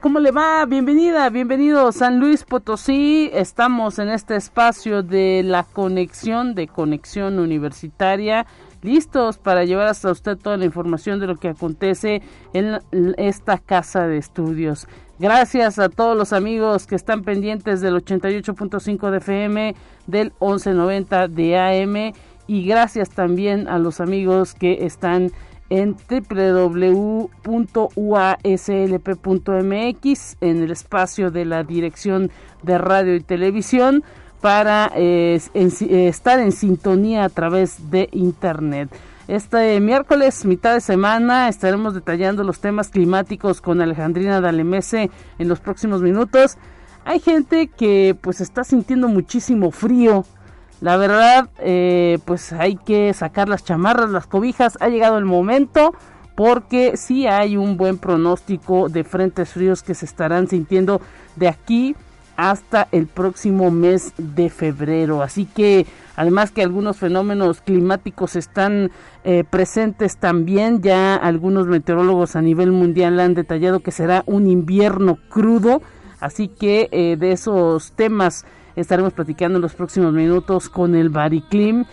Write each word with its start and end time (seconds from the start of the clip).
¿Cómo 0.00 0.20
le 0.20 0.30
va? 0.30 0.64
Bienvenida, 0.64 1.28
bienvenido 1.28 1.92
San 1.92 2.18
Luis 2.18 2.44
Potosí. 2.44 3.28
Estamos 3.34 3.98
en 3.98 4.08
este 4.08 4.36
espacio 4.36 5.02
de 5.02 5.42
la 5.44 5.64
conexión, 5.64 6.54
de 6.54 6.66
conexión 6.66 7.38
universitaria, 7.38 8.46
listos 8.80 9.36
para 9.36 9.64
llevar 9.64 9.88
hasta 9.88 10.10
usted 10.10 10.38
toda 10.38 10.56
la 10.56 10.64
información 10.64 11.20
de 11.20 11.26
lo 11.26 11.36
que 11.36 11.48
acontece 11.48 12.22
en 12.54 12.78
esta 13.18 13.58
casa 13.58 14.06
de 14.06 14.16
estudios. 14.16 14.88
Gracias 15.18 15.78
a 15.78 15.90
todos 15.90 16.16
los 16.16 16.32
amigos 16.32 16.86
que 16.86 16.94
están 16.94 17.22
pendientes 17.22 17.82
del 17.82 17.94
88.5 17.96 19.10
de 19.10 19.18
FM, 19.18 19.74
del 20.06 20.32
1190 20.40 21.28
de 21.28 21.58
AM 21.58 22.14
y 22.46 22.64
gracias 22.66 23.10
también 23.10 23.68
a 23.68 23.78
los 23.78 24.00
amigos 24.00 24.54
que 24.54 24.86
están 24.86 25.32
en 25.72 25.96
www.uaslp.mx 25.96 27.26
en 30.42 30.62
el 30.62 30.70
espacio 30.70 31.30
de 31.30 31.46
la 31.46 31.64
Dirección 31.64 32.30
de 32.62 32.76
Radio 32.76 33.14
y 33.14 33.20
Televisión 33.20 34.04
para 34.42 34.92
eh, 34.94 35.40
eh, 35.54 36.08
estar 36.08 36.40
en 36.40 36.52
sintonía 36.52 37.24
a 37.24 37.30
través 37.30 37.90
de 37.90 38.10
Internet. 38.12 38.90
Este 39.28 39.80
miércoles, 39.80 40.44
mitad 40.44 40.74
de 40.74 40.82
semana, 40.82 41.48
estaremos 41.48 41.94
detallando 41.94 42.44
los 42.44 42.60
temas 42.60 42.90
climáticos 42.90 43.62
con 43.62 43.80
Alejandrina 43.80 44.42
Dalemese 44.42 45.10
en 45.38 45.48
los 45.48 45.60
próximos 45.60 46.02
minutos. 46.02 46.58
Hay 47.06 47.18
gente 47.18 47.68
que 47.68 48.14
pues 48.20 48.42
está 48.42 48.62
sintiendo 48.62 49.08
muchísimo 49.08 49.70
frío 49.70 50.26
la 50.82 50.96
verdad, 50.96 51.48
eh, 51.60 52.18
pues 52.24 52.52
hay 52.52 52.74
que 52.74 53.14
sacar 53.14 53.48
las 53.48 53.64
chamarras, 53.64 54.10
las 54.10 54.26
cobijas. 54.26 54.76
Ha 54.80 54.88
llegado 54.88 55.16
el 55.16 55.24
momento 55.24 55.94
porque 56.34 56.96
sí 56.96 57.28
hay 57.28 57.56
un 57.56 57.76
buen 57.76 57.98
pronóstico 57.98 58.88
de 58.88 59.04
frentes 59.04 59.50
fríos 59.50 59.84
que 59.84 59.94
se 59.94 60.06
estarán 60.06 60.48
sintiendo 60.48 61.00
de 61.36 61.46
aquí 61.46 61.94
hasta 62.36 62.88
el 62.90 63.06
próximo 63.06 63.70
mes 63.70 64.12
de 64.18 64.50
febrero. 64.50 65.22
Así 65.22 65.44
que 65.44 65.86
además 66.16 66.50
que 66.50 66.62
algunos 66.62 66.96
fenómenos 66.96 67.60
climáticos 67.60 68.34
están 68.34 68.90
eh, 69.22 69.44
presentes 69.48 70.16
también, 70.16 70.82
ya 70.82 71.14
algunos 71.14 71.68
meteorólogos 71.68 72.34
a 72.34 72.42
nivel 72.42 72.72
mundial 72.72 73.20
han 73.20 73.34
detallado 73.34 73.78
que 73.80 73.92
será 73.92 74.24
un 74.26 74.48
invierno 74.48 75.16
crudo. 75.28 75.80
Así 76.18 76.48
que 76.48 76.88
eh, 76.90 77.16
de 77.16 77.30
esos 77.30 77.92
temas 77.92 78.44
estaremos 78.76 79.12
platicando 79.12 79.56
en 79.56 79.62
los 79.62 79.74
próximos 79.74 80.12
minutos 80.12 80.68
con 80.68 80.94
el 80.94 81.08
Bariclim, 81.08 81.84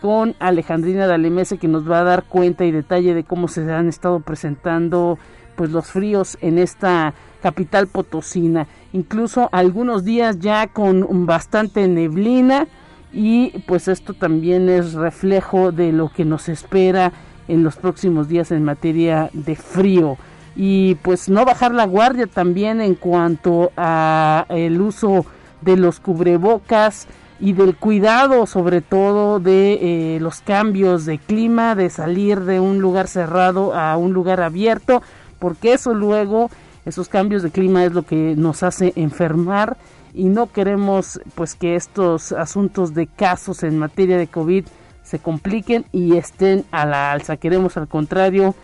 con 0.00 0.34
Alejandrina 0.38 1.06
Dalemese 1.06 1.58
que 1.58 1.68
nos 1.68 1.90
va 1.90 2.00
a 2.00 2.04
dar 2.04 2.24
cuenta 2.24 2.64
y 2.64 2.72
detalle 2.72 3.14
de 3.14 3.24
cómo 3.24 3.48
se 3.48 3.70
han 3.72 3.88
estado 3.88 4.20
presentando 4.20 5.18
pues 5.56 5.70
los 5.70 5.86
fríos 5.86 6.36
en 6.40 6.58
esta 6.58 7.14
capital 7.42 7.86
potosina. 7.86 8.66
Incluso 8.92 9.48
algunos 9.52 10.04
días 10.04 10.38
ya 10.40 10.66
con 10.66 11.26
bastante 11.26 11.86
neblina 11.88 12.66
y 13.12 13.60
pues 13.66 13.88
esto 13.88 14.14
también 14.14 14.68
es 14.68 14.94
reflejo 14.94 15.70
de 15.70 15.92
lo 15.92 16.10
que 16.10 16.24
nos 16.24 16.48
espera 16.48 17.12
en 17.46 17.62
los 17.62 17.76
próximos 17.76 18.28
días 18.28 18.50
en 18.50 18.64
materia 18.64 19.30
de 19.32 19.54
frío 19.54 20.16
y 20.56 20.96
pues 20.96 21.28
no 21.28 21.44
bajar 21.44 21.72
la 21.72 21.84
guardia 21.84 22.26
también 22.26 22.80
en 22.80 22.94
cuanto 22.94 23.72
a 23.76 24.46
el 24.48 24.80
uso 24.80 25.26
de 25.64 25.76
los 25.76 26.00
cubrebocas 26.00 27.06
y 27.40 27.52
del 27.52 27.76
cuidado 27.76 28.46
sobre 28.46 28.80
todo 28.80 29.40
de 29.40 30.14
eh, 30.14 30.20
los 30.20 30.40
cambios 30.40 31.04
de 31.04 31.18
clima, 31.18 31.74
de 31.74 31.90
salir 31.90 32.40
de 32.40 32.60
un 32.60 32.80
lugar 32.80 33.08
cerrado 33.08 33.74
a 33.74 33.96
un 33.96 34.12
lugar 34.12 34.40
abierto, 34.40 35.02
porque 35.38 35.72
eso 35.72 35.94
luego, 35.94 36.50
esos 36.84 37.08
cambios 37.08 37.42
de 37.42 37.50
clima 37.50 37.84
es 37.84 37.92
lo 37.92 38.02
que 38.04 38.34
nos 38.36 38.62
hace 38.62 38.92
enfermar 38.96 39.76
y 40.14 40.24
no 40.24 40.50
queremos 40.52 41.20
pues 41.34 41.54
que 41.54 41.74
estos 41.74 42.32
asuntos 42.32 42.94
de 42.94 43.08
casos 43.08 43.62
en 43.64 43.78
materia 43.78 44.16
de 44.16 44.28
COVID 44.28 44.64
se 45.02 45.18
compliquen 45.18 45.84
y 45.92 46.16
estén 46.16 46.64
a 46.70 46.86
la 46.86 47.12
alza. 47.12 47.36
Queremos 47.36 47.76
al 47.76 47.88
contrario 47.88 48.54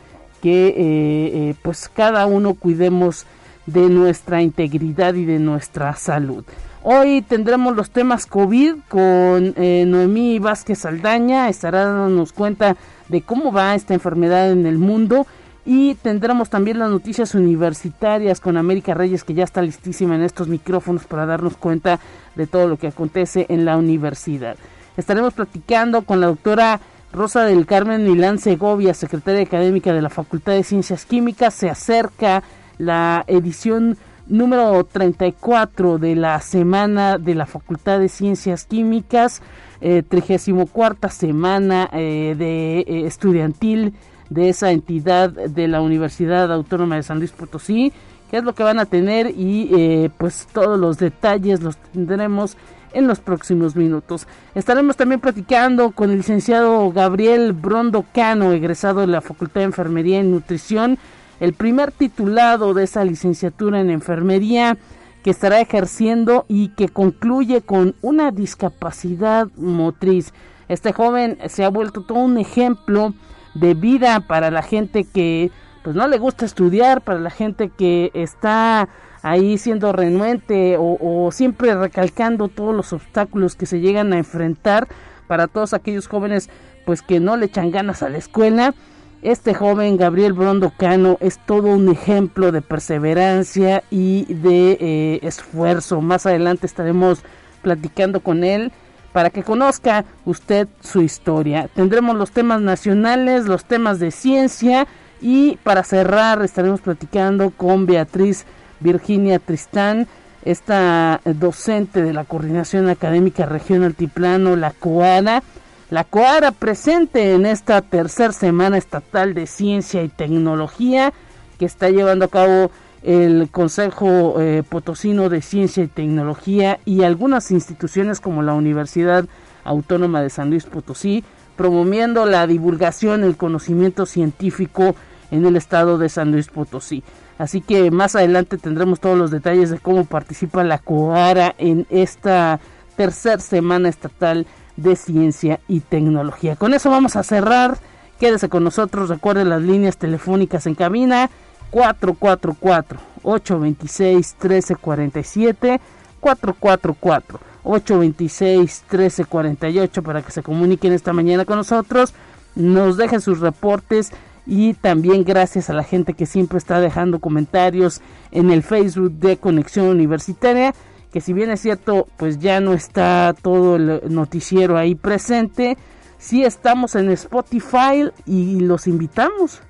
que 0.40 0.68
eh, 0.68 0.74
eh, 0.78 1.54
pues 1.62 1.90
cada 1.92 2.26
uno 2.26 2.54
cuidemos 2.54 3.26
de 3.66 3.88
nuestra 3.88 4.40
integridad 4.42 5.14
y 5.14 5.24
de 5.24 5.38
nuestra 5.38 5.94
salud. 5.96 6.44
Hoy 6.82 7.20
tendremos 7.20 7.76
los 7.76 7.90
temas 7.90 8.24
COVID 8.24 8.76
con 8.88 9.52
eh, 9.56 9.84
Noemí 9.86 10.38
Vázquez 10.38 10.78
Saldaña, 10.78 11.50
estará 11.50 11.84
dándonos 11.84 12.32
cuenta 12.32 12.74
de 13.08 13.20
cómo 13.20 13.52
va 13.52 13.74
esta 13.74 13.92
enfermedad 13.92 14.50
en 14.50 14.64
el 14.64 14.78
mundo 14.78 15.26
y 15.66 15.94
tendremos 15.96 16.48
también 16.48 16.78
las 16.78 16.88
noticias 16.88 17.34
universitarias 17.34 18.40
con 18.40 18.56
América 18.56 18.94
Reyes 18.94 19.24
que 19.24 19.34
ya 19.34 19.44
está 19.44 19.60
listísima 19.60 20.14
en 20.14 20.22
estos 20.22 20.48
micrófonos 20.48 21.04
para 21.04 21.26
darnos 21.26 21.58
cuenta 21.58 22.00
de 22.34 22.46
todo 22.46 22.66
lo 22.66 22.78
que 22.78 22.86
acontece 22.86 23.44
en 23.50 23.66
la 23.66 23.76
universidad. 23.76 24.56
Estaremos 24.96 25.34
platicando 25.34 26.00
con 26.02 26.22
la 26.22 26.28
doctora 26.28 26.80
Rosa 27.12 27.44
del 27.44 27.66
Carmen 27.66 28.04
Milán 28.04 28.38
Segovia, 28.38 28.94
secretaria 28.94 29.42
académica 29.42 29.92
de 29.92 30.00
la 30.00 30.08
Facultad 30.08 30.54
de 30.54 30.64
Ciencias 30.64 31.04
Químicas. 31.04 31.52
Se 31.52 31.68
acerca 31.68 32.42
la 32.78 33.24
edición 33.26 33.98
número 34.30 34.82
34 34.84 35.98
de 35.98 36.16
la 36.16 36.40
semana 36.40 37.18
de 37.18 37.34
la 37.34 37.46
Facultad 37.46 37.98
de 37.98 38.08
Ciencias 38.08 38.64
Químicas, 38.64 39.42
eh, 39.80 40.02
34 40.08 41.10
semana 41.10 41.90
eh, 41.92 42.34
de 42.38 42.80
eh, 42.80 43.06
estudiantil 43.06 43.94
de 44.30 44.48
esa 44.48 44.70
entidad 44.70 45.30
de 45.30 45.68
la 45.68 45.82
Universidad 45.82 46.52
Autónoma 46.52 46.96
de 46.96 47.02
San 47.02 47.18
Luis 47.18 47.32
Potosí, 47.32 47.92
qué 48.30 48.38
es 48.38 48.44
lo 48.44 48.54
que 48.54 48.62
van 48.62 48.78
a 48.78 48.86
tener 48.86 49.34
y 49.36 49.70
eh, 49.76 50.10
pues 50.16 50.46
todos 50.52 50.78
los 50.78 50.98
detalles 50.98 51.60
los 51.62 51.76
tendremos 51.76 52.56
en 52.92 53.06
los 53.06 53.20
próximos 53.20 53.76
minutos. 53.76 54.26
Estaremos 54.54 54.96
también 54.96 55.20
platicando 55.20 55.90
con 55.90 56.10
el 56.10 56.18
licenciado 56.18 56.90
Gabriel 56.92 57.52
Brondo 57.52 58.04
Cano, 58.12 58.52
egresado 58.52 59.00
de 59.00 59.08
la 59.08 59.20
Facultad 59.20 59.60
de 59.60 59.66
Enfermería 59.66 60.20
y 60.20 60.24
Nutrición, 60.24 60.98
el 61.40 61.54
primer 61.54 61.90
titulado 61.90 62.74
de 62.74 62.84
esa 62.84 63.04
licenciatura 63.04 63.80
en 63.80 63.90
enfermería 63.90 64.76
que 65.24 65.30
estará 65.30 65.60
ejerciendo 65.60 66.44
y 66.48 66.68
que 66.68 66.88
concluye 66.88 67.62
con 67.62 67.94
una 68.02 68.30
discapacidad 68.30 69.48
motriz. 69.56 70.32
Este 70.68 70.92
joven 70.92 71.38
se 71.48 71.64
ha 71.64 71.68
vuelto 71.68 72.02
todo 72.02 72.18
un 72.18 72.38
ejemplo 72.38 73.14
de 73.54 73.74
vida 73.74 74.20
para 74.20 74.50
la 74.50 74.62
gente 74.62 75.04
que 75.04 75.50
pues 75.82 75.96
no 75.96 76.06
le 76.06 76.18
gusta 76.18 76.44
estudiar, 76.44 77.00
para 77.00 77.18
la 77.18 77.30
gente 77.30 77.70
que 77.70 78.10
está 78.14 78.88
ahí 79.22 79.58
siendo 79.58 79.92
renuente 79.92 80.76
o, 80.78 80.98
o 81.00 81.32
siempre 81.32 81.74
recalcando 81.74 82.48
todos 82.48 82.74
los 82.74 82.92
obstáculos 82.92 83.56
que 83.56 83.66
se 83.66 83.80
llegan 83.80 84.12
a 84.12 84.18
enfrentar, 84.18 84.88
para 85.26 85.46
todos 85.46 85.74
aquellos 85.74 86.06
jóvenes 86.06 86.50
pues 86.84 87.02
que 87.02 87.20
no 87.20 87.36
le 87.36 87.46
echan 87.46 87.70
ganas 87.70 88.02
a 88.02 88.08
la 88.08 88.18
escuela 88.18 88.74
este 89.22 89.52
joven 89.52 89.96
Gabriel 89.96 90.32
Brondo 90.32 90.72
Cano 90.76 91.18
es 91.20 91.38
todo 91.38 91.68
un 91.68 91.90
ejemplo 91.90 92.52
de 92.52 92.62
perseverancia 92.62 93.82
y 93.90 94.24
de 94.32 94.78
eh, 94.80 95.20
esfuerzo. 95.22 96.00
Más 96.00 96.24
adelante 96.24 96.66
estaremos 96.66 97.20
platicando 97.60 98.20
con 98.20 98.44
él 98.44 98.72
para 99.12 99.30
que 99.30 99.42
conozca 99.42 100.04
usted 100.24 100.68
su 100.80 101.02
historia. 101.02 101.68
Tendremos 101.74 102.16
los 102.16 102.30
temas 102.30 102.62
nacionales, 102.62 103.44
los 103.44 103.64
temas 103.64 103.98
de 103.98 104.10
ciencia 104.10 104.86
y 105.20 105.58
para 105.64 105.84
cerrar 105.84 106.42
estaremos 106.42 106.80
platicando 106.80 107.50
con 107.50 107.84
Beatriz 107.84 108.46
Virginia 108.80 109.38
Tristán, 109.38 110.06
esta 110.42 111.20
docente 111.24 112.02
de 112.02 112.14
la 112.14 112.24
Coordinación 112.24 112.88
Académica 112.88 113.44
Región 113.44 113.82
Altiplano, 113.82 114.56
la 114.56 114.70
COARA 114.70 115.42
la 115.90 116.04
COARA 116.04 116.52
presente 116.52 117.34
en 117.34 117.44
esta 117.46 117.82
tercera 117.82 118.32
semana 118.32 118.78
estatal 118.78 119.34
de 119.34 119.48
ciencia 119.48 120.04
y 120.04 120.08
tecnología 120.08 121.12
que 121.58 121.64
está 121.64 121.90
llevando 121.90 122.24
a 122.24 122.28
cabo 122.28 122.70
el 123.02 123.48
Consejo 123.50 124.40
eh, 124.40 124.62
Potosino 124.68 125.28
de 125.28 125.42
Ciencia 125.42 125.82
y 125.82 125.88
Tecnología 125.88 126.78
y 126.84 127.02
algunas 127.02 127.50
instituciones 127.50 128.20
como 128.20 128.42
la 128.42 128.54
Universidad 128.54 129.26
Autónoma 129.64 130.22
de 130.22 130.30
San 130.30 130.50
Luis 130.50 130.64
Potosí, 130.64 131.24
promoviendo 131.56 132.24
la 132.24 132.46
divulgación, 132.46 133.24
el 133.24 133.36
conocimiento 133.36 134.06
científico 134.06 134.94
en 135.32 135.44
el 135.44 135.56
estado 135.56 135.98
de 135.98 136.08
San 136.08 136.30
Luis 136.30 136.48
Potosí. 136.48 137.02
Así 137.36 137.60
que 137.60 137.90
más 137.90 138.14
adelante 138.14 138.58
tendremos 138.58 139.00
todos 139.00 139.18
los 139.18 139.30
detalles 139.30 139.70
de 139.70 139.78
cómo 139.78 140.04
participa 140.04 140.62
la 140.62 140.78
COARA 140.78 141.54
en 141.58 141.86
esta 141.90 142.60
tercera 142.96 143.40
semana 143.40 143.88
estatal 143.88 144.46
de 144.82 144.96
ciencia 144.96 145.60
y 145.68 145.80
tecnología. 145.80 146.56
Con 146.56 146.74
eso 146.74 146.90
vamos 146.90 147.16
a 147.16 147.22
cerrar. 147.22 147.78
Quédese 148.18 148.48
con 148.48 148.64
nosotros. 148.64 149.08
Recuerde 149.08 149.44
las 149.44 149.62
líneas 149.62 149.96
telefónicas 149.96 150.66
en 150.66 150.74
cabina 150.74 151.30
444 151.70 152.98
826 153.22 154.36
1347 154.40 155.80
444 156.20 157.40
826 157.62 158.84
1348 158.90 160.02
para 160.02 160.22
que 160.22 160.32
se 160.32 160.42
comuniquen 160.42 160.92
esta 160.92 161.12
mañana 161.12 161.44
con 161.44 161.56
nosotros, 161.56 162.14
nos 162.54 162.96
dejen 162.96 163.20
sus 163.20 163.40
reportes 163.40 164.12
y 164.46 164.74
también 164.74 165.24
gracias 165.24 165.70
a 165.70 165.74
la 165.74 165.84
gente 165.84 166.14
que 166.14 166.26
siempre 166.26 166.58
está 166.58 166.80
dejando 166.80 167.20
comentarios 167.20 168.00
en 168.32 168.50
el 168.50 168.62
Facebook 168.62 169.12
de 169.12 169.36
Conexión 169.36 169.86
Universitaria, 169.86 170.74
que 171.12 171.20
si 171.20 171.32
bien 171.32 171.50
es 171.50 171.60
cierto, 171.60 172.06
pues 172.16 172.38
ya 172.38 172.60
no 172.60 172.72
está 172.72 173.34
todo 173.40 173.76
el 173.76 174.02
noticiero 174.08 174.76
ahí 174.76 174.94
presente, 174.94 175.76
sí 176.18 176.44
estamos 176.44 176.94
en 176.94 177.10
Spotify 177.10 178.10
y 178.26 178.60
los 178.60 178.86
invitamos 178.86 179.60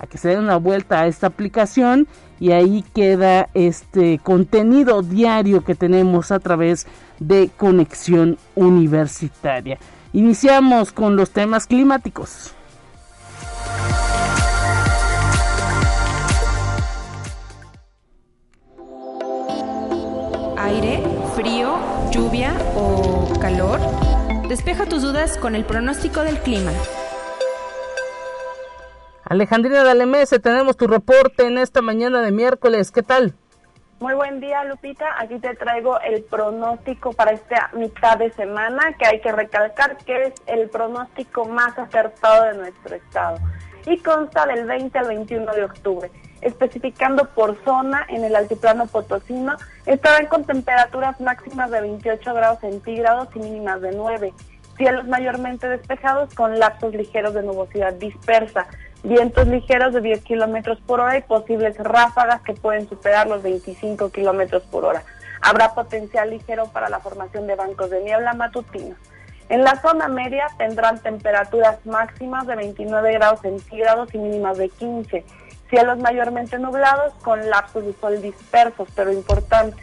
a 0.00 0.06
que 0.06 0.18
se 0.18 0.28
den 0.28 0.40
una 0.40 0.56
vuelta 0.56 1.00
a 1.00 1.06
esta 1.06 1.26
aplicación 1.28 2.06
y 2.40 2.52
ahí 2.52 2.84
queda 2.94 3.48
este 3.54 4.18
contenido 4.18 5.02
diario 5.02 5.64
que 5.64 5.74
tenemos 5.74 6.30
a 6.30 6.38
través 6.38 6.86
de 7.18 7.50
Conexión 7.56 8.38
Universitaria. 8.54 9.78
Iniciamos 10.12 10.92
con 10.92 11.16
los 11.16 11.30
temas 11.30 11.66
climáticos. 11.66 12.54
Aire, 20.60 21.02
frío, 21.36 21.78
lluvia 22.10 22.52
o 22.74 23.32
calor. 23.40 23.78
Despeja 24.48 24.86
tus 24.86 25.02
dudas 25.02 25.38
con 25.38 25.54
el 25.54 25.64
pronóstico 25.64 26.22
del 26.22 26.38
clima. 26.40 26.72
Alejandrina 29.24 29.84
Dalemese, 29.84 30.40
tenemos 30.40 30.76
tu 30.76 30.88
reporte 30.88 31.46
en 31.46 31.58
esta 31.58 31.80
mañana 31.80 32.22
de 32.22 32.32
miércoles. 32.32 32.90
¿Qué 32.90 33.04
tal? 33.04 33.34
Muy 34.00 34.14
buen 34.14 34.40
día, 34.40 34.64
Lupita. 34.64 35.06
Aquí 35.20 35.38
te 35.38 35.54
traigo 35.54 36.00
el 36.00 36.24
pronóstico 36.24 37.12
para 37.12 37.32
esta 37.32 37.70
mitad 37.74 38.18
de 38.18 38.32
semana, 38.32 38.94
que 38.98 39.06
hay 39.06 39.20
que 39.20 39.30
recalcar 39.30 39.96
que 39.98 40.24
es 40.24 40.34
el 40.46 40.68
pronóstico 40.70 41.44
más 41.44 41.78
acertado 41.78 42.46
de 42.46 42.54
nuestro 42.58 42.96
estado. 42.96 43.38
Y 43.86 43.98
consta 43.98 44.44
del 44.46 44.66
20 44.66 44.98
al 44.98 45.06
21 45.06 45.52
de 45.52 45.64
octubre. 45.64 46.10
Especificando 46.40 47.28
por 47.30 47.56
zona 47.64 48.06
en 48.08 48.24
el 48.24 48.36
altiplano 48.36 48.86
potosino, 48.86 49.56
estarán 49.86 50.26
con 50.26 50.44
temperaturas 50.44 51.20
máximas 51.20 51.70
de 51.70 51.80
28 51.80 52.34
grados 52.34 52.60
centígrados 52.60 53.28
y 53.34 53.40
mínimas 53.40 53.80
de 53.80 53.92
9. 53.92 54.32
Cielos 54.76 55.08
mayormente 55.08 55.68
despejados 55.68 56.32
con 56.34 56.58
lapsos 56.58 56.94
ligeros 56.94 57.34
de 57.34 57.42
nubosidad 57.42 57.94
dispersa 57.94 58.66
vientos 59.02 59.46
ligeros 59.46 59.94
de 59.94 60.00
10 60.00 60.22
kilómetros 60.22 60.78
por 60.80 61.00
hora 61.00 61.16
y 61.16 61.22
posibles 61.22 61.76
ráfagas 61.78 62.42
que 62.42 62.54
pueden 62.54 62.88
superar 62.88 63.26
los 63.28 63.42
25 63.42 64.10
kilómetros 64.10 64.62
por 64.64 64.84
hora. 64.84 65.02
Habrá 65.40 65.74
potencial 65.74 66.30
ligero 66.30 66.66
para 66.66 66.88
la 66.88 66.98
formación 67.00 67.46
de 67.46 67.54
bancos 67.54 67.90
de 67.90 68.02
niebla 68.02 68.34
matutinos. 68.34 68.98
En 69.48 69.64
la 69.64 69.80
zona 69.80 70.08
media 70.08 70.46
tendrán 70.58 70.98
temperaturas 71.00 71.84
máximas 71.86 72.46
de 72.46 72.56
29 72.56 73.12
grados 73.12 73.40
centígrados 73.40 74.12
y 74.14 74.18
mínimas 74.18 74.58
de 74.58 74.68
15. 74.68 75.24
Cielos 75.68 75.98
mayormente 75.98 76.58
nublados 76.58 77.12
con 77.22 77.50
lapsos 77.50 77.84
de 77.84 77.92
sol 77.94 78.22
dispersos 78.22 78.88
pero 78.94 79.12
importantes. 79.12 79.78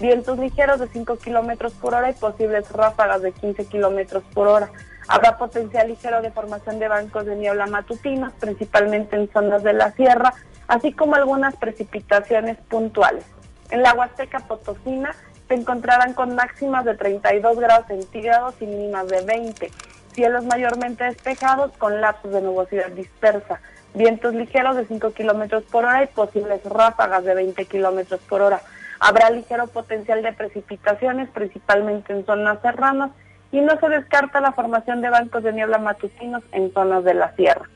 Vientos 0.00 0.38
ligeros 0.38 0.80
de 0.80 0.88
5 0.88 1.16
kilómetros 1.18 1.72
por 1.74 1.94
hora 1.94 2.10
y 2.10 2.14
posibles 2.14 2.70
ráfagas 2.70 3.22
de 3.22 3.32
15 3.32 3.66
kilómetros 3.66 4.22
por 4.34 4.48
hora. 4.48 4.70
Habrá 5.08 5.38
potencial 5.38 5.88
ligero 5.88 6.20
de 6.20 6.30
formación 6.30 6.78
de 6.78 6.88
bancos 6.88 7.26
de 7.26 7.36
niebla 7.36 7.66
matutinos, 7.66 8.32
principalmente 8.34 9.16
en 9.16 9.30
zonas 9.30 9.62
de 9.62 9.72
la 9.72 9.92
sierra, 9.92 10.34
así 10.68 10.92
como 10.92 11.14
algunas 11.14 11.54
precipitaciones 11.56 12.58
puntuales. 12.68 13.24
En 13.70 13.82
la 13.82 13.94
Huasteca 13.94 14.40
Potosina 14.40 15.14
se 15.48 15.54
encontrarán 15.54 16.12
con 16.14 16.34
máximas 16.34 16.84
de 16.84 16.94
32 16.94 17.58
grados 17.58 17.86
centígrados 17.86 18.54
y 18.60 18.66
mínimas 18.66 19.06
de 19.08 19.22
20. 19.22 19.70
Cielos 20.12 20.44
mayormente 20.44 21.04
despejados 21.04 21.72
con 21.76 22.00
lapsos 22.00 22.32
de 22.32 22.40
nubosidad 22.40 22.88
dispersa. 22.90 23.60
Vientos 23.96 24.34
ligeros 24.34 24.76
de 24.76 24.84
5 24.84 25.12
kilómetros 25.14 25.64
por 25.64 25.86
hora 25.86 26.04
y 26.04 26.06
posibles 26.08 26.62
ráfagas 26.64 27.24
de 27.24 27.34
20 27.34 27.64
kilómetros 27.64 28.20
por 28.28 28.42
hora. 28.42 28.60
Habrá 29.00 29.30
ligero 29.30 29.68
potencial 29.68 30.22
de 30.22 30.34
precipitaciones, 30.34 31.30
principalmente 31.30 32.12
en 32.12 32.26
zonas 32.26 32.60
serranas 32.60 33.12
y 33.52 33.62
no 33.62 33.80
se 33.80 33.88
descarta 33.88 34.42
la 34.42 34.52
formación 34.52 35.00
de 35.00 35.08
bancos 35.08 35.42
de 35.42 35.54
niebla 35.54 35.78
matutinos 35.78 36.42
en 36.52 36.74
zonas 36.74 37.04
de 37.04 37.14
la 37.14 37.34
sierra. 37.36 37.70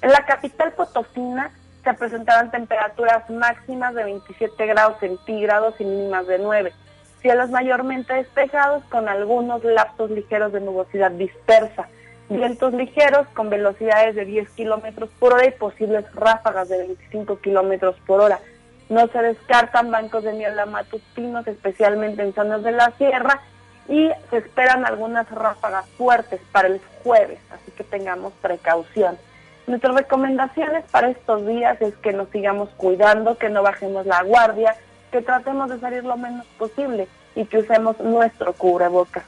En 0.00 0.12
la 0.12 0.24
capital 0.24 0.70
potosina 0.74 1.50
se 1.82 1.92
presentarán 1.94 2.52
temperaturas 2.52 3.28
máximas 3.28 3.96
de 3.96 4.04
27 4.04 4.66
grados 4.66 5.00
centígrados 5.00 5.74
y 5.80 5.84
mínimas 5.84 6.28
de 6.28 6.38
9. 6.38 6.72
Cielos 7.20 7.50
mayormente 7.50 8.14
despejados 8.14 8.84
con 8.84 9.08
algunos 9.08 9.64
lapsos 9.64 10.08
ligeros 10.12 10.52
de 10.52 10.60
nubosidad 10.60 11.10
dispersa. 11.10 11.88
Vientos 12.28 12.72
ligeros 12.72 13.26
con 13.34 13.50
velocidades 13.50 14.14
de 14.14 14.24
10 14.24 14.48
kilómetros 14.50 15.10
por 15.18 15.34
hora 15.34 15.46
y 15.46 15.50
posibles 15.50 16.10
ráfagas 16.14 16.68
de 16.68 16.78
25 16.78 17.38
kilómetros 17.40 17.96
por 18.06 18.20
hora. 18.20 18.40
No 18.88 19.06
se 19.08 19.18
descartan 19.20 19.90
bancos 19.90 20.24
de 20.24 20.32
niebla 20.32 20.66
matutinos, 20.66 21.46
especialmente 21.46 22.22
en 22.22 22.34
zonas 22.34 22.62
de 22.62 22.72
la 22.72 22.90
sierra, 22.92 23.40
y 23.88 24.10
se 24.30 24.38
esperan 24.38 24.86
algunas 24.86 25.30
ráfagas 25.30 25.86
fuertes 25.98 26.40
para 26.52 26.68
el 26.68 26.80
jueves, 27.02 27.38
así 27.50 27.70
que 27.72 27.84
tengamos 27.84 28.32
precaución. 28.40 29.18
Nuestras 29.66 29.94
recomendaciones 29.94 30.84
para 30.90 31.08
estos 31.08 31.46
días 31.46 31.80
es 31.80 31.94
que 31.96 32.12
nos 32.12 32.28
sigamos 32.30 32.70
cuidando, 32.76 33.36
que 33.36 33.48
no 33.50 33.62
bajemos 33.62 34.06
la 34.06 34.22
guardia, 34.22 34.76
que 35.10 35.22
tratemos 35.22 35.70
de 35.70 35.80
salir 35.80 36.04
lo 36.04 36.16
menos 36.16 36.46
posible 36.58 37.08
y 37.34 37.44
que 37.46 37.58
usemos 37.58 37.98
nuestro 38.00 38.52
cubrebocas. 38.52 39.24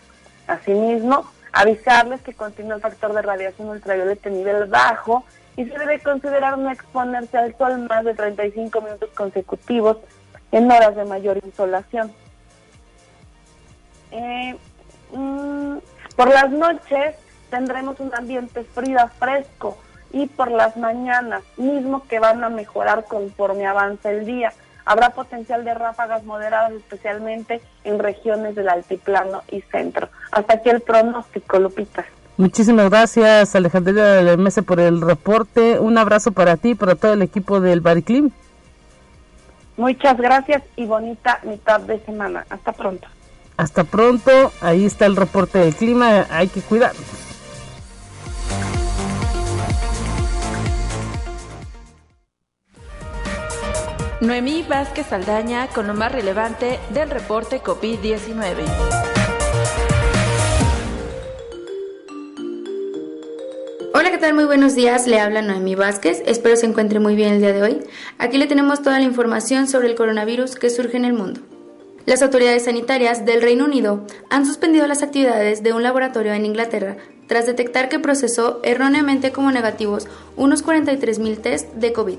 Asimismo, 0.46 1.30
avisarles 1.56 2.20
que 2.20 2.34
continúa 2.34 2.76
el 2.76 2.82
factor 2.82 3.14
de 3.14 3.22
radiación 3.22 3.70
ultravioleta 3.70 4.28
en 4.28 4.36
nivel 4.36 4.66
bajo 4.66 5.24
y 5.56 5.64
se 5.64 5.78
debe 5.78 6.00
considerar 6.00 6.58
no 6.58 6.70
exponerse 6.70 7.38
al 7.38 7.56
sol 7.56 7.78
más 7.88 8.04
de 8.04 8.12
35 8.12 8.78
minutos 8.82 9.08
consecutivos 9.14 9.96
en 10.52 10.70
horas 10.70 10.94
de 10.94 11.06
mayor 11.06 11.40
insolación. 11.42 12.12
Eh, 14.10 14.54
mm, 15.12 15.78
por 16.14 16.28
las 16.28 16.50
noches 16.50 17.16
tendremos 17.48 18.00
un 18.00 18.14
ambiente 18.14 18.62
frío 18.62 18.98
fresco 19.18 19.78
y 20.12 20.26
por 20.26 20.50
las 20.50 20.76
mañanas, 20.76 21.42
mismo 21.56 22.06
que 22.06 22.18
van 22.18 22.44
a 22.44 22.50
mejorar 22.50 23.04
conforme 23.04 23.66
avanza 23.66 24.10
el 24.10 24.26
día. 24.26 24.52
Habrá 24.86 25.10
potencial 25.10 25.64
de 25.64 25.74
ráfagas 25.74 26.24
moderadas, 26.24 26.72
especialmente 26.72 27.60
en 27.84 27.98
regiones 27.98 28.54
del 28.54 28.68
altiplano 28.68 29.42
y 29.50 29.60
centro. 29.62 30.08
Hasta 30.30 30.54
aquí 30.54 30.70
el 30.70 30.80
pronóstico, 30.80 31.58
Lupita. 31.58 32.04
Muchísimas 32.36 32.88
gracias, 32.88 33.54
Alejandra 33.56 34.36
Mese, 34.36 34.62
por 34.62 34.78
el 34.78 35.00
reporte. 35.00 35.80
Un 35.80 35.98
abrazo 35.98 36.32
para 36.32 36.56
ti 36.56 36.70
y 36.70 36.74
para 36.74 36.94
todo 36.94 37.14
el 37.14 37.22
equipo 37.22 37.60
del 37.60 37.80
Bariclim. 37.80 38.30
Muchas 39.76 40.16
gracias 40.16 40.62
y 40.76 40.86
bonita 40.86 41.40
mitad 41.42 41.80
de 41.80 41.98
semana. 42.00 42.46
Hasta 42.48 42.72
pronto. 42.72 43.08
Hasta 43.56 43.84
pronto, 43.84 44.52
ahí 44.60 44.84
está 44.84 45.06
el 45.06 45.16
reporte 45.16 45.58
del 45.58 45.74
clima, 45.74 46.26
hay 46.30 46.48
que 46.48 46.60
cuidarnos. 46.60 47.25
Noemí 54.22 54.62
Vázquez 54.66 55.12
Aldaña 55.12 55.66
con 55.66 55.86
lo 55.86 55.92
más 55.92 56.10
relevante 56.10 56.78
del 56.94 57.10
reporte 57.10 57.60
COVID-19. 57.62 58.64
Hola, 63.92 64.10
¿qué 64.10 64.16
tal? 64.16 64.32
Muy 64.32 64.44
buenos 64.46 64.74
días. 64.74 65.06
Le 65.06 65.20
habla 65.20 65.42
Noemí 65.42 65.74
Vázquez. 65.74 66.22
Espero 66.24 66.56
se 66.56 66.64
encuentre 66.64 66.98
muy 66.98 67.14
bien 67.14 67.34
el 67.34 67.40
día 67.40 67.52
de 67.52 67.62
hoy. 67.62 67.80
Aquí 68.16 68.38
le 68.38 68.46
tenemos 68.46 68.80
toda 68.80 68.98
la 68.98 69.04
información 69.04 69.68
sobre 69.68 69.88
el 69.88 69.94
coronavirus 69.94 70.54
que 70.54 70.70
surge 70.70 70.96
en 70.96 71.04
el 71.04 71.12
mundo. 71.12 71.42
Las 72.06 72.22
autoridades 72.22 72.64
sanitarias 72.64 73.26
del 73.26 73.42
Reino 73.42 73.66
Unido 73.66 74.06
han 74.30 74.46
suspendido 74.46 74.86
las 74.86 75.02
actividades 75.02 75.62
de 75.62 75.74
un 75.74 75.82
laboratorio 75.82 76.32
en 76.32 76.46
Inglaterra 76.46 76.96
tras 77.26 77.44
detectar 77.44 77.90
que 77.90 77.98
procesó 77.98 78.60
erróneamente 78.62 79.30
como 79.30 79.52
negativos 79.52 80.08
unos 80.36 80.64
43.000 80.64 81.42
test 81.42 81.74
de 81.74 81.92
COVID. 81.92 82.18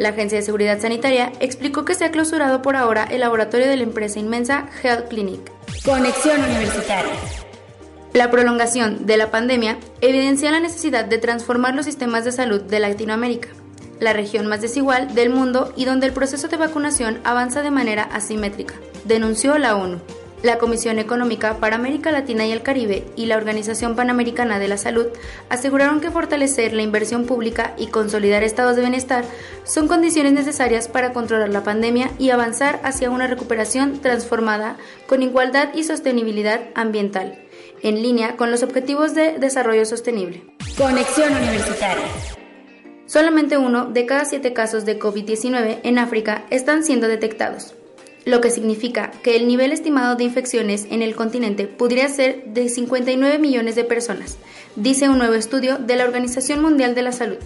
La 0.00 0.08
Agencia 0.08 0.38
de 0.38 0.42
Seguridad 0.42 0.80
Sanitaria 0.80 1.30
explicó 1.40 1.84
que 1.84 1.94
se 1.94 2.06
ha 2.06 2.10
clausurado 2.10 2.62
por 2.62 2.74
ahora 2.74 3.04
el 3.04 3.20
laboratorio 3.20 3.68
de 3.68 3.76
la 3.76 3.82
empresa 3.82 4.18
inmensa 4.18 4.66
Health 4.82 5.08
Clinic. 5.08 5.52
Conexión 5.84 6.42
Universitaria. 6.42 7.12
La 8.14 8.30
prolongación 8.30 9.04
de 9.04 9.18
la 9.18 9.30
pandemia 9.30 9.76
evidencia 10.00 10.50
la 10.52 10.58
necesidad 10.58 11.04
de 11.04 11.18
transformar 11.18 11.74
los 11.74 11.84
sistemas 11.84 12.24
de 12.24 12.32
salud 12.32 12.62
de 12.62 12.80
Latinoamérica, 12.80 13.50
la 13.98 14.14
región 14.14 14.46
más 14.46 14.62
desigual 14.62 15.14
del 15.14 15.28
mundo 15.28 15.70
y 15.76 15.84
donde 15.84 16.06
el 16.06 16.14
proceso 16.14 16.48
de 16.48 16.56
vacunación 16.56 17.20
avanza 17.22 17.60
de 17.60 17.70
manera 17.70 18.04
asimétrica 18.04 18.76
denunció 19.04 19.58
la 19.58 19.76
ONU. 19.76 20.00
La 20.42 20.56
Comisión 20.56 20.98
Económica 20.98 21.58
para 21.58 21.76
América 21.76 22.10
Latina 22.10 22.46
y 22.46 22.52
el 22.52 22.62
Caribe 22.62 23.04
y 23.14 23.26
la 23.26 23.36
Organización 23.36 23.94
Panamericana 23.94 24.58
de 24.58 24.68
la 24.68 24.78
Salud 24.78 25.06
aseguraron 25.50 26.00
que 26.00 26.10
fortalecer 26.10 26.72
la 26.72 26.80
inversión 26.80 27.26
pública 27.26 27.74
y 27.76 27.88
consolidar 27.88 28.42
estados 28.42 28.74
de 28.74 28.80
bienestar 28.80 29.26
son 29.64 29.86
condiciones 29.86 30.32
necesarias 30.32 30.88
para 30.88 31.12
controlar 31.12 31.50
la 31.50 31.62
pandemia 31.62 32.10
y 32.18 32.30
avanzar 32.30 32.80
hacia 32.84 33.10
una 33.10 33.26
recuperación 33.26 34.00
transformada 34.00 34.78
con 35.06 35.22
igualdad 35.22 35.74
y 35.74 35.84
sostenibilidad 35.84 36.60
ambiental, 36.74 37.38
en 37.82 38.02
línea 38.02 38.36
con 38.36 38.50
los 38.50 38.62
objetivos 38.62 39.14
de 39.14 39.38
desarrollo 39.38 39.84
sostenible. 39.84 40.42
Conexión 40.78 41.36
Universitaria. 41.36 42.06
Solamente 43.04 43.58
uno 43.58 43.86
de 43.86 44.06
cada 44.06 44.24
siete 44.24 44.54
casos 44.54 44.86
de 44.86 44.98
COVID-19 44.98 45.80
en 45.82 45.98
África 45.98 46.46
están 46.48 46.82
siendo 46.82 47.08
detectados 47.08 47.74
lo 48.24 48.40
que 48.40 48.50
significa 48.50 49.10
que 49.22 49.36
el 49.36 49.46
nivel 49.46 49.72
estimado 49.72 50.16
de 50.16 50.24
infecciones 50.24 50.86
en 50.90 51.02
el 51.02 51.16
continente 51.16 51.66
podría 51.66 52.08
ser 52.08 52.44
de 52.46 52.68
59 52.68 53.38
millones 53.38 53.74
de 53.74 53.84
personas, 53.84 54.38
dice 54.76 55.08
un 55.08 55.18
nuevo 55.18 55.34
estudio 55.34 55.78
de 55.78 55.96
la 55.96 56.04
Organización 56.04 56.62
Mundial 56.62 56.94
de 56.94 57.02
la 57.02 57.12
Salud. 57.12 57.38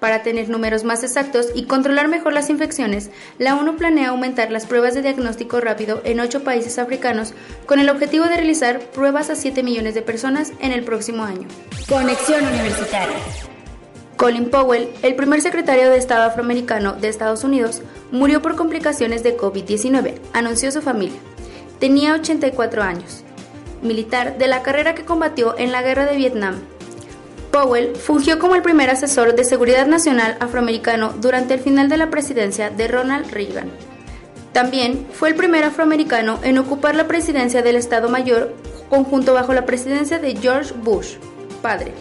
Para 0.00 0.22
tener 0.22 0.48
números 0.48 0.82
más 0.82 1.04
exactos 1.04 1.48
y 1.54 1.64
controlar 1.64 2.08
mejor 2.08 2.32
las 2.32 2.48
infecciones, 2.48 3.10
la 3.38 3.54
ONU 3.56 3.76
planea 3.76 4.08
aumentar 4.08 4.50
las 4.50 4.64
pruebas 4.64 4.94
de 4.94 5.02
diagnóstico 5.02 5.60
rápido 5.60 6.00
en 6.04 6.20
ocho 6.20 6.42
países 6.42 6.78
africanos 6.78 7.34
con 7.66 7.78
el 7.80 7.90
objetivo 7.90 8.24
de 8.24 8.36
realizar 8.36 8.80
pruebas 8.80 9.28
a 9.28 9.34
7 9.36 9.62
millones 9.62 9.94
de 9.94 10.00
personas 10.00 10.54
en 10.60 10.72
el 10.72 10.84
próximo 10.84 11.22
año. 11.22 11.46
Conexión 11.86 12.46
Universitaria. 12.46 13.16
Colin 14.20 14.50
Powell, 14.50 14.90
el 15.00 15.14
primer 15.14 15.40
secretario 15.40 15.88
de 15.88 15.96
Estado 15.96 16.24
afroamericano 16.24 16.92
de 16.92 17.08
Estados 17.08 17.42
Unidos, 17.42 17.80
murió 18.12 18.42
por 18.42 18.54
complicaciones 18.54 19.22
de 19.22 19.34
COVID-19, 19.34 20.16
anunció 20.34 20.70
su 20.70 20.82
familia. 20.82 21.18
Tenía 21.78 22.12
84 22.12 22.82
años. 22.82 23.24
Militar 23.80 24.36
de 24.36 24.46
la 24.46 24.62
carrera 24.62 24.94
que 24.94 25.06
combatió 25.06 25.56
en 25.56 25.72
la 25.72 25.80
guerra 25.80 26.04
de 26.04 26.18
Vietnam. 26.18 26.56
Powell 27.50 27.96
fungió 27.96 28.38
como 28.38 28.56
el 28.56 28.60
primer 28.60 28.90
asesor 28.90 29.34
de 29.34 29.42
seguridad 29.42 29.86
nacional 29.86 30.36
afroamericano 30.38 31.14
durante 31.18 31.54
el 31.54 31.60
final 31.60 31.88
de 31.88 31.96
la 31.96 32.10
presidencia 32.10 32.68
de 32.68 32.88
Ronald 32.88 33.30
Reagan. 33.30 33.70
También 34.52 35.06
fue 35.14 35.30
el 35.30 35.34
primer 35.34 35.64
afroamericano 35.64 36.40
en 36.42 36.58
ocupar 36.58 36.94
la 36.94 37.08
presidencia 37.08 37.62
del 37.62 37.76
Estado 37.76 38.10
Mayor 38.10 38.54
conjunto 38.90 39.32
bajo 39.32 39.54
la 39.54 39.64
presidencia 39.64 40.18
de 40.18 40.36
George 40.36 40.74
Bush, 40.74 41.14
padre. 41.62 41.94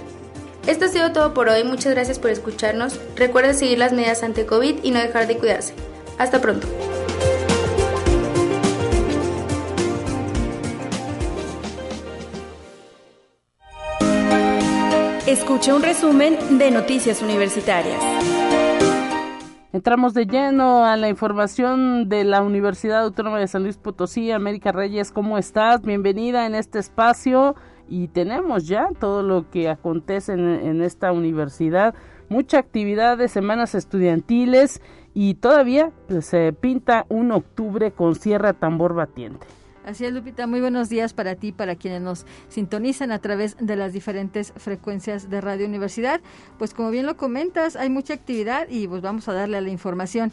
Esto 0.68 0.86
ha 0.86 0.88
sido 0.90 1.12
todo 1.12 1.34
por 1.34 1.50
hoy, 1.50 1.64
muchas 1.64 1.94
gracias 1.94 2.20
por 2.20 2.30
escucharnos. 2.30 3.00
Recuerden 3.16 3.56
seguir 3.56 3.80
las 3.80 3.94
medidas 3.94 4.24
ante 4.24 4.46
COVID 4.46 4.84
y 4.84 4.92
no 4.92 5.00
dejar 5.00 5.28
de 5.28 5.38
cuidarse. 5.38 5.74
Hasta 6.18 6.42
pronto. 6.42 6.68
Escucha 15.26 15.76
un 15.76 15.84
resumen 15.84 16.58
de 16.58 16.72
Noticias 16.72 17.22
Universitarias. 17.22 18.02
Entramos 19.72 20.16
de 20.16 20.26
lleno 20.26 20.84
a 20.86 20.98
la 20.98 21.10
información 21.10 22.10
de 22.10 22.24
la 22.24 22.42
Universidad 22.42 23.04
Autónoma 23.04 23.40
de 23.40 23.48
San 23.48 23.62
Luis 23.62 23.78
Potosí. 23.78 24.32
América 24.32 24.72
Reyes, 24.72 25.12
¿cómo 25.12 25.38
estás? 25.38 25.84
Bienvenida 25.84 26.48
en 26.48 26.56
este 26.56 26.80
espacio 26.80 27.56
y 27.90 28.08
tenemos 28.08 28.68
ya 28.68 28.90
todo 29.00 29.24
lo 29.24 29.50
que 29.50 29.70
acontece 29.70 30.34
en, 30.34 30.82
esta 30.82 31.12
universidad, 31.12 31.96
mucha 32.30 32.60
actividad 32.60 33.18
de 33.18 33.28
semanas 33.28 33.76
estudiantiles 33.76 34.82
y 35.14 35.36
todavía 35.36 35.92
pues, 36.08 36.26
se 36.26 36.54
pinta 36.54 37.06
un 37.10 37.32
octubre 37.32 37.92
con 37.92 38.16
Sierra 38.16 38.54
Tambor 38.54 38.94
Batiente. 38.94 39.46
Así 39.86 40.06
es, 40.06 40.14
Lupita. 40.14 40.46
Muy 40.46 40.62
buenos 40.62 40.88
días 40.88 41.14
para 41.14 41.36
ti, 41.36 41.52
para 41.52 41.76
quienes 41.76 42.02
nos 42.02 42.26
sintonizan 42.48 43.12
a 43.12 43.20
través 43.20 43.58
de 43.60 43.76
las 43.76 43.92
diferentes 43.92 44.54
frecuencias 44.56 45.32
de 45.32 45.42
Radio 45.42 45.66
Universidad. 45.66 46.22
Pues 46.60 46.76
como 46.76 46.92
bien 46.92 47.08
lo 47.08 47.18
comentas, 47.18 47.76
hay 47.76 47.90
mucha 47.90 48.14
actividad 48.14 48.68
y 48.70 48.88
pues 48.88 49.02
vamos 49.02 49.28
a 49.28 49.34
darle 49.34 49.58
a 49.58 49.62
la 49.62 49.70
información. 49.70 50.32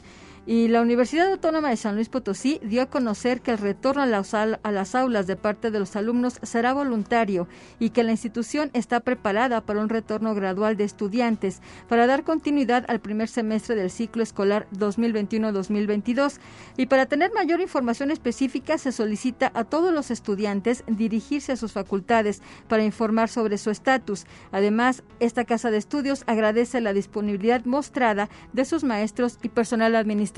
Y 0.49 0.69
la 0.69 0.81
Universidad 0.81 1.33
Autónoma 1.33 1.71
de 1.71 1.76
San 1.76 1.97
Luis 1.97 2.09
Potosí 2.09 2.61
dio 2.62 2.83
a 2.83 2.87
conocer 2.87 3.41
que 3.41 3.50
el 3.50 3.59
retorno 3.59 4.03
a 4.03 4.07
las, 4.07 4.95
aulas 4.95 5.26
de 5.26 5.35
parte 5.35 5.73
de 5.73 5.81
los 5.81 5.97
alumnos 5.97 6.38
será 6.45 6.73
voluntario 6.73 7.49
y 7.81 7.91
que 7.91 8.05
la 8.05 8.12
institución 8.12 8.71
está 8.73 9.00
preparada 9.00 9.62
para 9.62 9.81
un 9.81 9.88
retorno 9.88 10.37
gradual 10.37 10.76
de 10.76 10.85
estudiantes 10.85 11.62
para 11.88 12.07
dar 12.07 12.23
continuidad 12.23 12.85
al 12.87 13.00
primer 13.00 13.26
semestre 13.26 13.75
del 13.75 13.91
ciclo 13.91 14.23
escolar 14.23 14.69
2021-2022. 14.73 16.38
Y 16.76 16.87
para 16.87 17.07
tener 17.07 17.33
mayor 17.33 17.61
información 17.61 18.12
específica 18.12 18.79
se 18.79 18.93
solicita 18.93 19.50
a 19.53 19.65
todos 19.65 19.93
los 19.93 20.12
estudiantes 20.12 20.85
dirigirse 20.87 21.50
a 21.50 21.57
sus 21.57 21.73
facultades 21.73 22.41
para 22.69 22.85
informar 22.85 23.31
sobre 23.31 23.59
su 23.59 23.71
estatus. 23.71 24.26
Además, 24.53 25.03
esta 25.19 25.45
casa 25.45 25.73
de 25.73 25.79
estudios 25.79 26.23
agradece 26.29 26.81
la 26.81 26.93
disponibilidad 26.93 27.65
mostrada 27.65 28.29
de 28.53 28.65
sus 28.65 28.85
maestros 28.85 29.41
y 29.43 29.49
personal 29.49 29.97
administrativo 29.97 30.36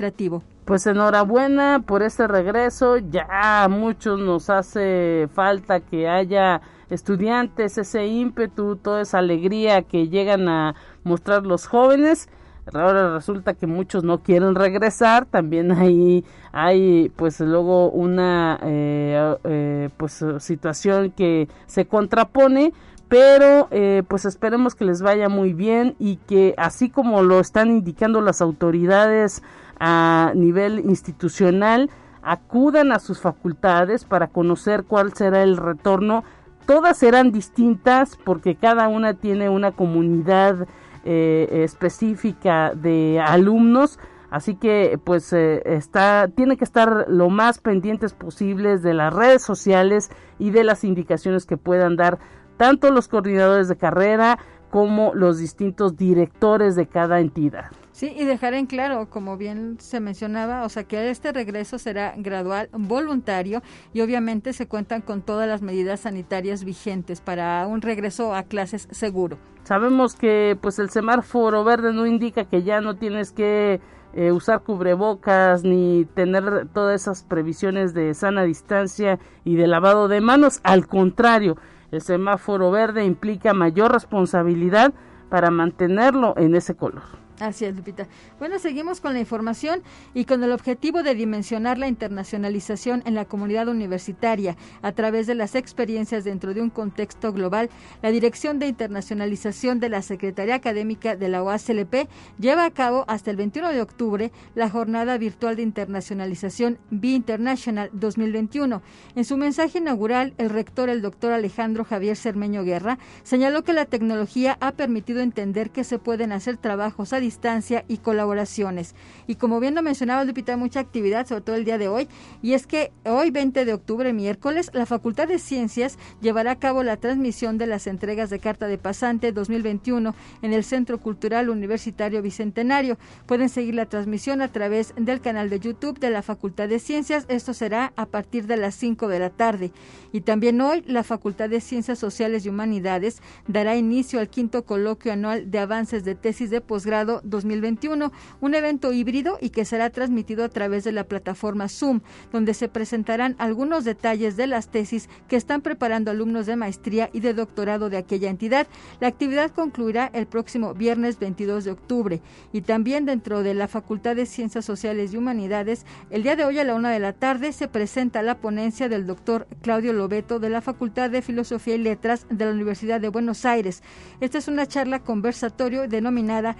pues 0.65 0.87
enhorabuena 0.87 1.83
por 1.85 2.03
este 2.03 2.27
regreso. 2.27 2.97
Ya 2.97 3.63
a 3.63 3.67
muchos 3.67 4.19
nos 4.19 4.49
hace 4.49 5.27
falta 5.33 5.79
que 5.79 6.07
haya 6.07 6.61
estudiantes, 6.89 7.77
ese 7.77 8.07
ímpetu, 8.07 8.75
toda 8.77 9.01
esa 9.01 9.19
alegría 9.19 9.81
que 9.81 10.07
llegan 10.07 10.47
a 10.47 10.75
mostrar 11.03 11.45
los 11.45 11.67
jóvenes. 11.67 12.29
Ahora 12.73 13.15
resulta 13.15 13.55
que 13.55 13.65
muchos 13.65 14.03
no 14.03 14.19
quieren 14.19 14.55
regresar. 14.55 15.25
También 15.25 15.71
hay, 15.73 16.23
hay 16.51 17.09
pues 17.15 17.39
luego 17.39 17.89
una 17.89 18.59
eh, 18.63 19.35
eh, 19.43 19.89
pues 19.97 20.23
situación 20.39 21.11
que 21.11 21.47
se 21.65 21.85
contrapone 21.87 22.73
pero 23.09 23.67
eh, 23.71 24.03
pues 24.07 24.25
esperemos 24.25 24.75
que 24.75 24.85
les 24.85 25.01
vaya 25.01 25.27
muy 25.29 25.53
bien 25.53 25.95
y 25.97 26.17
que 26.27 26.53
así 26.57 26.89
como 26.89 27.23
lo 27.23 27.39
están 27.39 27.71
indicando 27.71 28.21
las 28.21 28.39
autoridades 28.39 29.41
a 29.79 30.33
nivel 30.35 30.79
institucional 30.79 31.89
acudan 32.21 32.91
a 32.91 32.99
sus 32.99 33.19
facultades 33.19 34.05
para 34.05 34.27
conocer 34.27 34.83
cuál 34.83 35.13
será 35.13 35.41
el 35.43 35.57
retorno. 35.57 36.23
Todas 36.65 36.97
serán 36.97 37.31
distintas 37.31 38.17
porque 38.23 38.55
cada 38.55 38.87
una 38.87 39.13
tiene 39.13 39.49
una 39.49 39.71
comunidad 39.71 40.67
eh, 41.05 41.47
específica 41.63 42.73
de 42.75 43.19
alumnos. 43.25 43.99
Así 44.29 44.55
que 44.55 44.99
pues 45.03 45.33
eh, 45.33 45.63
está, 45.65 46.27
tiene 46.27 46.55
que 46.57 46.63
estar 46.63 47.05
lo 47.07 47.29
más 47.29 47.57
pendientes 47.59 48.13
posibles 48.13 48.83
de 48.83 48.93
las 48.93 49.11
redes 49.11 49.41
sociales 49.41 50.11
y 50.37 50.51
de 50.51 50.63
las 50.63 50.83
indicaciones 50.83 51.47
que 51.47 51.57
puedan 51.57 51.95
dar 51.95 52.19
tanto 52.57 52.91
los 52.91 53.07
coordinadores 53.07 53.67
de 53.69 53.77
carrera 53.77 54.37
como 54.69 55.15
los 55.15 55.39
distintos 55.39 55.97
directores 55.97 56.75
de 56.75 56.85
cada 56.85 57.21
entidad. 57.21 57.71
Sí, 57.99 58.13
y 58.17 58.23
dejar 58.23 58.53
en 58.53 58.65
claro, 58.65 59.09
como 59.09 59.35
bien 59.35 59.75
se 59.81 59.99
mencionaba, 59.99 60.63
o 60.63 60.69
sea, 60.69 60.85
que 60.85 61.09
este 61.09 61.33
regreso 61.33 61.77
será 61.77 62.13
gradual, 62.15 62.69
voluntario 62.71 63.61
y 63.91 63.99
obviamente 63.99 64.53
se 64.53 64.69
cuentan 64.69 65.01
con 65.01 65.21
todas 65.21 65.49
las 65.49 65.61
medidas 65.61 65.99
sanitarias 65.99 66.63
vigentes 66.63 67.19
para 67.19 67.67
un 67.67 67.81
regreso 67.81 68.33
a 68.33 68.43
clases 68.43 68.87
seguro. 68.91 69.37
Sabemos 69.65 70.15
que 70.15 70.57
pues 70.61 70.79
el 70.79 70.89
semáforo 70.91 71.65
verde 71.65 71.91
no 71.91 72.05
indica 72.05 72.45
que 72.45 72.63
ya 72.63 72.79
no 72.79 72.95
tienes 72.95 73.33
que 73.33 73.81
eh, 74.13 74.31
usar 74.31 74.63
cubrebocas 74.63 75.65
ni 75.65 76.05
tener 76.15 76.69
todas 76.73 77.01
esas 77.01 77.23
previsiones 77.23 77.93
de 77.93 78.13
sana 78.13 78.43
distancia 78.43 79.19
y 79.43 79.57
de 79.57 79.67
lavado 79.67 80.07
de 80.07 80.21
manos, 80.21 80.61
al 80.63 80.87
contrario, 80.87 81.57
el 81.91 81.99
semáforo 81.99 82.71
verde 82.71 83.03
implica 83.03 83.53
mayor 83.53 83.91
responsabilidad 83.91 84.93
para 85.29 85.51
mantenerlo 85.51 86.33
en 86.37 86.55
ese 86.55 86.75
color. 86.75 87.03
Así 87.39 87.63
es, 87.63 87.73
Lupita. 87.73 88.07
Bueno, 88.37 88.59
seguimos 88.59 88.99
con 88.99 89.13
la 89.13 89.19
información 89.19 89.81
y 90.13 90.25
con 90.25 90.43
el 90.43 90.51
objetivo 90.51 91.03
de 91.03 91.15
dimensionar 91.15 91.77
la 91.77 91.87
internacionalización 91.87 93.01
en 93.05 93.15
la 93.15 93.23
comunidad 93.23 93.69
universitaria 93.69 94.57
a 94.81 94.91
través 94.91 95.25
de 95.25 95.35
las 95.35 95.55
experiencias 95.55 96.25
dentro 96.25 96.53
de 96.53 96.61
un 96.61 96.69
contexto 96.69 97.31
global, 97.31 97.69
la 98.01 98.11
Dirección 98.11 98.59
de 98.59 98.67
Internacionalización 98.67 99.79
de 99.79 99.87
la 99.87 100.01
Secretaría 100.01 100.55
Académica 100.55 101.15
de 101.15 101.29
la 101.29 101.41
OASLP 101.41 102.09
lleva 102.39 102.65
a 102.65 102.71
cabo 102.71 103.05
hasta 103.07 103.31
el 103.31 103.37
21 103.37 103.69
de 103.69 103.81
octubre 103.81 104.31
la 104.53 104.69
Jornada 104.69 105.17
Virtual 105.17 105.55
de 105.55 105.61
Internacionalización 105.61 106.77
Be 106.89 107.09
International 107.09 107.89
2021. 107.93 108.81
En 109.15 109.25
su 109.25 109.37
mensaje 109.37 109.77
inaugural, 109.77 110.33
el 110.37 110.49
rector, 110.49 110.89
el 110.89 111.01
doctor 111.01 111.31
Alejandro 111.31 111.85
Javier 111.85 112.17
Cermeño 112.17 112.63
Guerra, 112.63 112.99
señaló 113.23 113.63
que 113.63 113.73
la 113.73 113.85
tecnología 113.85 114.57
ha 114.59 114.73
permitido 114.73 115.21
entender 115.21 115.69
que 115.69 115.85
se 115.85 115.99
pueden 115.99 116.33
hacer 116.33 116.57
trabajos 116.57 117.13
a 117.13 117.19
distancia 117.29 117.85
y 117.87 117.97
colaboraciones. 117.97 118.95
Y 119.27 119.35
como 119.35 119.59
bien 119.59 119.75
lo 119.75 119.83
mencionaba 119.83 120.23
Lupita, 120.23 120.57
mucha 120.57 120.79
actividad, 120.79 121.27
sobre 121.27 121.41
todo 121.41 121.55
el 121.55 121.63
día 121.63 121.77
de 121.77 121.87
hoy, 121.87 122.07
y 122.41 122.53
es 122.53 122.65
que 122.65 122.91
hoy 123.05 123.29
20 123.29 123.65
de 123.65 123.73
octubre, 123.73 124.13
miércoles, 124.13 124.71
la 124.73 124.87
Facultad 124.87 125.27
de 125.27 125.37
Ciencias 125.37 125.99
llevará 126.21 126.51
a 126.51 126.59
cabo 126.59 126.81
la 126.81 126.97
transmisión 126.97 127.59
de 127.59 127.67
las 127.67 127.85
entregas 127.85 128.31
de 128.31 128.39
Carta 128.39 128.65
de 128.65 128.79
Pasante 128.79 129.31
2021 129.31 130.15
en 130.41 130.53
el 130.53 130.63
Centro 130.63 130.97
Cultural 130.97 131.49
Universitario 131.49 132.23
Bicentenario. 132.23 132.97
Pueden 133.27 133.49
seguir 133.49 133.75
la 133.75 133.85
transmisión 133.85 134.41
a 134.41 134.51
través 134.51 134.95
del 134.97 135.21
canal 135.21 135.51
de 135.51 135.59
YouTube 135.59 135.99
de 135.99 136.09
la 136.09 136.23
Facultad 136.23 136.67
de 136.67 136.79
Ciencias. 136.79 137.25
Esto 137.27 137.53
será 137.53 137.93
a 137.95 138.07
partir 138.07 138.47
de 138.47 138.57
las 138.57 138.73
5 138.73 139.07
de 139.07 139.19
la 139.19 139.29
tarde. 139.29 139.71
Y 140.11 140.21
también 140.21 140.59
hoy 140.61 140.83
la 140.87 141.03
Facultad 141.03 141.49
de 141.49 141.61
Ciencias 141.61 141.99
Sociales 141.99 142.45
y 142.45 142.49
Humanidades 142.49 143.21
dará 143.47 143.75
inicio 143.75 144.19
al 144.19 144.29
quinto 144.29 144.65
coloquio 144.65 145.13
anual 145.13 145.51
de 145.51 145.59
avances 145.59 146.03
de 146.03 146.15
tesis 146.15 146.49
de 146.49 146.61
posgrado 146.61 147.18
2021, 147.23 148.11
un 148.41 148.55
evento 148.55 148.93
híbrido 148.93 149.37
y 149.41 149.49
que 149.49 149.65
será 149.65 149.89
transmitido 149.89 150.43
a 150.43 150.49
través 150.49 150.83
de 150.83 150.91
la 150.91 151.03
plataforma 151.03 151.69
Zoom, 151.69 152.01
donde 152.31 152.53
se 152.53 152.69
presentarán 152.69 153.35
algunos 153.37 153.83
detalles 153.83 154.37
de 154.37 154.47
las 154.47 154.69
tesis 154.69 155.09
que 155.27 155.35
están 155.35 155.61
preparando 155.61 156.11
alumnos 156.11 156.45
de 156.45 156.55
maestría 156.55 157.09
y 157.13 157.19
de 157.19 157.33
doctorado 157.33 157.89
de 157.89 157.97
aquella 157.97 158.29
entidad. 158.29 158.67
La 158.99 159.07
actividad 159.07 159.51
concluirá 159.51 160.09
el 160.13 160.27
próximo 160.27 160.73
viernes 160.73 161.19
22 161.19 161.65
de 161.65 161.71
octubre 161.71 162.21
y 162.51 162.61
también 162.61 163.05
dentro 163.05 163.43
de 163.43 163.53
la 163.53 163.67
Facultad 163.67 164.15
de 164.15 164.25
Ciencias 164.25 164.65
Sociales 164.65 165.13
y 165.13 165.17
Humanidades, 165.17 165.85
el 166.09 166.23
día 166.23 166.35
de 166.35 166.45
hoy 166.45 166.59
a 166.59 166.63
la 166.63 166.75
una 166.75 166.91
de 166.91 166.99
la 166.99 167.13
tarde 167.13 167.51
se 167.51 167.67
presenta 167.67 168.21
la 168.21 168.39
ponencia 168.39 168.89
del 168.89 169.05
doctor 169.05 169.47
Claudio 169.61 169.93
Lobeto 169.93 170.39
de 170.39 170.49
la 170.49 170.61
Facultad 170.61 171.09
de 171.09 171.21
Filosofía 171.21 171.75
y 171.75 171.79
Letras 171.79 172.25
de 172.29 172.45
la 172.45 172.51
Universidad 172.51 173.01
de 173.01 173.09
Buenos 173.09 173.45
Aires. 173.45 173.83
Esta 174.19 174.37
es 174.37 174.47
una 174.47 174.67
charla 174.67 174.99
conversatorio 174.99 175.87
denominada 175.87 176.55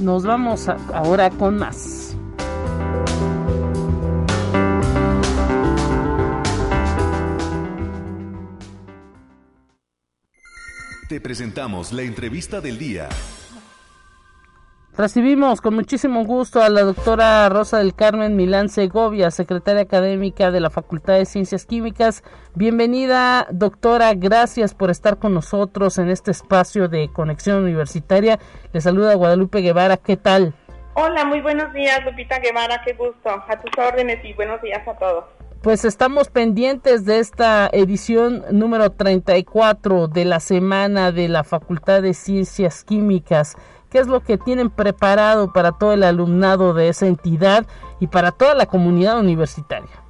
Nos 0.00 0.24
vamos 0.24 0.68
ahora 0.68 1.30
con 1.30 1.58
más. 1.58 2.16
Te 11.08 11.20
presentamos 11.20 11.92
la 11.92 12.02
entrevista 12.02 12.62
del 12.62 12.78
día. 12.78 13.08
Recibimos 14.96 15.60
con 15.60 15.74
muchísimo 15.74 16.24
gusto 16.24 16.62
a 16.62 16.68
la 16.68 16.82
doctora 16.82 17.48
Rosa 17.48 17.78
del 17.78 17.96
Carmen 17.96 18.36
Milán 18.36 18.68
Segovia, 18.68 19.32
secretaria 19.32 19.82
académica 19.82 20.52
de 20.52 20.60
la 20.60 20.70
Facultad 20.70 21.14
de 21.14 21.24
Ciencias 21.24 21.66
Químicas. 21.66 22.22
Bienvenida, 22.54 23.48
doctora, 23.50 24.14
gracias 24.14 24.72
por 24.72 24.90
estar 24.90 25.18
con 25.18 25.34
nosotros 25.34 25.98
en 25.98 26.10
este 26.10 26.30
espacio 26.30 26.86
de 26.86 27.10
conexión 27.12 27.64
universitaria. 27.64 28.38
Le 28.72 28.80
saluda 28.80 29.16
Guadalupe 29.16 29.62
Guevara, 29.62 29.96
¿qué 29.96 30.16
tal? 30.16 30.54
Hola, 30.94 31.24
muy 31.24 31.40
buenos 31.40 31.72
días, 31.72 31.98
Lupita 32.04 32.38
Guevara, 32.38 32.80
qué 32.84 32.92
gusto. 32.92 33.30
A 33.30 33.60
tus 33.60 33.72
órdenes 33.76 34.24
y 34.24 34.32
buenos 34.34 34.62
días 34.62 34.86
a 34.86 34.96
todos. 34.96 35.24
Pues 35.64 35.86
estamos 35.86 36.28
pendientes 36.28 37.06
de 37.06 37.20
esta 37.20 37.70
edición 37.72 38.44
número 38.50 38.90
34 38.90 40.08
de 40.08 40.26
la 40.26 40.38
semana 40.38 41.10
de 41.10 41.26
la 41.28 41.42
Facultad 41.42 42.02
de 42.02 42.12
Ciencias 42.12 42.84
Químicas. 42.84 43.56
¿Qué 43.94 44.00
es 44.00 44.08
lo 44.08 44.24
que 44.24 44.38
tienen 44.38 44.70
preparado 44.70 45.52
para 45.52 45.70
todo 45.70 45.92
el 45.92 46.02
alumnado 46.02 46.74
de 46.74 46.88
esa 46.88 47.06
entidad 47.06 47.64
y 48.00 48.08
para 48.08 48.32
toda 48.32 48.56
la 48.56 48.66
comunidad 48.66 49.20
universitaria? 49.20 50.02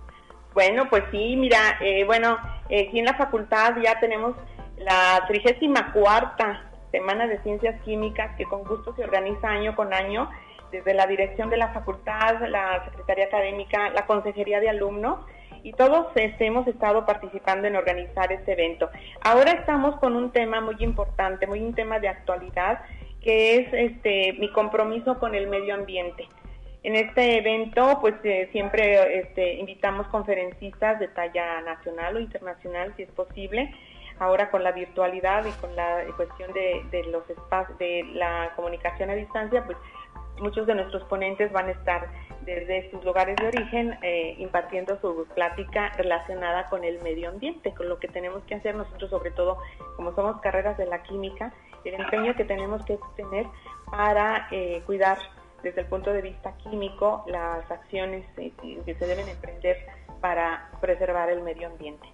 Bueno, 0.55 0.89
pues 0.89 1.05
sí, 1.11 1.37
mira, 1.37 1.59
eh, 1.83 2.03
bueno, 2.07 2.39
aquí 2.65 2.99
en 2.99 3.05
la 3.05 3.13
facultad 3.13 3.75
ya 3.83 4.01
tenemos 4.01 4.37
la 4.79 5.23
34 5.29 6.31
Semana 6.93 7.27
de 7.27 7.43
Ciencias 7.43 7.79
Químicas 7.83 8.35
que 8.39 8.47
con 8.47 8.65
gusto 8.65 8.95
se 8.97 9.05
organiza 9.05 9.51
año 9.51 9.77
con 9.77 9.93
año 9.93 10.31
desde 10.73 10.95
la 10.95 11.07
dirección 11.07 11.51
de 11.51 11.59
la 11.59 11.69
facultad, 11.75 12.41
la 12.49 12.87
Secretaría 12.87 13.27
Académica, 13.27 13.91
la 13.91 14.07
Consejería 14.07 14.61
de 14.61 14.71
Alumnos 14.71 15.19
y 15.63 15.75
todos 15.75 16.07
hemos 16.15 16.67
estado 16.69 17.05
participando 17.05 17.69
en 17.69 17.77
organizar 17.77 18.33
este 18.33 18.53
evento. 18.53 18.89
Ahora 19.21 19.51
estamos 19.53 19.97
con 19.97 20.17
un 20.17 20.31
tema 20.31 20.63
muy 20.63 20.77
importante, 20.79 21.47
muy 21.47 21.61
un 21.61 21.75
tema 21.75 21.99
de 21.99 22.09
actualidad 22.09 22.81
que 23.25 23.57
es 23.57 23.73
este, 23.73 24.35
mi 24.35 24.51
compromiso 24.53 25.19
con 25.19 25.35
el 25.35 25.49
medio 25.49 25.75
ambiente. 25.75 26.29
En 26.83 26.95
este 26.95 27.39
evento, 27.39 27.99
pues 28.03 28.15
eh, 28.23 28.51
siempre 28.53 29.21
este, 29.21 29.55
invitamos 29.55 30.07
conferencistas 30.09 31.01
de 31.01 31.09
talla 31.09 31.63
nacional 31.63 32.17
o 32.17 32.21
internacional, 32.21 32.93
si 32.97 33.05
es 33.05 33.11
posible. 33.13 33.75
Ahora 34.19 34.51
con 34.51 34.63
la 34.63 34.73
virtualidad 34.73 35.47
y 35.47 35.53
con 35.53 35.75
la 35.75 36.05
cuestión 36.17 36.53
de, 36.53 37.05
los 37.11 37.29
espacios, 37.31 37.79
de 37.79 38.05
la 38.13 38.53
comunicación 38.55 39.09
a 39.09 39.15
distancia, 39.15 39.65
pues 39.65 39.79
muchos 40.39 40.67
de 40.67 40.75
nuestros 40.75 41.03
ponentes 41.05 41.51
van 41.51 41.69
a 41.69 41.73
estar 41.73 42.07
desde 42.45 42.91
sus 42.91 43.05
lugares 43.05 43.37
de 43.37 43.49
origen 43.49 43.99
eh, 44.03 44.37
impartiendo 44.39 44.99
su 45.01 45.27
plática 45.35 45.93
relacionada 45.97 46.67
con 46.67 46.85
el 46.85 47.01
medio 47.03 47.31
ambiente, 47.31 47.73
con 47.75 47.89
lo 47.89 47.99
que 47.99 48.09
tenemos 48.09 48.43
que 48.45 48.55
hacer 48.55 48.75
nosotros, 48.75 49.11
sobre 49.11 49.31
todo 49.31 49.59
como 49.97 50.15
somos 50.15 50.41
carreras 50.41 50.77
de 50.77 50.87
la 50.87 51.03
química, 51.03 51.53
el 51.85 51.95
empeño 51.95 52.35
que 52.35 52.45
tenemos 52.45 52.85
que 52.85 52.99
tener 53.17 53.47
para 53.91 54.49
eh, 54.51 54.83
cuidar 54.87 55.19
desde 55.63 55.83
el 55.83 55.87
punto 55.87 56.13
de 56.13 56.23
vista 56.23 56.57
químico 56.59 57.25
las 57.27 57.71
acciones 57.71 58.27
eh, 58.37 58.53
que 58.85 58.95
se 58.95 59.07
deben 59.07 59.29
emprender 59.29 59.77
para 60.21 60.71
preservar 60.81 61.31
el 61.31 61.43
medio 61.43 61.69
ambiente. 61.69 62.07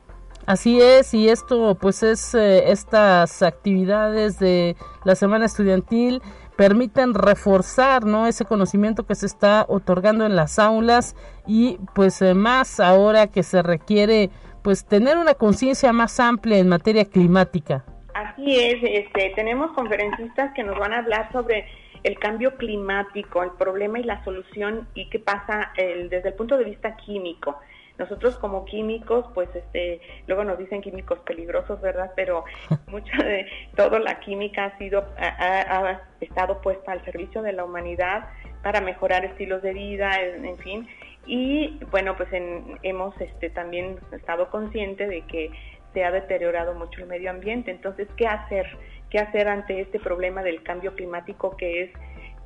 Así 0.47 0.81
es, 0.81 1.13
y 1.13 1.29
esto 1.29 1.77
pues 1.81 2.03
es 2.03 2.35
eh, 2.35 2.71
estas 2.71 3.43
actividades 3.43 4.39
de 4.39 4.77
la 5.05 5.15
semana 5.15 5.47
estudiantil 5.47 6.23
permiten 6.61 7.15
reforzar 7.15 8.05
no 8.05 8.27
ese 8.27 8.45
conocimiento 8.45 9.07
que 9.07 9.15
se 9.15 9.25
está 9.25 9.65
otorgando 9.67 10.27
en 10.27 10.37
las 10.37 10.59
aulas 10.59 11.17
y 11.47 11.79
pues 11.95 12.21
más 12.35 12.81
ahora 12.81 13.29
que 13.29 13.43
se 13.43 13.63
requiere 13.63 14.29
pues 14.63 14.85
tener 14.85 15.17
una 15.17 15.33
conciencia 15.33 15.91
más 15.95 16.21
amplia 16.21 16.59
en 16.59 16.69
materia 16.69 17.07
climática. 17.07 17.87
Así 18.13 18.59
es, 18.59 18.77
este, 18.83 19.33
tenemos 19.37 19.73
conferencistas 19.73 20.53
que 20.55 20.63
nos 20.63 20.79
van 20.79 20.93
a 20.93 20.99
hablar 20.99 21.33
sobre 21.33 21.65
el 22.03 22.19
cambio 22.19 22.55
climático, 22.59 23.43
el 23.43 23.53
problema 23.53 23.99
y 23.99 24.03
la 24.03 24.23
solución 24.23 24.87
y 24.93 25.09
qué 25.09 25.19
pasa 25.19 25.73
desde 25.79 26.29
el 26.29 26.35
punto 26.35 26.59
de 26.59 26.65
vista 26.65 26.95
químico. 26.97 27.59
Nosotros 28.01 28.39
como 28.39 28.65
químicos, 28.65 29.27
pues 29.35 29.55
este, 29.55 30.01
luego 30.27 30.43
nos 30.43 30.57
dicen 30.57 30.81
químicos 30.81 31.19
peligrosos, 31.19 31.83
¿verdad? 31.83 32.13
Pero 32.17 32.45
mucha 32.87 33.23
de 33.23 33.47
toda 33.77 33.99
la 33.99 34.21
química 34.21 34.65
ha 34.65 34.79
sido, 34.79 35.05
ha, 35.19 36.01
estado 36.19 36.63
puesta 36.63 36.93
al 36.93 37.05
servicio 37.05 37.43
de 37.43 37.53
la 37.53 37.63
humanidad 37.63 38.31
para 38.63 38.81
mejorar 38.81 39.27
estilos 39.27 39.61
de 39.61 39.75
vida, 39.75 40.19
en, 40.19 40.57
fin. 40.57 40.89
Y 41.27 41.79
bueno, 41.91 42.17
pues 42.17 42.31
hemos 42.33 43.21
este, 43.21 43.51
también 43.51 43.99
estado 44.13 44.49
conscientes 44.49 45.11
de 45.11 45.21
que 45.27 45.51
se 45.93 46.03
ha 46.03 46.11
deteriorado 46.11 46.73
mucho 46.73 47.01
el 47.01 47.07
medio 47.07 47.29
ambiente. 47.31 47.71
Entonces, 47.71 48.09
¿qué 48.17 48.27
hacer? 48.27 48.67
¿Qué 49.11 49.19
hacer 49.19 49.47
ante 49.47 49.83
este 49.83 50.01
problema 50.01 50.43
del 50.43 50.63
cambio 50.63 50.95
climático 50.95 51.55
que 51.55 51.83
es 51.83 51.91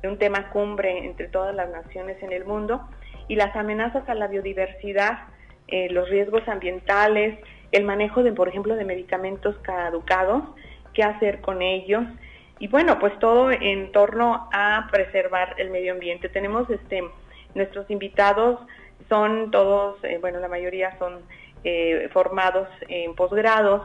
un 0.03 0.17
tema 0.17 0.49
cumbre 0.49 1.05
entre 1.05 1.29
todas 1.29 1.55
las 1.55 1.69
naciones 1.69 2.21
en 2.21 2.33
el 2.33 2.43
mundo? 2.43 2.85
Y 3.29 3.35
las 3.35 3.55
amenazas 3.55 4.07
a 4.09 4.15
la 4.15 4.27
biodiversidad, 4.27 5.29
eh, 5.67 5.89
los 5.91 6.09
riesgos 6.09 6.47
ambientales, 6.47 7.39
el 7.71 7.83
manejo 7.83 8.23
de, 8.23 8.31
por 8.31 8.47
ejemplo, 8.47 8.75
de 8.75 8.85
medicamentos 8.85 9.55
caducados, 9.57 10.43
qué 10.93 11.03
hacer 11.03 11.41
con 11.41 11.61
ellos. 11.61 12.03
Y 12.59 12.67
bueno, 12.67 12.99
pues 12.99 13.17
todo 13.19 13.51
en 13.51 13.91
torno 13.91 14.47
a 14.53 14.87
preservar 14.91 15.55
el 15.57 15.69
medio 15.69 15.93
ambiente. 15.93 16.29
Tenemos 16.29 16.69
este, 16.69 17.03
nuestros 17.53 17.89
invitados 17.89 18.59
son 19.09 19.51
todos, 19.51 20.03
eh, 20.03 20.17
bueno, 20.19 20.39
la 20.39 20.47
mayoría 20.47 20.97
son 20.97 21.19
eh, 21.63 22.09
formados 22.11 22.67
en 22.87 23.13
posgrados, 23.15 23.81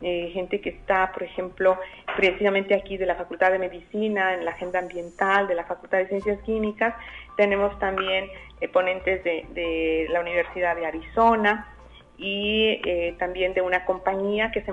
gente 0.00 0.62
que 0.62 0.70
está, 0.70 1.12
por 1.12 1.22
ejemplo, 1.24 1.76
precisamente 2.16 2.74
aquí 2.74 2.96
de 2.96 3.04
la 3.04 3.16
Facultad 3.16 3.52
de 3.52 3.58
Medicina, 3.58 4.32
en 4.32 4.46
la 4.46 4.52
agenda 4.52 4.78
ambiental, 4.78 5.46
de 5.46 5.54
la 5.54 5.64
Facultad 5.64 5.98
de 5.98 6.08
Ciencias 6.08 6.40
Químicas. 6.40 6.94
Tenemos 7.40 7.78
también 7.78 8.28
eh, 8.60 8.68
ponentes 8.68 9.24
de, 9.24 10.06
la 10.10 10.20
Universidad 10.20 10.76
de 10.76 10.84
Arizona 10.84 11.74
y 12.18 12.82
también 13.16 13.54
de 13.54 13.62
una 13.62 13.86
compañía 13.86 14.50
que 14.50 14.60
se 14.60 14.72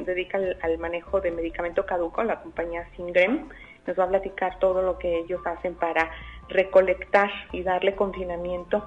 dedica 0.00 0.36
al, 0.62 0.78
manejo 0.78 1.20
de 1.20 1.30
medicamento 1.30 1.86
caduco, 1.86 2.24
la 2.24 2.40
compañía 2.40 2.88
Singrem. 2.96 3.48
Nos 3.86 3.96
va 3.96 4.02
a 4.02 4.08
platicar 4.08 4.58
todo 4.58 4.82
lo 4.82 4.98
que 4.98 5.16
ellos 5.16 5.46
hacen 5.46 5.76
para 5.76 6.10
recolectar 6.48 7.30
y 7.52 7.62
darle 7.62 7.94
confinamiento 7.94 8.84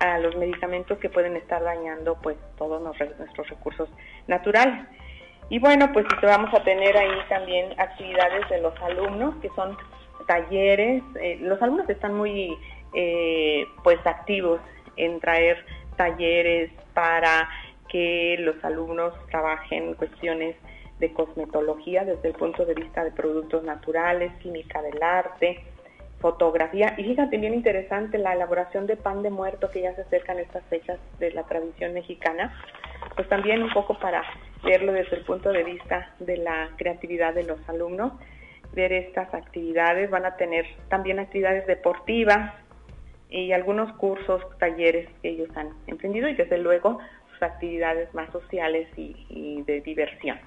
a 0.00 0.18
los 0.18 0.34
medicamentos 0.34 0.98
que 0.98 1.08
pueden 1.08 1.36
estar 1.36 1.62
dañando 1.62 2.18
pues 2.20 2.36
todos 2.58 2.82
nuestros 2.82 3.48
recursos 3.48 3.88
naturales. 4.26 4.88
Y 5.50 5.60
bueno, 5.60 5.92
pues 5.92 6.04
vamos 6.20 6.52
a 6.52 6.64
tener 6.64 6.96
ahí 6.96 7.16
también 7.28 7.78
actividades 7.78 8.48
de 8.48 8.60
los 8.60 8.74
alumnos, 8.82 9.36
que 9.36 9.50
son 9.50 9.78
talleres. 10.32 11.02
Eh, 11.20 11.38
los 11.42 11.60
alumnos 11.60 11.88
están 11.90 12.14
muy 12.14 12.56
eh, 12.94 13.66
pues 13.84 13.98
activos 14.06 14.60
en 14.96 15.20
traer 15.20 15.58
talleres 15.96 16.70
para 16.94 17.48
que 17.88 18.36
los 18.38 18.62
alumnos 18.64 19.12
trabajen 19.30 19.94
cuestiones 19.94 20.56
de 21.00 21.12
cosmetología 21.12 22.04
desde 22.04 22.28
el 22.28 22.34
punto 22.34 22.64
de 22.64 22.74
vista 22.74 23.04
de 23.04 23.10
productos 23.10 23.62
naturales, 23.64 24.32
química 24.40 24.80
del 24.80 25.02
arte, 25.02 25.64
fotografía. 26.20 26.94
Y 26.96 27.04
fíjate, 27.04 27.36
bien 27.36 27.52
interesante 27.52 28.16
la 28.16 28.32
elaboración 28.32 28.86
de 28.86 28.96
pan 28.96 29.22
de 29.22 29.28
muerto 29.28 29.70
que 29.70 29.82
ya 29.82 29.94
se 29.94 30.02
acercan 30.02 30.38
estas 30.38 30.64
fechas 30.66 30.98
de 31.18 31.32
la 31.32 31.42
tradición 31.42 31.92
mexicana, 31.92 32.58
pues 33.16 33.28
también 33.28 33.62
un 33.62 33.70
poco 33.70 33.98
para 33.98 34.22
verlo 34.64 34.92
desde 34.92 35.16
el 35.16 35.24
punto 35.24 35.50
de 35.50 35.64
vista 35.64 36.14
de 36.20 36.38
la 36.38 36.70
creatividad 36.76 37.34
de 37.34 37.42
los 37.42 37.58
alumnos, 37.68 38.12
ver 38.74 38.92
estas 38.92 39.32
actividades, 39.34 40.10
van 40.10 40.24
a 40.24 40.36
tener 40.36 40.66
también 40.88 41.18
actividades 41.18 41.66
deportivas 41.66 42.54
y 43.28 43.52
algunos 43.52 43.92
cursos, 43.96 44.42
talleres 44.58 45.08
que 45.22 45.30
ellos 45.30 45.48
han 45.56 45.70
emprendido 45.86 46.28
y 46.28 46.34
desde 46.34 46.58
luego 46.58 46.98
sus 47.32 47.42
actividades 47.42 48.12
más 48.14 48.30
sociales 48.30 48.88
y 48.96 49.62
de 49.62 49.80
diversión. 49.80 50.38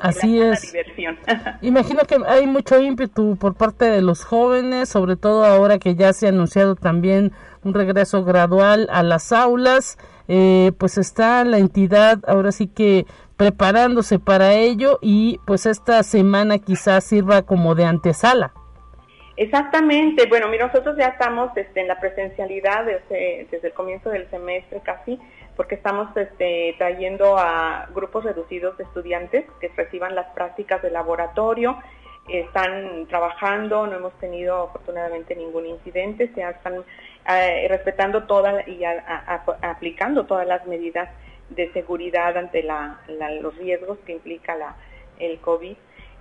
Así 0.00 0.40
es. 0.40 0.74
Imagino 1.62 2.00
que 2.06 2.18
hay 2.26 2.46
mucho 2.46 2.80
ímpetu 2.80 3.36
por 3.36 3.54
parte 3.54 3.86
de 3.86 4.02
los 4.02 4.24
jóvenes, 4.24 4.88
sobre 4.88 5.16
todo 5.16 5.44
ahora 5.44 5.78
que 5.78 5.94
ya 5.94 6.12
se 6.12 6.26
ha 6.26 6.28
anunciado 6.30 6.76
también 6.76 7.32
un 7.64 7.74
regreso 7.74 8.24
gradual 8.24 8.88
a 8.90 9.02
las 9.02 9.32
aulas, 9.32 9.98
eh, 10.28 10.72
pues 10.78 10.98
está 10.98 11.44
la 11.44 11.58
entidad 11.58 12.20
ahora 12.26 12.52
sí 12.52 12.68
que 12.68 13.06
preparándose 13.38 14.18
para 14.18 14.52
ello 14.52 14.98
y 15.00 15.40
pues 15.46 15.64
esta 15.64 16.02
semana 16.02 16.58
quizás 16.58 17.04
sirva 17.04 17.42
como 17.42 17.74
de 17.74 17.84
antesala. 17.84 18.52
Exactamente, 19.36 20.26
bueno, 20.28 20.48
mira, 20.48 20.66
nosotros 20.66 20.96
ya 20.98 21.06
estamos 21.06 21.56
este, 21.56 21.80
en 21.80 21.86
la 21.86 22.00
presencialidad 22.00 22.84
desde, 22.84 23.46
desde 23.48 23.68
el 23.68 23.72
comienzo 23.72 24.10
del 24.10 24.28
semestre 24.30 24.80
casi, 24.82 25.20
porque 25.56 25.76
estamos 25.76 26.14
este, 26.16 26.74
trayendo 26.76 27.38
a 27.38 27.88
grupos 27.94 28.24
reducidos 28.24 28.76
de 28.76 28.82
estudiantes 28.82 29.44
que 29.60 29.68
reciban 29.76 30.16
las 30.16 30.26
prácticas 30.34 30.82
de 30.82 30.90
laboratorio, 30.90 31.78
están 32.28 33.06
trabajando, 33.06 33.86
no 33.86 33.96
hemos 33.96 34.12
tenido 34.18 34.64
afortunadamente 34.64 35.36
ningún 35.36 35.66
incidente, 35.66 36.30
se 36.34 36.42
están 36.42 36.84
eh, 37.28 37.66
respetando 37.68 38.24
todas 38.24 38.66
y 38.66 38.82
aplicando 39.62 40.26
todas 40.26 40.48
las 40.48 40.66
medidas 40.66 41.08
de 41.50 41.72
seguridad 41.72 42.36
ante 42.36 42.64
los 43.40 43.56
riesgos 43.56 43.98
que 44.06 44.12
implica 44.12 44.76
el 45.18 45.38
COVID 45.40 45.76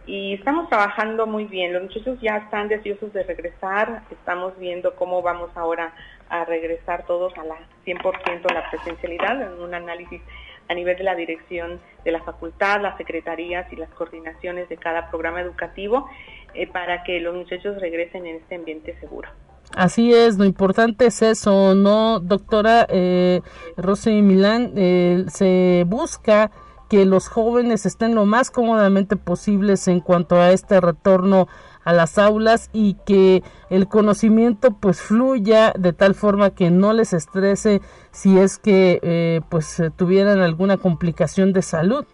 y 0.08 0.36
estamos 0.36 0.70
trabajando 0.70 1.28
muy 1.28 1.44
bien. 1.44 1.74
Los 1.74 1.84
muchachos 1.84 2.18
ya 2.22 2.38
están 2.38 2.70
deseosos 2.70 3.12
de 3.12 3.24
regresar. 3.24 4.04
Estamos 4.10 4.58
viendo 4.58 4.96
cómo 4.96 5.22
vamos 5.22 5.52
ahora 5.56 5.94
a 6.30 6.46
regresar 6.46 7.06
todos 7.06 7.38
a 7.38 7.44
la 7.44 7.58
100% 7.86 8.50
a 8.50 8.54
la 8.54 8.70
presencialidad 8.70 9.42
en 9.42 9.62
un 9.62 9.74
análisis 9.74 10.22
a 10.70 10.74
nivel 10.74 10.98
de 10.98 11.04
la 11.04 11.16
dirección 11.16 11.82
de 12.06 12.12
la 12.12 12.22
facultad, 12.22 12.82
las 12.82 12.98
secretarías 12.98 13.72
y 13.72 13.76
las 13.76 13.90
coordinaciones 13.90 14.70
de 14.70 14.78
cada 14.78 15.10
programa 15.10 15.42
educativo 15.42 16.10
eh, 16.54 16.68
para 16.68 17.04
que 17.04 17.20
los 17.20 17.36
muchachos 17.36 17.80
regresen 17.82 18.26
en 18.26 18.38
este 18.38 18.56
ambiente 18.56 18.98
seguro. 19.00 19.30
Así 19.76 20.14
es, 20.14 20.38
lo 20.38 20.46
importante 20.46 21.08
es 21.08 21.22
eso, 21.22 21.76
¿no, 21.76 22.20
doctora 22.20 22.88
eh, 22.90 23.42
Rosy 23.76 24.22
Milán? 24.22 24.72
Eh, 24.76 25.26
se 25.28 25.84
busca 25.88 26.52
que 26.90 27.06
los 27.06 27.28
jóvenes 27.28 27.86
estén 27.86 28.16
lo 28.16 28.26
más 28.26 28.50
cómodamente 28.50 29.18
posibles 29.18 29.88
en 29.88 30.00
cuanto 30.00 30.38
a 30.38 30.52
este 30.52 30.80
retorno 30.80 31.48
a 31.84 31.94
las 31.94 32.18
aulas 32.18 32.70
y 32.74 32.96
que 33.06 33.44
el 33.70 33.88
conocimiento 33.88 34.72
pues 34.72 35.00
fluya 35.02 35.74
de 35.78 35.94
tal 35.94 36.16
forma 36.16 36.50
que 36.50 36.72
no 36.72 36.94
les 36.94 37.14
estrese 37.14 37.82
si 38.12 38.38
es 38.38 38.58
que 38.58 39.00
eh, 39.04 39.42
pues 39.50 39.82
tuvieran 39.96 40.40
alguna 40.40 40.78
complicación 40.78 41.54
de 41.54 41.62
salud. 41.62 42.06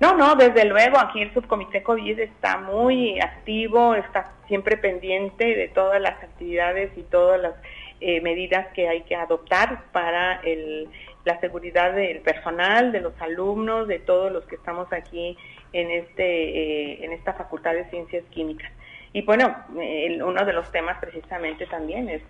No, 0.00 0.16
no, 0.16 0.34
desde 0.34 0.64
luego 0.64 0.98
aquí 0.98 1.22
el 1.22 1.32
subcomité 1.32 1.82
COVID 1.82 2.18
está 2.18 2.58
muy 2.58 3.20
activo, 3.20 3.94
está 3.94 4.32
siempre 4.48 4.76
pendiente 4.76 5.54
de 5.54 5.68
todas 5.68 6.00
las 6.00 6.22
actividades 6.22 6.90
y 6.96 7.02
todas 7.02 7.40
las 7.40 7.54
eh, 8.00 8.20
medidas 8.20 8.66
que 8.74 8.88
hay 8.88 9.02
que 9.02 9.14
adoptar 9.14 9.84
para 9.92 10.40
la 11.24 11.40
seguridad 11.40 11.94
del 11.94 12.20
personal, 12.20 12.92
de 12.92 13.00
los 13.00 13.18
alumnos, 13.20 13.86
de 13.86 14.00
todos 14.00 14.32
los 14.32 14.44
que 14.46 14.56
estamos 14.56 14.92
aquí 14.92 15.38
en, 15.72 15.90
este, 15.90 16.22
eh, 16.22 17.04
en 17.04 17.12
esta 17.12 17.34
Facultad 17.34 17.72
de 17.74 17.88
Ciencias 17.90 18.24
Químicas. 18.30 18.70
Y 19.12 19.22
bueno, 19.22 19.56
uno 19.70 20.44
de 20.44 20.52
los 20.52 20.70
temas 20.72 20.98
precisamente 20.98 21.66
también 21.66 22.08
es 22.08 22.22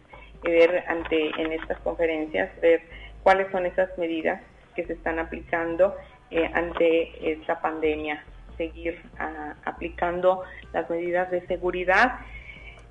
ver 0.43 0.85
ante 0.87 1.31
en 1.41 1.53
estas 1.53 1.79
conferencias, 1.81 2.51
ver 2.61 2.83
cuáles 3.23 3.51
son 3.51 3.65
esas 3.65 3.97
medidas 3.97 4.43
que 4.77 4.85
se 4.85 4.93
están 4.93 5.19
aplicando 5.19 5.95
eh, 6.31 6.51
ante 6.53 7.33
esta 7.33 7.61
pandemia, 7.61 8.25
seguir 8.57 9.01
ah, 9.19 9.55
aplicando 9.65 10.43
las 10.73 10.89
medidas 10.89 11.31
de 11.31 11.47
seguridad 11.47 12.21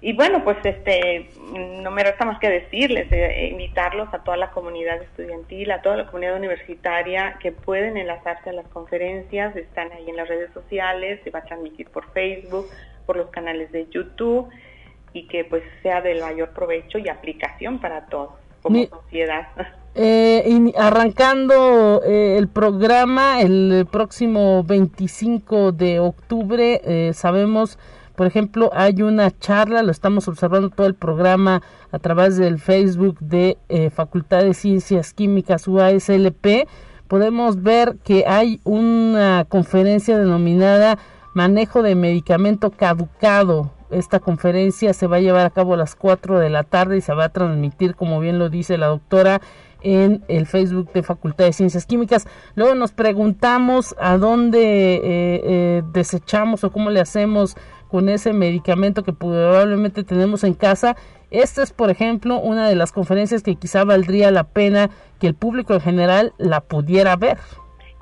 y 0.04 0.12
bueno, 0.12 0.43
pues 0.43 0.58
este, 0.65 1.30
no 1.56 1.89
me 1.89 2.04
resta 2.04 2.26
más 2.26 2.38
que 2.38 2.50
decirles, 2.50 3.10
eh, 3.10 3.48
invitarlos 3.50 4.13
a 4.13 4.22
toda 4.22 4.36
la 4.36 4.52
comunidad 4.52 5.02
estudiantil, 5.02 5.72
a 5.72 5.82
toda 5.82 5.96
la 5.96 6.08
comunidad 6.08 6.36
universitaria 6.36 7.38
que 7.39 7.54
pueden 7.54 7.96
enlazarse 7.96 8.50
a 8.50 8.54
las 8.54 8.67
conferencias, 8.67 9.56
están 9.56 9.93
ahí 9.93 10.10
en 10.10 10.17
las 10.17 10.28
redes 10.28 10.52
sociales, 10.52 11.22
se 11.24 11.30
va 11.30 11.39
a 11.39 11.43
transmitir 11.46 11.88
por 11.88 12.12
Facebook, 12.12 12.67
por 13.06 13.15
los 13.15 13.30
canales 13.30 13.72
de 13.72 13.88
YouTube 13.88 14.50
y 15.13 15.26
que 15.28 15.46
pues 15.46 15.63
sea 15.82 16.02
del 16.02 16.19
mayor 16.19 16.50
provecho 16.50 16.98
y 16.98 17.08
aplicación 17.08 17.80
para 17.80 18.08
todos 18.08 18.34
como 18.62 18.84
sociedad. 18.84 19.48
Eh, 19.95 20.73
arrancando 20.75 22.01
eh, 22.03 22.38
el 22.38 22.47
programa 22.47 23.41
el 23.41 23.88
próximo 23.91 24.63
25 24.63 25.71
de 25.71 25.99
octubre, 25.99 26.82
eh, 26.84 27.13
sabemos 27.13 27.77
por 28.15 28.27
ejemplo, 28.27 28.69
hay 28.73 29.01
una 29.01 29.32
charla, 29.32 29.82
lo 29.82 29.91
estamos 29.91 30.27
observando 30.27 30.69
todo 30.69 30.86
el 30.86 30.93
programa 30.93 31.63
a 31.91 31.97
través 31.97 32.38
del 32.38 32.60
Facebook 32.60 33.17
de 33.19 33.58
eh, 33.69 33.89
Facultad 33.89 34.43
de 34.43 34.53
Ciencias 34.53 35.13
Químicas 35.13 35.67
UASLP. 35.67 36.67
Podemos 37.08 37.63
ver 37.63 37.97
que 38.03 38.25
hay 38.27 38.62
una 38.65 39.45
conferencia 39.49 40.17
denominada 40.17 40.99
Manejo 41.34 41.82
de 41.82 41.95
Medicamento 41.95 42.69
Caducado. 42.69 43.71
Esta 43.89 44.19
conferencia 44.19 44.93
se 44.93 45.08
va 45.08 45.17
a 45.17 45.21
llevar 45.21 45.47
a 45.47 45.51
cabo 45.51 45.73
a 45.73 45.77
las 45.77 45.95
4 45.95 46.38
de 46.38 46.51
la 46.51 46.63
tarde 46.63 46.97
y 46.97 47.01
se 47.01 47.13
va 47.15 47.25
a 47.25 47.29
transmitir, 47.29 47.95
como 47.95 48.19
bien 48.19 48.38
lo 48.38 48.49
dice 48.49 48.77
la 48.77 48.88
doctora, 48.88 49.41
en 49.84 50.24
el 50.28 50.46
Facebook 50.46 50.91
de 50.93 51.04
Facultad 51.04 51.46
de 51.46 51.54
Ciencias 51.54 51.86
Químicas. 51.86 52.26
Luego 52.56 52.74
nos 52.76 52.91
preguntamos 52.91 53.96
a 54.00 54.17
dónde 54.17 54.96
eh, 54.96 55.02
eh, 55.04 55.84
desechamos 55.93 56.63
o 56.63 56.72
cómo 56.72 56.89
le 56.89 57.00
hacemos 57.00 57.56
con 57.89 58.10
ese 58.10 58.34
medicamento 58.34 59.04
que 59.04 59.13
probablemente 59.13 60.04
tenemos 60.04 60.43
en 60.43 60.56
casa. 60.56 60.96
Esta 61.30 61.63
es, 61.63 61.74
por 61.74 61.89
ejemplo, 61.89 62.39
una 62.39 62.67
de 62.67 62.76
las 62.76 62.91
conferencias 62.91 63.43
que 63.43 63.56
quizá 63.56 63.84
valdría 63.84 64.32
la 64.32 64.46
pena 64.46 64.89
que 65.19 65.28
el 65.28 65.36
público 65.36 65.74
en 65.74 65.82
general 65.82 66.34
la 66.38 66.62
pudiera 66.62 67.15
ver. 67.15 67.38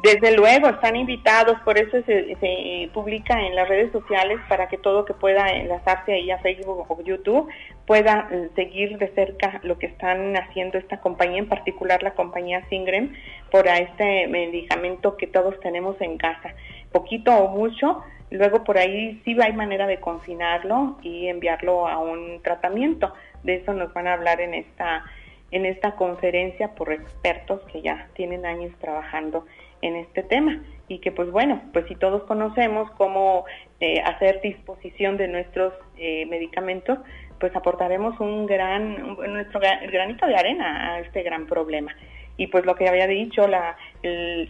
Desde 0.03 0.35
luego, 0.35 0.67
están 0.67 0.95
invitados, 0.95 1.59
por 1.63 1.77
eso 1.77 2.01
se, 2.07 2.89
publica 2.91 3.39
en 3.39 3.55
las 3.55 3.69
redes 3.69 3.91
sociales 3.91 4.39
para 4.49 4.67
que 4.67 4.79
todo 4.79 5.05
que 5.05 5.13
pueda 5.13 5.47
enlazarse 5.49 6.13
ahí 6.13 6.31
a 6.31 6.39
Facebook 6.39 6.87
o 6.89 7.03
YouTube 7.03 7.47
pueda 7.85 8.27
eh, 8.31 8.49
seguir 8.55 8.97
de 8.97 9.09
cerca 9.09 9.59
lo 9.61 9.77
que 9.77 9.85
están 9.85 10.35
haciendo 10.37 10.79
esta 10.79 10.99
compañía, 11.01 11.37
en 11.37 11.47
particular 11.47 12.01
la 12.01 12.15
compañía 12.15 12.65
Singrem, 12.67 13.13
por 13.51 13.67
este 13.67 14.27
medicamento 14.27 15.17
que 15.17 15.27
todos 15.27 15.59
tenemos 15.59 16.01
en 16.01 16.17
casa. 16.17 16.55
Poquito 16.91 17.35
o 17.37 17.49
mucho, 17.49 18.03
luego 18.31 18.63
por 18.63 18.79
ahí 18.79 19.21
sí 19.23 19.37
hay 19.39 19.53
manera 19.53 19.85
de 19.85 19.99
confinarlo 19.99 20.97
y 21.03 21.27
enviarlo 21.27 21.87
a 21.87 21.99
un 21.99 22.41
tratamiento. 22.41 23.13
De 23.43 23.57
eso 23.57 23.73
nos 23.73 23.93
van 23.93 24.07
a 24.07 24.13
hablar 24.13 24.41
en 24.41 24.55
esta, 24.55 25.05
en 25.51 25.67
esta 25.67 25.95
conferencia 25.95 26.69
por 26.73 26.91
expertos 26.91 27.61
que 27.71 27.83
ya 27.83 28.07
tienen 28.15 28.47
años 28.47 28.73
trabajando 28.79 29.45
en 29.81 29.95
este 29.95 30.23
tema 30.23 30.61
y 30.87 30.99
que 30.99 31.11
pues 31.11 31.31
bueno, 31.31 31.61
pues 31.73 31.85
si 31.87 31.95
todos 31.95 32.23
conocemos 32.23 32.91
cómo 32.91 33.45
eh, 33.79 34.01
hacer 34.01 34.41
disposición 34.41 35.17
de 35.17 35.27
nuestros 35.27 35.73
eh, 35.97 36.25
medicamentos, 36.25 36.99
pues 37.39 37.55
aportaremos 37.55 38.19
un 38.19 38.45
gran, 38.45 39.15
nuestro 39.15 39.59
granito 39.59 40.27
de 40.27 40.35
arena 40.35 40.93
a 40.93 40.99
este 40.99 41.23
gran 41.23 41.47
problema. 41.47 41.95
Y 42.37 42.47
pues 42.47 42.65
lo 42.65 42.75
que 42.75 42.87
había 42.87 43.07
dicho, 43.07 43.47
la, 43.47 43.77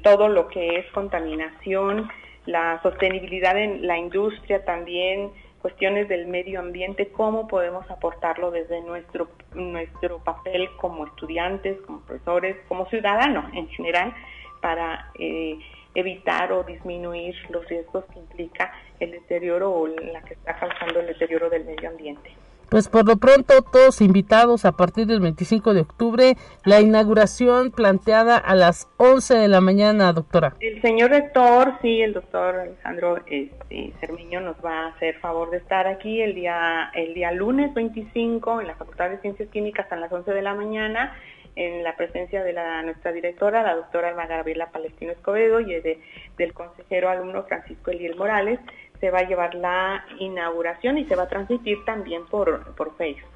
todo 0.04 0.28
lo 0.28 0.48
que 0.48 0.80
es 0.80 0.86
contaminación, 0.92 2.10
la 2.46 2.80
sostenibilidad 2.82 3.58
en 3.58 3.86
la 3.88 3.98
industria 3.98 4.66
también, 4.66 5.30
cuestiones 5.62 6.10
del 6.10 6.28
medio 6.28 6.60
ambiente, 6.60 7.10
cómo 7.10 7.48
podemos 7.48 7.90
aportarlo 7.90 8.52
desde 8.52 8.82
nuestro, 8.82 9.30
nuestro 9.54 10.20
papel 10.20 10.70
como 10.78 11.06
estudiantes, 11.06 11.80
como 11.82 12.02
profesores, 12.02 12.58
como 12.68 12.88
ciudadanos 12.88 13.46
en 13.54 13.68
general, 13.70 14.14
para 14.62 15.12
eh, 15.20 15.58
evitar 15.96 16.52
o 16.52 16.64
disminuir 16.64 17.36
los 17.50 17.68
riesgos 17.68 18.06
que 18.14 18.20
implica 18.20 18.72
el 19.00 19.12
deterioro 19.12 19.72
o 19.72 19.88
la 19.88 20.22
que 20.22 20.36
está 20.36 20.56
causando 20.56 21.00
el 21.00 21.08
deterioro 21.08 21.50
del 21.50 21.66
medio 21.66 21.90
ambiente. 21.90 22.32
Pues 22.72 22.88
por 22.88 23.06
lo 23.06 23.18
pronto 23.18 23.62
todos 23.64 24.00
invitados 24.00 24.64
a 24.64 24.72
partir 24.72 25.06
del 25.06 25.20
25 25.20 25.74
de 25.74 25.82
octubre, 25.82 26.38
la 26.64 26.80
inauguración 26.80 27.72
planteada 27.72 28.38
a 28.38 28.56
las 28.56 28.88
11 28.96 29.34
de 29.34 29.50
la 29.50 29.60
mañana, 29.60 30.14
doctora. 30.14 30.56
El 30.62 30.82
señor 30.82 31.10
rector, 31.10 31.74
sí, 31.82 32.02
el 32.02 32.14
doctor 32.14 32.56
Alejandro 32.56 33.18
este, 33.28 33.92
Cermiño 34.00 34.40
nos 34.40 34.56
va 34.64 34.86
a 34.86 34.88
hacer 34.92 35.20
favor 35.20 35.50
de 35.50 35.58
estar 35.58 35.86
aquí 35.86 36.22
el 36.22 36.34
día, 36.34 36.90
el 36.94 37.14
día 37.14 37.34
lunes 37.34 37.74
25 37.74 38.62
en 38.62 38.68
la 38.68 38.76
Facultad 38.76 39.10
de 39.10 39.18
Ciencias 39.18 39.50
Químicas 39.50 39.92
a 39.92 39.98
las 39.98 40.10
11 40.10 40.32
de 40.32 40.42
la 40.42 40.54
mañana 40.54 41.14
en 41.56 41.84
la 41.84 41.96
presencia 41.96 42.44
de 42.44 42.54
nuestra 42.84 43.12
directora, 43.12 43.64
la 43.64 43.76
doctora 43.76 44.10
Alma 44.10 44.28
Gabriela 44.28 44.72
Palestino 44.72 45.12
Escobedo, 45.12 45.60
y 45.60 45.80
de, 45.82 46.00
del 46.38 46.54
consejero 46.54 47.10
alumno 47.10 47.44
Francisco 47.44 47.92
Eliel 47.92 48.16
Morales, 48.16 48.60
se 49.00 49.10
va 49.10 49.20
a 49.20 49.28
llevar 49.28 49.56
la 49.56 50.06
inauguración 50.20 50.98
y 50.98 51.06
se 51.06 51.16
va 51.16 51.24
a 51.24 51.30
transmitir 51.30 51.84
también 51.86 52.26
por, 52.28 52.76
por 52.76 52.96
Facebook. 52.98 53.30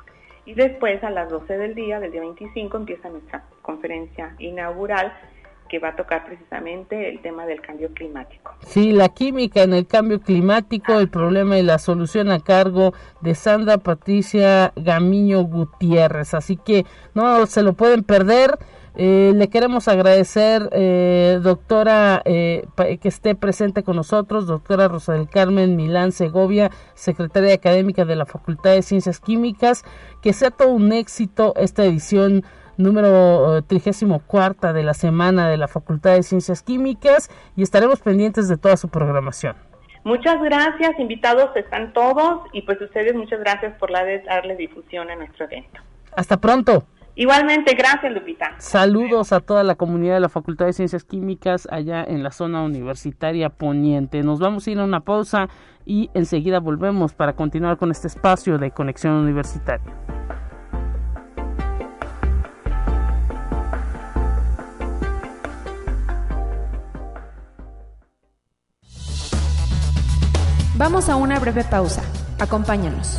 Y 0.45 0.53
después 0.53 1.03
a 1.03 1.09
las 1.09 1.29
12 1.29 1.57
del 1.57 1.73
día, 1.73 1.99
del 1.99 2.11
día 2.11 2.21
25, 2.21 2.77
empieza 2.77 3.09
nuestra 3.09 3.43
conferencia 3.63 4.35
inaugural 4.37 5.11
va 5.79 5.89
a 5.89 5.95
tocar 5.95 6.25
precisamente 6.25 7.09
el 7.09 7.21
tema 7.21 7.45
del 7.45 7.61
cambio 7.61 7.89
climático. 7.93 8.53
Sí, 8.65 8.91
la 8.91 9.09
química 9.09 9.63
en 9.63 9.73
el 9.73 9.87
cambio 9.87 10.19
climático, 10.21 10.99
el 10.99 11.09
problema 11.09 11.57
y 11.57 11.63
la 11.63 11.77
solución 11.77 12.31
a 12.31 12.39
cargo 12.39 12.93
de 13.21 13.35
Sandra 13.35 13.77
Patricia 13.77 14.73
Gamiño 14.75 15.41
Gutiérrez. 15.43 16.33
Así 16.33 16.57
que 16.57 16.85
no 17.13 17.45
se 17.45 17.63
lo 17.63 17.73
pueden 17.73 18.03
perder. 18.03 18.57
Eh, 18.97 19.33
le 19.35 19.49
queremos 19.49 19.89
agradecer, 19.89 20.69
eh, 20.71 21.39
doctora, 21.41 22.21
eh, 22.23 22.65
que 23.01 23.09
esté 23.09 23.35
presente 23.35 23.83
con 23.83 23.97
nosotros, 23.97 24.47
doctora 24.47 24.87
Rosa 24.87 25.15
Carmen 25.29 25.75
Milán 25.75 26.13
Segovia, 26.13 26.71
secretaria 26.93 27.53
académica 27.53 28.05
de 28.05 28.15
la 28.15 28.25
Facultad 28.25 28.71
de 28.71 28.81
Ciencias 28.81 29.19
Químicas. 29.19 29.83
Que 30.21 30.31
sea 30.31 30.49
todo 30.49 30.69
un 30.69 30.93
éxito 30.93 31.53
esta 31.57 31.83
edición 31.83 32.45
número 32.77 33.61
34 33.63 34.69
eh, 34.69 34.73
de 34.73 34.83
la 34.83 34.93
semana 34.93 35.49
de 35.49 35.57
la 35.57 35.67
Facultad 35.67 36.13
de 36.13 36.23
Ciencias 36.23 36.61
Químicas 36.61 37.29
y 37.55 37.63
estaremos 37.63 37.99
pendientes 37.99 38.47
de 38.47 38.57
toda 38.57 38.77
su 38.77 38.89
programación. 38.89 39.55
Muchas 40.03 40.41
gracias, 40.41 40.99
invitados 40.99 41.49
están 41.55 41.91
todos 41.91 42.41
y 42.53 42.61
pues 42.61 42.79
ustedes 42.79 43.15
muchas 43.15 43.39
gracias 43.39 43.75
por 43.79 43.89
la 43.89 44.03
de 44.03 44.19
darle 44.19 44.55
difusión 44.55 45.09
a 45.09 45.15
nuestro 45.15 45.45
evento. 45.45 45.81
Hasta 46.15 46.37
pronto. 46.37 46.85
Igualmente, 47.15 47.73
gracias 47.75 48.13
Lupita. 48.13 48.55
Saludos 48.57 49.31
a 49.31 49.39
toda 49.39 49.63
la 49.63 49.75
comunidad 49.75 50.15
de 50.15 50.19
la 50.19 50.29
Facultad 50.29 50.65
de 50.65 50.73
Ciencias 50.73 51.05
Químicas 51.05 51.67
allá 51.71 52.03
en 52.03 52.23
la 52.23 52.31
zona 52.31 52.61
universitaria 52.61 53.49
poniente. 53.49 54.21
Nos 54.21 54.39
vamos 54.39 54.67
a 54.67 54.71
ir 54.71 54.79
a 54.79 54.83
una 54.83 54.99
pausa 54.99 55.47
y 55.85 56.09
enseguida 56.13 56.59
volvemos 56.59 57.13
para 57.13 57.33
continuar 57.33 57.77
con 57.77 57.89
este 57.89 58.07
espacio 58.07 58.57
de 58.57 58.71
conexión 58.71 59.13
universitaria. 59.13 59.93
Vamos 70.77 71.07
a 71.07 71.15
una 71.15 71.39
breve 71.39 71.63
pausa. 71.63 72.03
Acompáñanos. 72.37 73.17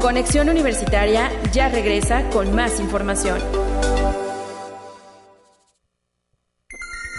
Conexión 0.00 0.48
Universitaria 0.48 1.30
ya 1.52 1.68
regresa 1.68 2.28
con 2.30 2.56
más 2.56 2.80
información. 2.80 3.38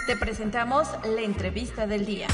Te 0.06 0.16
presentamos 0.16 0.86
la 1.04 1.22
entrevista 1.22 1.86
del 1.86 2.04
día. 2.04 2.26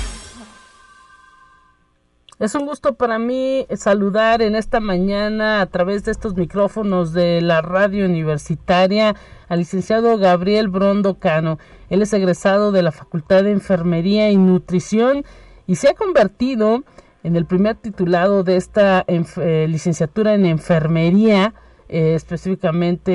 Es 2.41 2.53
un 2.57 2.67
gusto 2.67 2.97
para 2.97 3.21
mí 3.21 3.65
saludar 3.77 4.43
en 4.43 4.57
esta 4.57 4.81
mañana 4.81 5.61
a 5.61 5.67
través 5.67 6.05
de 6.05 6.11
estos 6.11 6.35
micrófonos 6.35 7.13
de 7.13 7.41
la 7.43 7.63
radio 7.63 8.07
universitaria 8.07 9.15
al 9.49 9.61
licenciado 9.61 10.19
Gabriel 10.19 10.69
Brondo 10.69 11.19
Cano. 11.19 11.59
Él 11.89 12.03
es 12.03 12.13
egresado 12.13 12.73
de 12.73 12.83
la 12.83 12.93
Facultad 12.93 13.45
de 13.45 13.53
Enfermería 13.53 14.31
y 14.31 14.37
Nutrición 14.37 15.25
y 15.67 15.77
se 15.77 15.89
ha 15.89 15.95
convertido 15.95 16.85
en 17.23 17.35
el 17.35 17.45
primer 17.45 17.75
titulado 17.75 18.45
de 18.45 18.57
esta 18.57 19.05
eh, 19.09 19.67
licenciatura 19.69 20.35
en 20.35 20.47
enfermería, 20.47 21.55
eh, 21.89 22.15
específicamente 22.15 23.13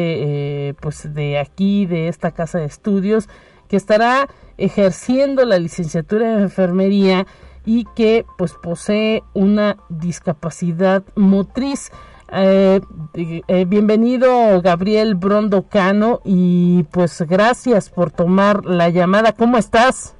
eh, 0.69 0.73
pues 0.81 1.13
de 1.13 1.39
aquí, 1.39 1.85
de 1.85 2.09
esta 2.09 2.31
casa 2.31 2.59
de 2.59 2.65
estudios, 2.65 3.29
que 3.69 3.77
estará 3.77 4.27
ejerciendo 4.57 5.45
la 5.45 5.57
licenciatura 5.59 6.33
en 6.33 6.41
enfermería 6.41 7.25
y 7.65 7.85
que 7.95 8.25
pues 8.37 8.53
posee 8.61 9.23
una 9.33 9.77
discapacidad 9.87 11.03
motriz. 11.15 11.91
Eh, 12.33 12.79
eh, 13.13 13.65
bienvenido 13.65 14.61
Gabriel 14.61 15.15
Brondo 15.15 15.67
Cano 15.67 16.21
y 16.23 16.83
pues 16.83 17.21
gracias 17.23 17.89
por 17.89 18.11
tomar 18.11 18.65
la 18.65 18.87
llamada. 18.89 19.33
¿Cómo 19.33 19.57
estás? 19.57 20.15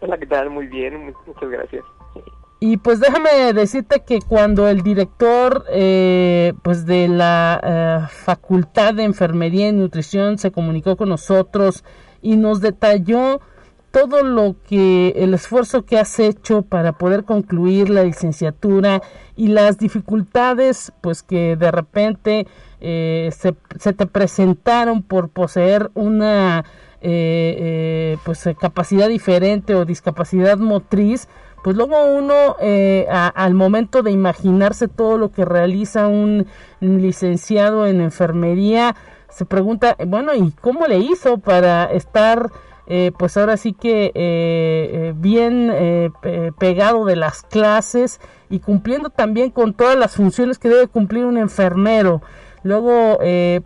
Hola, 0.00 0.18
¿qué 0.18 0.26
tal? 0.26 0.50
Muy 0.50 0.66
bien, 0.66 1.14
muchas 1.24 1.48
gracias. 1.48 1.84
Y 2.58 2.78
pues 2.78 2.98
déjame 2.98 3.52
decirte 3.52 4.02
que 4.04 4.20
cuando 4.20 4.66
el 4.66 4.82
director 4.82 5.64
eh, 5.70 6.54
pues 6.62 6.84
de 6.84 7.06
la 7.06 8.08
Facultad 8.10 8.94
de 8.94 9.04
Enfermería 9.04 9.68
y 9.68 9.72
Nutrición 9.72 10.38
se 10.38 10.50
comunicó 10.50 10.96
con 10.96 11.10
nosotros 11.10 11.84
y 12.22 12.36
nos 12.36 12.60
detalló 12.60 13.40
todo 13.96 14.22
lo 14.22 14.56
que 14.68 15.14
el 15.16 15.32
esfuerzo 15.32 15.86
que 15.86 15.98
has 15.98 16.18
hecho 16.18 16.60
para 16.60 16.92
poder 16.92 17.24
concluir 17.24 17.88
la 17.88 18.04
licenciatura 18.04 19.00
y 19.36 19.48
las 19.48 19.78
dificultades 19.78 20.92
pues 21.00 21.22
que 21.22 21.56
de 21.56 21.70
repente 21.70 22.46
eh, 22.82 23.30
se, 23.34 23.54
te 23.94 24.04
presentaron 24.04 25.02
por 25.02 25.30
poseer 25.30 25.90
una 25.94 26.66
eh, 27.00 27.56
eh, 27.58 28.18
pues 28.22 28.46
capacidad 28.60 29.08
diferente 29.08 29.74
o 29.74 29.86
discapacidad 29.86 30.58
motriz 30.58 31.26
pues 31.64 31.74
luego 31.74 31.96
uno 32.04 32.56
al 33.08 33.54
momento 33.54 34.02
de 34.02 34.10
imaginarse 34.10 34.88
todo 34.88 35.16
lo 35.16 35.32
que 35.32 35.46
realiza 35.46 36.06
un 36.06 36.46
licenciado 36.80 37.86
en 37.86 38.02
enfermería 38.02 38.94
se 39.30 39.46
pregunta 39.46 39.96
bueno 40.06 40.34
y 40.34 40.50
cómo 40.60 40.86
le 40.86 40.98
hizo 40.98 41.38
para 41.38 41.86
estar 41.86 42.50
eh, 42.88 43.10
pues 43.18 43.36
ahora 43.36 43.56
sí 43.56 43.72
que 43.72 44.06
eh, 44.06 44.12
eh, 44.14 45.14
bien 45.16 45.72
pegado 46.58 47.04
de 47.04 47.16
las 47.16 47.42
clases 47.42 48.20
y 48.48 48.60
cumpliendo 48.60 49.10
también 49.10 49.50
con 49.50 49.74
todas 49.74 49.96
las 49.96 50.14
funciones 50.14 50.58
que 50.58 50.68
debe 50.68 50.86
cumplir 50.86 51.24
un 51.24 51.36
enfermero. 51.36 52.22
Luego, 52.62 53.18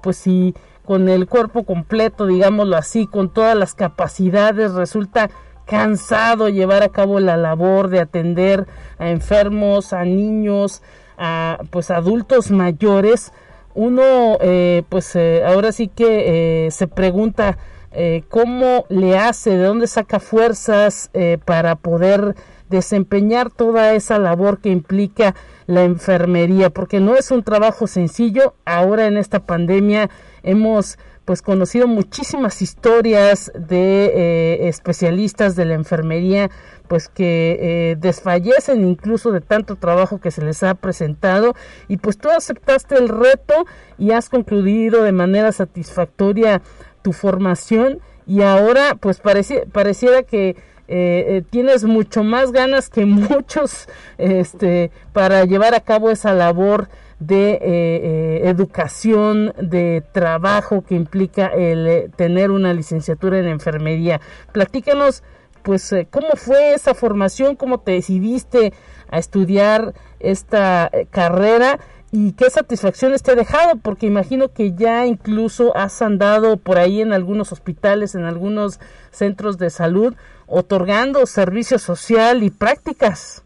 pues 0.02 0.16
si 0.16 0.54
con 0.84 1.08
el 1.08 1.26
cuerpo 1.26 1.64
completo, 1.64 2.26
digámoslo 2.26 2.76
así, 2.76 3.06
con 3.06 3.32
todas 3.32 3.56
las 3.56 3.74
capacidades, 3.74 4.72
resulta 4.72 5.30
cansado 5.66 6.48
llevar 6.48 6.82
a 6.82 6.88
cabo 6.88 7.20
la 7.20 7.36
labor 7.36 7.88
de 7.88 8.00
atender 8.00 8.66
a 8.98 9.10
enfermos, 9.10 9.92
a 9.92 10.04
niños, 10.04 10.82
a 11.16 11.58
pues 11.70 11.90
adultos 11.90 12.50
mayores, 12.50 13.32
uno 13.74 14.38
pues 14.88 15.16
ahora 15.16 15.72
sí 15.72 15.88
que 15.88 16.68
se 16.70 16.86
pregunta 16.88 17.56
cómo 18.28 18.86
le 18.88 19.18
hace, 19.18 19.50
de 19.50 19.64
dónde 19.64 19.86
saca 19.86 20.20
fuerzas 20.20 21.10
para 21.44 21.76
poder 21.76 22.36
desempeñar 22.70 23.50
toda 23.50 23.94
esa 23.94 24.18
labor 24.18 24.60
que 24.60 24.70
implica 24.70 25.34
la 25.66 25.84
enfermería, 25.84 26.70
porque 26.70 27.00
no 27.00 27.16
es 27.16 27.30
un 27.30 27.42
trabajo 27.42 27.86
sencillo. 27.86 28.54
Ahora 28.64 29.06
en 29.06 29.16
esta 29.16 29.40
pandemia 29.40 30.08
hemos 30.42 30.98
pues 31.24 31.42
conocido 31.42 31.86
muchísimas 31.86 32.60
historias 32.60 33.52
de 33.54 34.06
eh, 34.06 34.68
especialistas 34.68 35.54
de 35.54 35.64
la 35.64 35.74
enfermería 35.74 36.50
pues 36.88 37.08
que 37.08 37.56
eh, 37.60 37.96
desfallecen 38.00 38.84
incluso 38.84 39.30
de 39.30 39.40
tanto 39.40 39.76
trabajo 39.76 40.18
que 40.18 40.32
se 40.32 40.42
les 40.42 40.64
ha 40.64 40.74
presentado 40.74 41.54
y 41.86 41.98
pues 41.98 42.18
tú 42.18 42.30
aceptaste 42.30 42.96
el 42.96 43.08
reto 43.08 43.64
y 43.96 44.10
has 44.10 44.28
concluido 44.28 45.04
de 45.04 45.12
manera 45.12 45.52
satisfactoria 45.52 46.62
tu 47.02 47.12
formación 47.12 48.00
y 48.26 48.42
ahora 48.42 48.96
pues 48.98 49.20
pareciera 49.20 50.22
que 50.22 50.56
eh, 50.88 51.42
tienes 51.50 51.84
mucho 51.84 52.24
más 52.24 52.52
ganas 52.52 52.88
que 52.88 53.04
muchos 53.06 53.88
este 54.18 54.90
para 55.12 55.44
llevar 55.44 55.74
a 55.74 55.80
cabo 55.80 56.10
esa 56.10 56.32
labor 56.32 56.88
de 57.20 57.52
eh, 57.52 57.60
eh, 57.62 58.40
educación, 58.44 59.52
de 59.60 60.02
trabajo 60.12 60.82
que 60.82 60.94
implica 60.94 61.46
el 61.48 61.86
eh, 61.86 62.10
tener 62.16 62.50
una 62.50 62.72
licenciatura 62.72 63.38
en 63.38 63.46
enfermería. 63.46 64.20
Platícanos, 64.52 65.22
pues, 65.62 65.94
cómo 66.10 66.28
fue 66.36 66.72
esa 66.72 66.94
formación, 66.94 67.54
cómo 67.54 67.80
te 67.80 67.92
decidiste 67.92 68.72
a 69.10 69.18
estudiar 69.18 69.92
esta 70.18 70.90
carrera 71.10 71.78
y 72.12 72.32
qué 72.32 72.50
satisfacciones 72.50 73.22
te 73.22 73.32
ha 73.32 73.34
dejado, 73.36 73.76
porque 73.76 74.06
imagino 74.06 74.52
que 74.52 74.72
ya 74.72 75.06
incluso 75.06 75.76
has 75.76 76.02
andado 76.02 76.56
por 76.56 76.78
ahí 76.78 77.00
en 77.00 77.12
algunos 77.12 77.52
hospitales, 77.52 78.14
en 78.14 78.24
algunos 78.24 78.80
centros 79.10 79.58
de 79.58 79.70
salud, 79.70 80.14
otorgando 80.46 81.24
servicio 81.26 81.78
social 81.78 82.42
y 82.42 82.50
prácticas. 82.50 83.44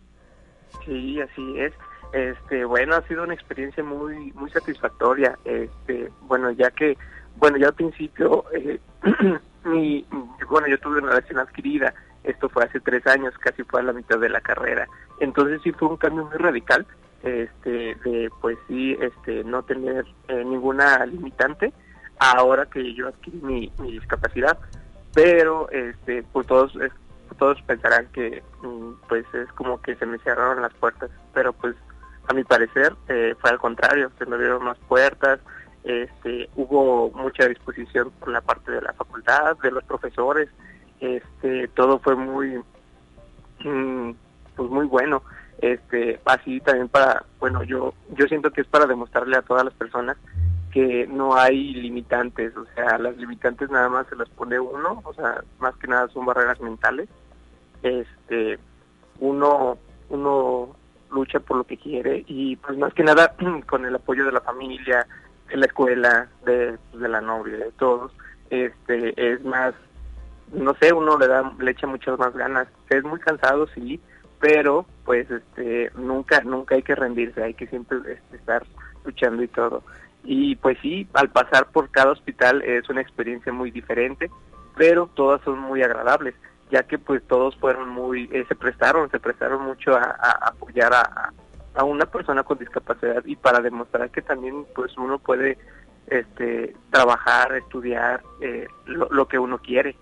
Sí, 0.87 1.20
así 1.20 1.61
es. 1.61 1.72
Este, 2.14 2.64
bueno, 2.64 2.94
ha 2.94 3.03
sido 3.03 3.24
una 3.24 3.35
experiencia 3.35 3.83
muy 3.83 4.33
muy 4.33 4.48
satisfactoria. 4.50 5.37
Este, 5.44 6.11
bueno, 6.22 6.50
ya 6.53 6.70
que, 6.70 6.96
bueno, 7.37 7.59
ya 7.59 7.68
al 7.68 7.74
principio, 7.74 8.44
eh, 8.53 8.81
mi, 9.64 10.07
bueno, 10.48 10.68
yo 10.68 10.79
tuve 10.79 11.00
una 11.00 11.14
lesión 11.14 11.38
adquirida. 11.38 11.92
Esto 12.22 12.48
fue 12.48 12.64
hace 12.64 12.81
tres 12.81 13.07
años, 13.07 13.37
casi 13.38 13.62
fue 13.64 13.81
a 13.81 13.85
la 13.85 13.92
mitad 13.92 14.18
de 14.18 14.31
la 14.31 14.40
carrera. 14.40 14.88
Entonces 15.20 15.61
sí 15.62 15.72
fue 15.72 15.88
un 15.88 15.96
cambio 15.98 16.24
muy 16.24 16.38
radical, 16.38 16.87
este, 17.24 17.94
de 18.04 18.30
pues 18.40 18.56
sí, 18.68 18.96
este, 19.00 19.42
no 19.44 19.62
tener 19.62 20.04
eh, 20.28 20.44
ninguna 20.44 21.04
limitante. 21.06 21.72
Ahora 22.18 22.66
que 22.66 22.94
yo 22.94 23.08
adquirí 23.08 23.40
mi, 23.42 23.72
mi 23.78 23.92
discapacidad, 23.92 24.58
pero 25.12 25.68
este, 25.70 26.22
pues 26.32 26.46
todos 26.46 26.76
todos 27.38 27.60
pensarán 27.62 28.06
que 28.12 28.42
mm, 28.62 28.92
pues 29.08 29.24
es 29.34 29.50
como 29.52 29.80
que 29.80 29.96
se 29.96 30.06
me 30.06 30.18
cerraron 30.18 30.62
las 30.62 30.72
puertas, 30.74 31.10
pero 31.32 31.52
pues 31.52 31.74
a 32.28 32.34
mi 32.34 32.44
parecer 32.44 32.94
eh, 33.08 33.34
fue 33.40 33.50
al 33.50 33.58
contrario, 33.58 34.10
se 34.18 34.26
me 34.26 34.37
abrieron 34.37 34.64
más 34.64 34.78
puertas, 34.88 35.40
este, 35.82 36.48
hubo 36.56 37.10
mucha 37.10 37.46
disposición 37.48 38.10
por 38.12 38.28
la 38.30 38.40
parte 38.40 38.70
de 38.72 38.80
la 38.80 38.92
facultad, 38.92 39.56
de 39.58 39.70
los 39.70 39.84
profesores, 39.84 40.48
este, 41.00 41.68
todo 41.68 41.98
fue 41.98 42.14
muy, 42.14 42.62
mm, 43.64 44.10
pues 44.56 44.70
muy 44.70 44.87
bueno, 44.87 45.22
este, 45.60 46.20
así 46.24 46.60
también 46.60 46.88
para, 46.88 47.24
bueno, 47.38 47.62
yo, 47.62 47.94
yo 48.16 48.26
siento 48.26 48.50
que 48.50 48.62
es 48.62 48.66
para 48.66 48.86
demostrarle 48.86 49.36
a 49.36 49.42
todas 49.42 49.64
las 49.64 49.74
personas 49.74 50.16
que 50.74 51.06
no 51.06 51.36
hay 51.36 51.72
limitantes, 51.74 52.56
o 52.56 52.66
sea, 52.74 52.98
las 52.98 53.16
limitantes 53.16 53.70
nada 53.70 53.88
más 53.88 54.08
se 54.08 54.16
las 54.16 54.28
pone 54.30 54.58
uno, 54.58 55.00
o 55.04 55.14
sea, 55.14 55.42
más 55.60 55.76
que 55.76 55.86
nada 55.86 56.08
son 56.08 56.26
barreras 56.26 56.60
mentales, 56.60 57.08
este, 57.82 58.58
uno, 59.20 59.78
uno 60.08 60.74
lucha 61.12 61.38
por 61.38 61.58
lo 61.58 61.64
que 61.64 61.76
quiere 61.76 62.24
y 62.26 62.56
pues 62.56 62.76
más 62.76 62.92
que 62.92 63.04
nada 63.04 63.36
con 63.68 63.84
el 63.84 63.94
apoyo 63.94 64.24
de 64.24 64.32
la 64.32 64.40
familia, 64.40 65.06
de 65.48 65.56
la 65.56 65.66
escuela, 65.66 66.28
de, 66.44 66.76
pues, 66.90 67.02
de 67.02 67.08
la 67.08 67.20
novia, 67.20 67.56
de 67.56 67.70
todos, 67.78 68.12
este 68.50 69.14
es 69.16 69.44
más, 69.44 69.74
no 70.52 70.74
sé, 70.80 70.92
uno 70.92 71.16
le 71.18 71.28
da, 71.28 71.52
le 71.58 71.70
echa 71.70 71.86
muchas 71.86 72.18
más 72.18 72.34
ganas, 72.34 72.66
es 72.90 73.04
muy 73.04 73.20
cansado 73.20 73.68
sí, 73.68 74.00
pero 74.44 74.85
pues 75.07 75.26
este 75.30 75.90
nunca, 75.96 76.42
nunca 76.42 76.74
hay 76.74 76.83
que 76.83 76.94
rendirse, 76.94 77.42
hay 77.42 77.54
que 77.54 77.66
siempre 77.66 77.96
este, 78.07 78.37
estar 78.37 78.62
luchando 79.02 79.42
y 79.42 79.48
todo. 79.48 79.83
Y 80.22 80.57
pues 80.57 80.76
sí, 80.83 81.09
al 81.14 81.30
pasar 81.30 81.68
por 81.72 81.90
cada 81.90 82.12
hospital 82.12 82.61
es 82.61 82.87
una 82.90 83.00
experiencia 83.00 83.54
muy 83.54 83.70
diferente, 83.70 84.30
pero 84.76 85.09
todas 85.14 85.40
son 85.44 85.61
muy 85.61 85.83
agradables 85.83 86.35
ya 86.70 86.83
que 86.83 86.98
pues 86.98 87.22
todos 87.26 87.57
fueron 87.57 87.88
muy, 87.88 88.28
eh, 88.33 88.44
se 88.46 88.54
prestaron, 88.54 89.11
se 89.11 89.20
prestaron 89.20 89.62
mucho 89.62 89.94
a, 89.96 90.11
apoyar 90.42 90.92
a, 90.92 91.85
una 91.85 92.04
persona 92.04 92.42
con 92.42 92.59
discapacidad 92.59 93.24
y 93.24 93.37
para 93.37 93.61
demostrar 93.61 94.11
que 94.11 94.22
también 94.22 94.66
pues 94.74 94.96
uno 94.98 95.18
puede 95.18 95.57
este 96.07 96.76
trabajar, 96.90 97.54
estudiar 97.54 98.22
eh, 98.42 98.66
lo, 98.87 99.26
que 99.26 99.38
uno 99.38 99.59
quiere. 99.59 99.96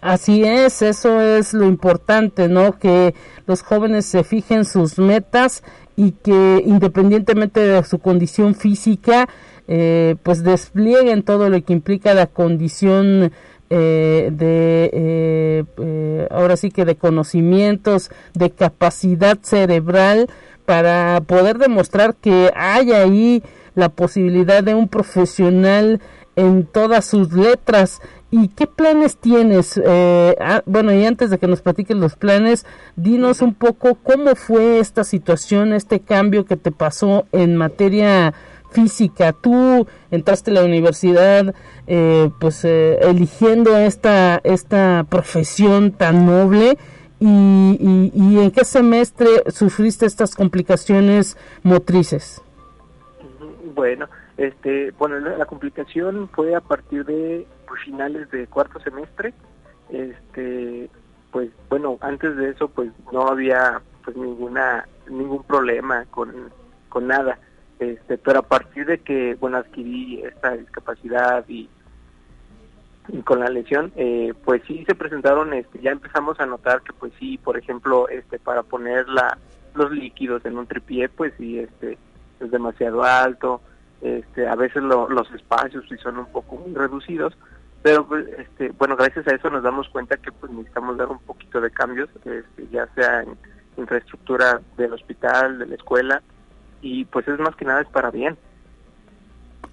Así 0.00 0.42
es, 0.42 0.82
eso 0.82 1.20
es 1.20 1.52
lo 1.52 1.66
importante, 1.66 2.48
¿no? 2.48 2.78
Que 2.78 3.14
los 3.46 3.62
jóvenes 3.62 4.06
se 4.06 4.24
fijen 4.24 4.64
sus 4.64 4.98
metas 4.98 5.62
y 5.96 6.12
que 6.12 6.62
independientemente 6.66 7.60
de 7.60 7.84
su 7.84 7.98
condición 7.98 8.54
física, 8.54 9.28
eh, 9.68 10.16
pues 10.22 10.42
desplieguen 10.42 11.22
todo 11.22 11.48
lo 11.48 11.62
que 11.62 11.72
implica 11.72 12.14
la 12.14 12.26
condición 12.26 13.32
eh, 13.74 14.28
de 14.30 14.90
eh, 14.92 15.64
eh, 15.78 16.28
ahora 16.30 16.58
sí 16.58 16.70
que 16.70 16.84
de 16.84 16.96
conocimientos 16.96 18.10
de 18.34 18.50
capacidad 18.50 19.38
cerebral 19.40 20.28
para 20.66 21.22
poder 21.22 21.56
demostrar 21.56 22.14
que 22.16 22.52
hay 22.54 22.92
ahí 22.92 23.42
la 23.74 23.88
posibilidad 23.88 24.62
de 24.62 24.74
un 24.74 24.88
profesional 24.88 26.02
en 26.36 26.66
todas 26.66 27.06
sus 27.06 27.32
letras 27.32 28.02
¿Y 28.32 28.48
qué 28.48 28.66
planes 28.66 29.18
tienes? 29.18 29.80
Ah, 30.40 30.62
bueno, 30.64 30.92
y 30.92 31.04
antes 31.04 31.28
de 31.28 31.38
que 31.38 31.46
nos 31.46 31.60
platiquen 31.60 32.00
los 32.00 32.16
planes, 32.16 32.64
dinos 32.96 33.42
un 33.42 33.52
poco 33.52 33.94
cómo 33.96 34.34
fue 34.34 34.78
esta 34.78 35.04
situación, 35.04 35.74
este 35.74 36.00
cambio 36.00 36.46
que 36.46 36.56
te 36.56 36.72
pasó 36.72 37.26
en 37.32 37.56
materia 37.56 38.32
física. 38.72 39.34
Tú 39.34 39.86
entraste 40.10 40.50
a 40.50 40.54
la 40.54 40.64
universidad 40.64 41.54
eh, 41.86 42.30
pues 42.40 42.64
eh, 42.64 42.98
eligiendo 43.02 43.76
esta, 43.76 44.40
esta 44.44 45.04
profesión 45.08 45.92
tan 45.92 46.26
noble 46.26 46.78
y, 47.20 48.10
y, 48.14 48.38
en 48.40 48.50
qué 48.50 48.64
semestre 48.64 49.28
sufriste 49.48 50.06
estas 50.06 50.34
complicaciones 50.34 51.36
motrices. 51.62 52.40
Bueno, 53.74 54.08
este, 54.46 54.90
bueno, 54.92 55.18
la, 55.18 55.46
complicación 55.46 56.28
fue 56.30 56.54
a 56.54 56.60
partir 56.60 57.04
de 57.04 57.46
pues, 57.66 57.82
finales 57.82 58.30
de 58.30 58.46
cuarto 58.46 58.80
semestre. 58.80 59.34
Este, 59.90 60.88
pues 61.30 61.50
bueno, 61.68 61.98
antes 62.00 62.36
de 62.36 62.50
eso 62.50 62.68
pues 62.68 62.90
no 63.12 63.26
había 63.28 63.80
pues 64.04 64.16
ninguna 64.16 64.86
ningún 65.08 65.42
problema 65.42 66.04
con, 66.10 66.50
con 66.88 67.06
nada 67.06 67.38
este, 67.82 68.16
pero 68.18 68.40
a 68.40 68.42
partir 68.42 68.86
de 68.86 68.98
que, 68.98 69.34
bueno, 69.40 69.58
adquirí 69.58 70.22
esta 70.22 70.52
discapacidad 70.52 71.44
y, 71.48 71.68
con 73.24 73.40
la 73.40 73.48
lesión, 73.48 73.92
eh, 73.96 74.32
pues 74.44 74.62
sí 74.68 74.84
se 74.86 74.94
presentaron, 74.94 75.52
este, 75.52 75.80
ya 75.80 75.90
empezamos 75.90 76.38
a 76.38 76.46
notar 76.46 76.82
que, 76.82 76.92
pues 76.92 77.12
sí, 77.18 77.38
por 77.38 77.58
ejemplo, 77.58 78.08
este, 78.08 78.38
para 78.38 78.62
poner 78.62 79.08
la, 79.08 79.36
los 79.74 79.90
líquidos 79.90 80.44
en 80.44 80.58
un 80.58 80.68
tripié, 80.68 81.08
pues 81.08 81.32
sí, 81.36 81.58
este, 81.58 81.98
es 82.38 82.50
demasiado 82.52 83.02
alto, 83.02 83.60
este, 84.02 84.48
a 84.48 84.56
veces 84.56 84.82
los 84.82 85.32
espacios 85.32 85.84
sí 85.88 85.96
son 86.02 86.18
un 86.18 86.26
poco 86.26 86.56
muy 86.56 86.74
reducidos, 86.74 87.34
pero 87.82 88.06
pues, 88.06 88.26
este, 88.38 88.70
bueno, 88.70 88.96
gracias 88.96 89.26
a 89.28 89.34
eso 89.34 89.48
nos 89.48 89.62
damos 89.62 89.88
cuenta 89.88 90.16
que 90.16 90.32
pues 90.32 90.50
necesitamos 90.52 90.96
dar 90.96 91.08
un 91.08 91.20
poquito 91.20 91.60
de 91.60 91.70
cambios, 91.70 92.08
este, 92.16 92.68
ya 92.70 92.86
sea 92.94 93.22
en 93.22 93.36
infraestructura 93.76 94.60
del 94.76 94.92
hospital, 94.92 95.58
de 95.58 95.66
la 95.66 95.74
escuela, 95.76 96.22
y 96.80 97.04
pues 97.06 97.26
es 97.28 97.38
más 97.38 97.54
que 97.56 97.64
nada 97.64 97.80
es 97.80 97.88
para 97.88 98.10
bien. 98.10 98.36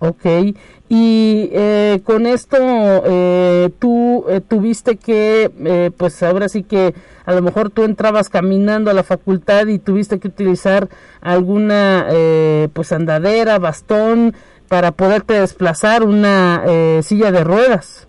Ok, 0.01 0.25
y 0.87 1.49
eh, 1.51 2.01
con 2.05 2.25
esto 2.25 2.57
eh, 2.57 3.69
tú 3.79 4.25
eh, 4.29 4.39
tuviste 4.39 4.95
que, 4.95 5.91
pues 5.97 6.23
ahora 6.23 6.47
sí 6.47 6.63
que 6.63 6.95
a 7.29 7.33
lo 7.33 7.41
mejor 7.41 7.69
tú 7.69 7.83
entrabas 7.83 8.29
caminando 8.29 8.89
a 8.89 8.93
la 8.93 9.03
facultad 9.03 9.67
y 9.67 9.79
tuviste 9.79 10.19
que 10.19 10.27
utilizar 10.27 10.89
alguna 11.21 12.07
pues 12.73 12.91
andadera, 12.91 13.59
bastón 13.59 14.33
para 14.67 14.91
poderte 14.91 15.39
desplazar 15.39 16.03
una 16.03 16.63
silla 17.01 17.31
de 17.31 17.43
ruedas. 17.43 18.07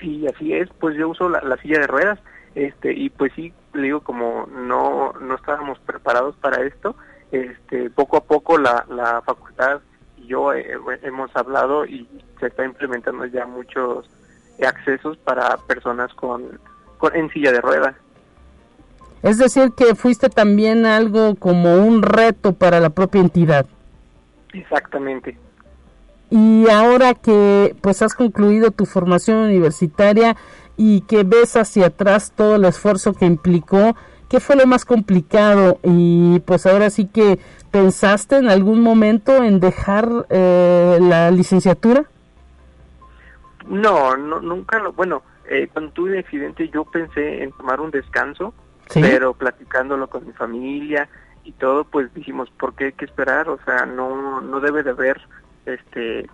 Sí, 0.00 0.26
así 0.26 0.52
es, 0.52 0.68
pues 0.78 0.96
yo 0.96 1.08
uso 1.08 1.28
la, 1.28 1.40
la, 1.40 1.56
silla 1.56 1.80
de 1.80 1.86
ruedas, 1.86 2.20
este, 2.54 2.92
y 2.92 3.10
pues 3.10 3.32
sí, 3.34 3.52
le 3.74 3.82
digo 3.82 4.00
como 4.00 4.46
no, 4.46 5.12
no 5.20 5.34
estábamos 5.34 5.78
preparados 5.80 6.36
para 6.36 6.62
esto, 6.62 6.94
este, 7.32 7.90
poco 7.90 8.18
a 8.18 8.24
poco 8.24 8.58
la, 8.58 8.86
la 8.88 9.22
facultad 9.22 9.80
y 10.16 10.28
yo 10.28 10.52
hemos 10.52 11.34
hablado 11.34 11.84
y 11.84 12.08
se 12.38 12.46
está 12.46 12.64
implementando 12.64 13.26
ya 13.26 13.46
muchos 13.46 14.08
accesos 14.66 15.16
para 15.18 15.56
personas 15.66 16.12
con, 16.14 16.60
con 16.98 17.14
en 17.14 17.28
silla 17.30 17.52
de 17.52 17.60
ruedas. 17.60 17.94
Es 19.22 19.38
decir, 19.38 19.72
que 19.76 19.94
fuiste 19.94 20.28
también 20.28 20.86
algo 20.86 21.34
como 21.34 21.76
un 21.76 22.02
reto 22.02 22.52
para 22.52 22.80
la 22.80 22.90
propia 22.90 23.20
entidad. 23.20 23.66
Exactamente. 24.52 25.36
Y 26.30 26.68
ahora 26.68 27.14
que 27.14 27.74
pues 27.80 28.02
has 28.02 28.14
concluido 28.14 28.70
tu 28.70 28.86
formación 28.86 29.38
universitaria 29.38 30.36
y 30.76 31.00
que 31.02 31.24
ves 31.24 31.56
hacia 31.56 31.86
atrás 31.86 32.32
todo 32.36 32.56
el 32.56 32.64
esfuerzo 32.64 33.14
que 33.14 33.24
implicó, 33.24 33.96
¿qué 34.28 34.40
fue 34.40 34.56
lo 34.56 34.66
más 34.66 34.84
complicado? 34.84 35.80
Y 35.82 36.40
pues 36.40 36.66
ahora 36.66 36.90
sí 36.90 37.06
que 37.06 37.38
pensaste 37.70 38.36
en 38.36 38.48
algún 38.48 38.80
momento 38.80 39.42
en 39.42 39.60
dejar 39.60 40.08
eh, 40.30 40.98
la 41.00 41.30
licenciatura? 41.30 42.04
No, 43.66 44.16
no 44.16 44.40
nunca 44.40 44.78
lo, 44.78 44.92
bueno, 44.92 45.22
eh, 45.48 45.68
cuando 45.72 45.92
tuve 45.92 46.12
el 46.12 46.18
accidente 46.18 46.68
yo 46.68 46.84
pensé 46.84 47.42
en 47.42 47.52
tomar 47.52 47.80
un 47.80 47.90
descanso, 47.90 48.54
pero 48.94 49.34
platicándolo 49.34 50.08
con 50.08 50.26
mi 50.26 50.32
familia 50.32 51.08
y 51.44 51.52
todo, 51.52 51.84
pues 51.84 52.12
dijimos, 52.14 52.50
¿por 52.50 52.74
qué 52.74 52.86
hay 52.86 52.92
que 52.92 53.04
esperar? 53.04 53.48
O 53.48 53.58
sea, 53.64 53.86
no, 53.86 54.40
no 54.40 54.60
debe 54.60 54.82
de 54.82 54.90
haber 54.90 55.20
este 55.66 56.28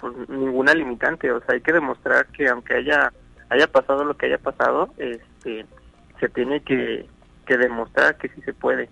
pues, 0.00 0.14
ninguna 0.28 0.74
limitante, 0.74 1.30
o 1.30 1.40
sea, 1.40 1.54
hay 1.54 1.60
que 1.60 1.72
demostrar 1.72 2.26
que 2.26 2.48
aunque 2.48 2.74
haya 2.74 3.12
haya 3.48 3.66
pasado 3.68 4.04
lo 4.04 4.16
que 4.16 4.26
haya 4.26 4.38
pasado, 4.38 4.90
este 4.98 5.66
se 6.18 6.28
tiene 6.28 6.60
que, 6.62 7.06
que 7.46 7.56
demostrar 7.56 8.16
que 8.16 8.28
sí 8.28 8.40
se 8.42 8.52
puede. 8.52 8.88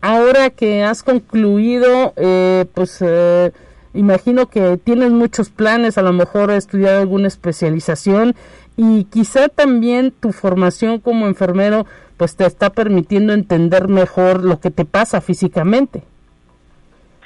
Ahora 0.00 0.50
que 0.50 0.84
has 0.84 1.02
concluido, 1.02 2.12
eh, 2.16 2.66
pues 2.74 3.00
eh, 3.00 3.52
imagino 3.94 4.48
que 4.50 4.76
tienes 4.76 5.10
muchos 5.10 5.50
planes, 5.50 5.98
a 5.98 6.02
lo 6.02 6.12
mejor 6.12 6.50
estudiar 6.50 6.96
alguna 6.96 7.28
especialización 7.28 8.34
y 8.76 9.04
quizá 9.04 9.48
también 9.48 10.10
tu 10.10 10.32
formación 10.32 11.00
como 11.00 11.26
enfermero 11.26 11.86
pues 12.16 12.36
te 12.36 12.46
está 12.46 12.70
permitiendo 12.70 13.32
entender 13.32 13.88
mejor 13.88 14.44
lo 14.44 14.60
que 14.60 14.70
te 14.70 14.84
pasa 14.84 15.20
físicamente. 15.20 16.02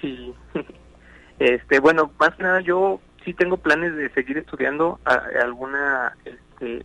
Sí, 0.01 0.35
este, 1.39 1.81
bueno, 1.81 2.11
más 2.19 2.35
que 2.37 2.43
nada 2.43 2.61
yo 2.61 3.01
sí 3.25 3.35
tengo 3.35 3.59
planes 3.59 3.95
de 3.97 4.09
seguir 4.11 4.39
estudiando 4.39 4.99
alguna, 5.05 6.17
este, 6.25 6.85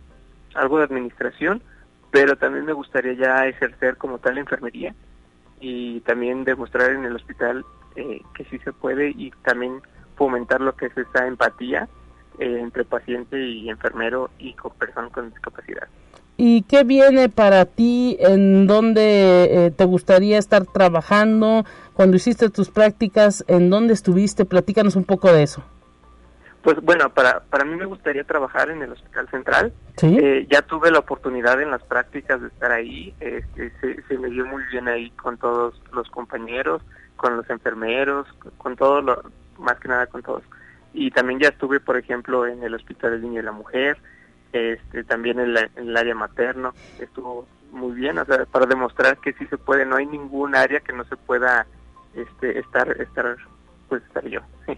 algo 0.54 0.78
de 0.78 0.84
administración, 0.84 1.62
pero 2.10 2.36
también 2.36 2.64
me 2.64 2.72
gustaría 2.72 3.14
ya 3.14 3.46
ejercer 3.46 3.96
como 3.96 4.18
tal 4.18 4.38
enfermería 4.38 4.94
y 5.60 6.00
también 6.00 6.44
demostrar 6.44 6.90
en 6.90 7.04
el 7.04 7.16
hospital 7.16 7.64
eh, 7.96 8.20
que 8.34 8.44
sí 8.44 8.58
se 8.58 8.72
puede 8.72 9.10
y 9.10 9.30
también 9.42 9.80
fomentar 10.16 10.60
lo 10.60 10.76
que 10.76 10.86
es 10.86 10.96
esa 10.96 11.26
empatía 11.26 11.88
eh, 12.38 12.58
entre 12.60 12.84
paciente 12.84 13.40
y 13.40 13.68
enfermero 13.68 14.30
y 14.38 14.54
con 14.54 14.72
personas 14.72 15.12
con 15.12 15.30
discapacidad. 15.30 15.88
¿Y 16.36 16.62
qué 16.62 16.82
viene 16.82 17.28
para 17.28 17.64
ti? 17.64 18.16
¿En 18.18 18.66
dónde 18.66 19.66
eh, 19.66 19.70
te 19.70 19.84
gustaría 19.84 20.38
estar 20.38 20.66
trabajando? 20.66 21.64
Cuando 21.92 22.16
hiciste 22.16 22.50
tus 22.50 22.70
prácticas, 22.70 23.44
¿en 23.46 23.70
dónde 23.70 23.94
estuviste? 23.94 24.44
Platícanos 24.44 24.96
un 24.96 25.04
poco 25.04 25.32
de 25.32 25.44
eso. 25.44 25.62
Pues 26.64 26.80
bueno, 26.80 27.10
para, 27.10 27.40
para 27.40 27.64
mí 27.64 27.76
me 27.76 27.84
gustaría 27.84 28.24
trabajar 28.24 28.70
en 28.70 28.82
el 28.82 28.90
Hospital 28.90 29.28
Central. 29.28 29.72
Eh, 30.02 30.46
ya 30.50 30.62
tuve 30.62 30.90
la 30.90 31.00
oportunidad 31.00 31.60
en 31.60 31.70
las 31.70 31.82
prácticas 31.82 32.40
de 32.40 32.48
estar 32.48 32.72
ahí. 32.72 33.14
Este, 33.20 33.70
se, 34.08 34.18
me 34.18 34.30
dio 34.30 34.46
muy 34.46 34.62
bien 34.72 34.88
ahí 34.88 35.10
con 35.10 35.36
todos 35.36 35.80
los 35.92 36.08
compañeros, 36.08 36.80
con 37.16 37.36
los 37.36 37.48
enfermeros, 37.50 38.26
con, 38.56 38.76
todo 38.76 39.02
lo, 39.02 39.22
más 39.58 39.78
que 39.78 39.88
nada 39.88 40.06
con 40.06 40.22
todos. 40.22 40.42
Y 40.94 41.10
también 41.10 41.40
ya 41.40 41.48
estuve, 41.48 41.80
por 41.80 41.96
ejemplo, 41.98 42.46
en 42.46 42.62
el 42.62 42.74
Hospital 42.74 43.10
del 43.10 43.22
Niño 43.22 43.40
y 43.40 43.44
la 43.44 43.52
Mujer, 43.52 43.98
este, 44.52 45.04
también 45.04 45.40
en, 45.40 45.56
en 45.56 45.88
el 45.88 45.96
área 45.96 46.14
materno. 46.14 46.72
Estuvo 46.98 47.46
muy 47.72 47.92
bien, 47.92 48.16
o 48.18 48.24
sea, 48.24 48.46
para 48.46 48.66
demostrar 48.66 49.18
que 49.18 49.32
sí 49.34 49.46
se 49.46 49.58
puede. 49.58 49.84
No 49.84 49.96
hay 49.96 50.06
ningún 50.06 50.54
área 50.54 50.80
que 50.80 50.92
no 50.92 51.04
se 51.04 51.16
pueda 51.16 51.66
este, 52.14 52.58
estar, 52.58 52.88
estar, 53.00 53.36
pues 53.88 54.02
estar 54.04 54.24
yo. 54.26 54.40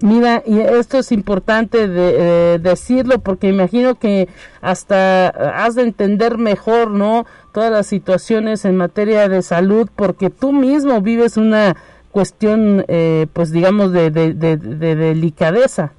Mira, 0.00 0.42
y 0.44 0.58
esto 0.58 0.98
es 0.98 1.12
importante 1.12 1.86
de, 1.86 2.58
decirlo 2.58 3.20
porque 3.20 3.48
imagino 3.48 3.94
que 3.94 4.28
hasta 4.60 5.28
has 5.28 5.76
de 5.76 5.82
entender 5.82 6.36
mejor, 6.36 6.90
¿no? 6.90 7.26
Todas 7.52 7.70
las 7.70 7.86
situaciones 7.86 8.64
en 8.64 8.76
materia 8.76 9.28
de 9.28 9.40
salud 9.40 9.88
porque 9.94 10.30
tú 10.30 10.52
mismo 10.52 11.00
vives 11.00 11.36
una 11.36 11.76
cuestión, 12.14 12.84
eh, 12.86 13.26
pues 13.32 13.50
digamos, 13.50 13.90
de, 13.92 14.08
de, 14.12 14.56
delicadeza. 14.56 15.94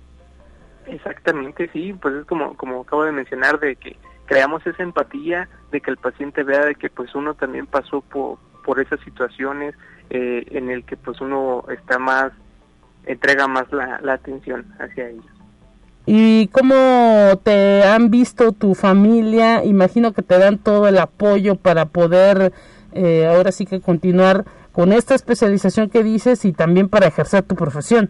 Exactamente, 0.88 1.70
sí, 1.74 1.91
pues 2.01 2.16
es 2.16 2.26
como, 2.26 2.55
como 2.55 2.84
acabo 2.84 3.03
de 3.03 3.11
mencionar, 3.11 3.59
de 3.59 3.76
que 3.76 3.97
creamos 4.26 4.66
esa 4.66 4.82
empatía, 4.82 5.49
de 5.74 5.82
que 5.82 5.91
el 5.91 5.97
paciente 5.97 6.43
vea 6.43 6.63
de 6.66 6.76
que 6.76 6.89
pues 6.89 7.13
uno 7.16 7.34
también 7.34 7.68
pasó 7.68 7.99
por, 7.99 8.38
por 8.63 8.80
esas 8.80 9.01
situaciones 9.01 9.76
eh, 10.09 10.45
en 10.51 10.70
el 10.70 10.86
que 10.86 10.95
pues 10.95 11.20
uno 11.20 11.66
está 11.68 11.99
más 11.99 12.32
entrega 13.05 13.49
más 13.49 13.66
la, 13.74 13.99
atención 14.13 14.66
hacia 14.80 15.09
ellos. 15.09 15.26
¿Y 16.05 16.47
cómo 16.47 17.41
te 17.43 17.84
han 17.84 18.09
visto 18.09 18.53
tu 18.53 18.74
familia? 18.74 19.66
Imagino 19.66 20.13
que 20.13 20.22
te 20.22 20.39
dan 20.39 20.59
todo 20.59 20.88
el 20.88 20.97
apoyo 20.97 21.57
para 21.57 21.88
poder 21.88 22.53
eh, 22.93 23.28
ahora 23.28 23.51
sí 23.51 23.66
que 23.66 23.82
continuar 23.82 24.45
con 24.76 24.91
esta 24.91 25.15
especialización 25.15 25.89
que 25.89 26.03
dices 26.03 26.43
y 26.43 26.51
también 26.51 26.89
para 26.89 27.07
ejercer 27.07 27.43
tu 27.43 27.55
profesión. 27.55 28.09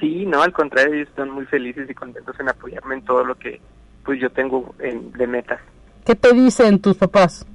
Sí, 0.00 0.26
no, 0.26 0.42
al 0.42 0.52
contrario, 0.52 0.94
ellos 0.94 1.08
están 1.08 1.30
muy 1.30 1.46
felices 1.46 1.88
y 1.88 1.94
contentos 1.94 2.34
en 2.40 2.48
apoyarme 2.48 2.96
en 2.96 3.04
todo 3.04 3.24
lo 3.24 3.36
que 3.36 3.60
pues 4.04 4.20
yo 4.20 4.28
tengo 4.30 4.74
en, 4.80 5.12
de 5.12 5.26
metas. 5.28 5.60
¿Qué 6.04 6.16
te 6.16 6.32
dicen 6.32 6.80
tus 6.80 6.96
papás? 6.96 7.46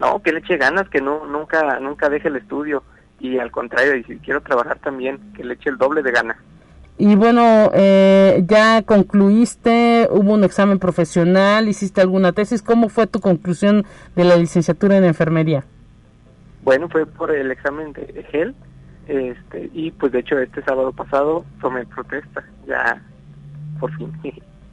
No, 0.00 0.22
que 0.22 0.32
le 0.32 0.38
eche 0.38 0.56
ganas, 0.56 0.88
que 0.88 1.02
no 1.02 1.26
nunca 1.26 1.78
nunca 1.78 2.08
deje 2.08 2.28
el 2.28 2.36
estudio 2.36 2.82
y 3.20 3.38
al 3.38 3.50
contrario, 3.50 3.96
y 3.96 4.04
si 4.04 4.16
quiero 4.16 4.40
trabajar 4.40 4.78
también, 4.78 5.18
que 5.36 5.44
le 5.44 5.54
eche 5.54 5.68
el 5.68 5.76
doble 5.76 6.02
de 6.02 6.10
ganas. 6.10 6.38
Y 6.96 7.16
bueno, 7.16 7.70
eh, 7.74 8.42
ya 8.46 8.80
concluiste, 8.80 10.08
hubo 10.10 10.32
un 10.32 10.44
examen 10.44 10.78
profesional, 10.78 11.68
hiciste 11.68 12.00
alguna 12.00 12.32
tesis, 12.32 12.62
¿cómo 12.62 12.88
fue 12.88 13.06
tu 13.06 13.20
conclusión 13.20 13.84
de 14.16 14.24
la 14.24 14.36
licenciatura 14.36 14.96
en 14.96 15.04
enfermería? 15.04 15.66
Bueno, 16.64 16.88
fue 16.88 17.06
por 17.06 17.30
el 17.30 17.50
examen 17.50 17.92
de 17.92 18.26
GEL, 18.30 18.54
este, 19.06 19.70
y 19.74 19.90
pues 19.90 20.12
de 20.12 20.20
hecho 20.20 20.38
este 20.38 20.62
sábado 20.62 20.92
pasado 20.92 21.44
tomé 21.60 21.84
protesta, 21.86 22.42
ya 22.66 23.02
por 23.78 23.94
fin. 23.96 24.10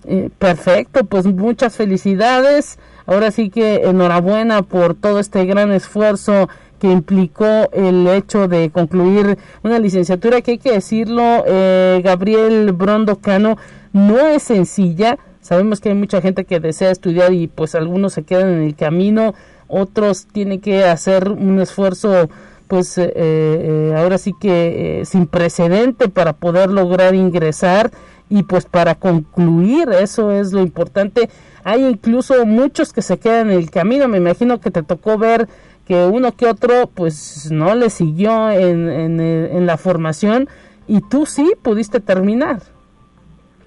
Eh, 0.05 0.29
perfecto, 0.37 1.03
pues 1.05 1.25
muchas 1.25 1.75
felicidades. 1.75 2.79
Ahora 3.05 3.31
sí 3.31 3.49
que 3.49 3.83
enhorabuena 3.83 4.63
por 4.63 4.95
todo 4.95 5.19
este 5.19 5.45
gran 5.45 5.71
esfuerzo 5.71 6.49
que 6.79 6.89
implicó 6.89 7.69
el 7.73 8.07
hecho 8.07 8.47
de 8.47 8.71
concluir 8.71 9.37
una 9.61 9.77
licenciatura 9.77 10.41
que 10.41 10.51
hay 10.51 10.57
que 10.57 10.71
decirlo, 10.71 11.43
eh, 11.45 12.01
Gabriel 12.03 12.71
Brondo 12.71 13.17
Cano, 13.17 13.57
no 13.93 14.17
es 14.17 14.43
sencilla. 14.43 15.19
Sabemos 15.41 15.79
que 15.79 15.89
hay 15.89 15.95
mucha 15.95 16.21
gente 16.21 16.45
que 16.45 16.59
desea 16.59 16.89
estudiar 16.89 17.33
y 17.33 17.47
pues 17.47 17.75
algunos 17.75 18.13
se 18.13 18.23
quedan 18.23 18.49
en 18.49 18.61
el 18.63 18.75
camino, 18.75 19.35
otros 19.71 20.27
tienen 20.27 20.61
que 20.61 20.83
hacer 20.83 21.29
un 21.29 21.59
esfuerzo 21.59 22.29
pues 22.67 22.97
eh, 22.97 23.11
eh, 23.15 23.93
ahora 23.97 24.17
sí 24.17 24.33
que 24.39 25.01
sin 25.05 25.27
precedente 25.27 26.07
para 26.07 26.33
poder 26.33 26.69
lograr 26.69 27.15
ingresar 27.15 27.91
y 28.29 28.43
pues 28.43 28.65
para 28.65 28.95
concluir, 28.95 29.89
eso 29.89 30.31
es 30.31 30.53
lo 30.53 30.61
importante. 30.61 31.29
Hay 31.65 31.85
incluso 31.85 32.45
muchos 32.45 32.93
que 32.93 33.01
se 33.01 33.19
quedan 33.19 33.51
en 33.51 33.59
el 33.59 33.69
camino, 33.69 34.07
me 34.07 34.19
imagino 34.19 34.61
que 34.61 34.71
te 34.71 34.83
tocó 34.83 35.17
ver 35.17 35.49
que 35.85 36.05
uno 36.05 36.31
que 36.31 36.47
otro 36.47 36.87
pues 36.87 37.51
no 37.51 37.75
le 37.75 37.89
siguió 37.89 38.49
en, 38.49 39.19
en, 39.19 39.65
la 39.65 39.75
formación 39.75 40.47
y 40.87 41.01
tú 41.01 41.25
sí 41.25 41.53
pudiste 41.61 41.99
terminar. 41.99 42.61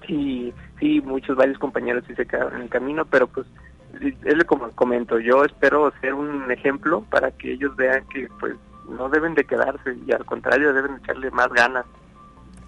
Sí, 0.07 0.51
sí, 0.79 0.99
muchos 1.01 1.37
varios 1.37 1.59
compañeros 1.59 2.03
sí 2.07 2.15
se 2.15 2.25
quedaron 2.25 2.55
en 2.55 2.61
el 2.63 2.69
camino, 2.69 3.05
pero 3.05 3.27
pues 3.27 3.45
es 4.01 4.43
como 4.45 4.69
comento, 4.71 5.19
yo 5.19 5.43
espero 5.43 5.91
ser 6.01 6.13
un 6.13 6.51
ejemplo 6.51 7.03
para 7.09 7.31
que 7.31 7.53
ellos 7.53 7.75
vean 7.75 8.05
que 8.07 8.27
pues 8.39 8.55
no 8.89 9.09
deben 9.09 9.33
de 9.35 9.43
quedarse 9.43 9.95
y 10.05 10.11
al 10.11 10.25
contrario 10.25 10.73
deben 10.73 10.97
echarle 10.97 11.31
más 11.31 11.49
ganas. 11.49 11.85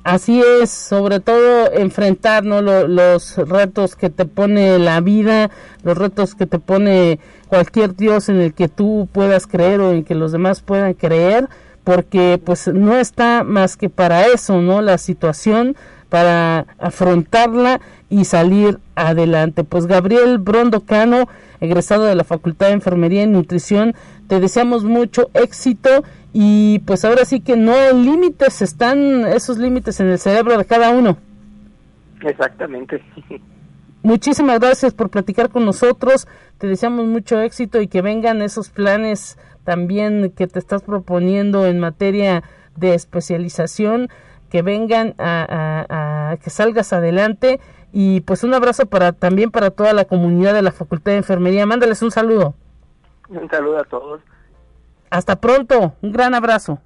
Así 0.04 0.42
es, 0.42 0.70
sobre 0.70 1.20
todo 1.20 1.72
enfrentar 1.74 2.46
los 2.46 3.36
retos 3.38 3.98
que 3.98 4.10
te 4.10 4.24
pone 4.24 4.80
la 4.80 5.02
vida, 5.02 5.52
los 5.84 5.98
retos 5.98 6.34
que 6.34 6.46
te 6.46 6.60
pone 6.60 7.20
cualquier 7.50 7.94
Dios 7.94 8.30
en 8.30 8.40
el 8.40 8.54
que 8.54 8.70
tú 8.70 9.10
puedas 9.12 9.48
creer 9.48 9.82
o 9.82 9.92
en 9.92 10.06
que 10.06 10.16
los 10.16 10.32
demás 10.32 10.62
puedan 10.62 10.94
creer, 10.94 11.50
porque 11.84 12.42
pues 12.42 12.70
no 12.70 12.96
está 12.96 13.44
más 13.44 13.76
que 13.76 13.90
para 13.90 14.28
eso, 14.28 14.62
¿no? 14.62 14.82
La 14.82 14.98
situación, 14.98 15.76
para 16.10 16.68
afrontarla 16.80 17.82
y 18.10 18.26
salir 18.26 18.80
adelante. 18.96 19.64
Pues 19.64 19.88
Gabriel 19.88 20.38
Brondo 20.38 20.82
Cano, 20.82 21.28
egresado 21.60 22.06
de 22.06 22.16
la 22.16 22.24
Facultad 22.24 22.68
de 22.68 22.74
Enfermería 22.74 23.24
y 23.24 23.28
Nutrición, 23.28 23.96
te 24.28 24.40
deseamos 24.40 24.84
mucho 24.84 25.30
éxito 25.34 26.04
y 26.34 26.80
pues 26.80 27.04
ahora 27.06 27.26
sí 27.26 27.40
que 27.40 27.56
no 27.56 27.74
límites, 27.94 28.62
están 28.62 29.26
esos 29.26 29.58
límites 29.58 30.00
en 30.00 30.08
el 30.08 30.20
cerebro 30.20 30.58
de 30.58 30.66
cada 30.66 30.92
uno. 30.92 31.18
Exactamente. 32.22 33.02
Muchísimas 34.04 34.60
gracias 34.60 34.94
por 34.94 35.10
platicar 35.10 35.50
con 35.50 35.66
nosotros, 35.66 36.28
te 36.58 36.68
deseamos 36.68 37.06
mucho 37.06 37.42
éxito 37.42 37.82
y 37.82 37.88
que 37.88 38.02
vengan 38.02 38.42
esos 38.42 38.70
planes 38.70 39.38
también 39.64 40.32
que 40.36 40.48
te 40.48 40.60
estás 40.60 40.82
proponiendo 40.82 41.66
en 41.66 41.80
materia 41.80 42.44
de 42.78 42.94
especialización, 42.94 44.10
que 44.50 44.62
vengan 44.62 45.14
a, 45.18 46.32
a 46.32 46.38
que 46.38 46.50
salgas 46.50 46.94
adelante 46.94 47.60
y 47.92 48.22
pues 48.22 48.44
un 48.44 48.54
abrazo 48.54 48.86
para 48.86 49.12
también 49.12 49.52
para 49.52 49.72
toda 49.72 49.94
la 49.94 50.06
comunidad 50.06 50.54
de 50.54 50.62
la 50.62 50.72
Facultad 50.72 51.12
de 51.12 51.18
Enfermería. 51.18 51.66
Mándales 51.66 52.02
un 52.02 52.12
saludo. 52.12 52.54
Un 53.30 53.50
saludo 53.50 53.80
a 53.80 53.84
todos. 53.84 54.22
Hasta 55.10 55.38
pronto, 55.38 55.94
un 56.02 56.12
gran 56.12 56.34
abrazo. 56.34 56.80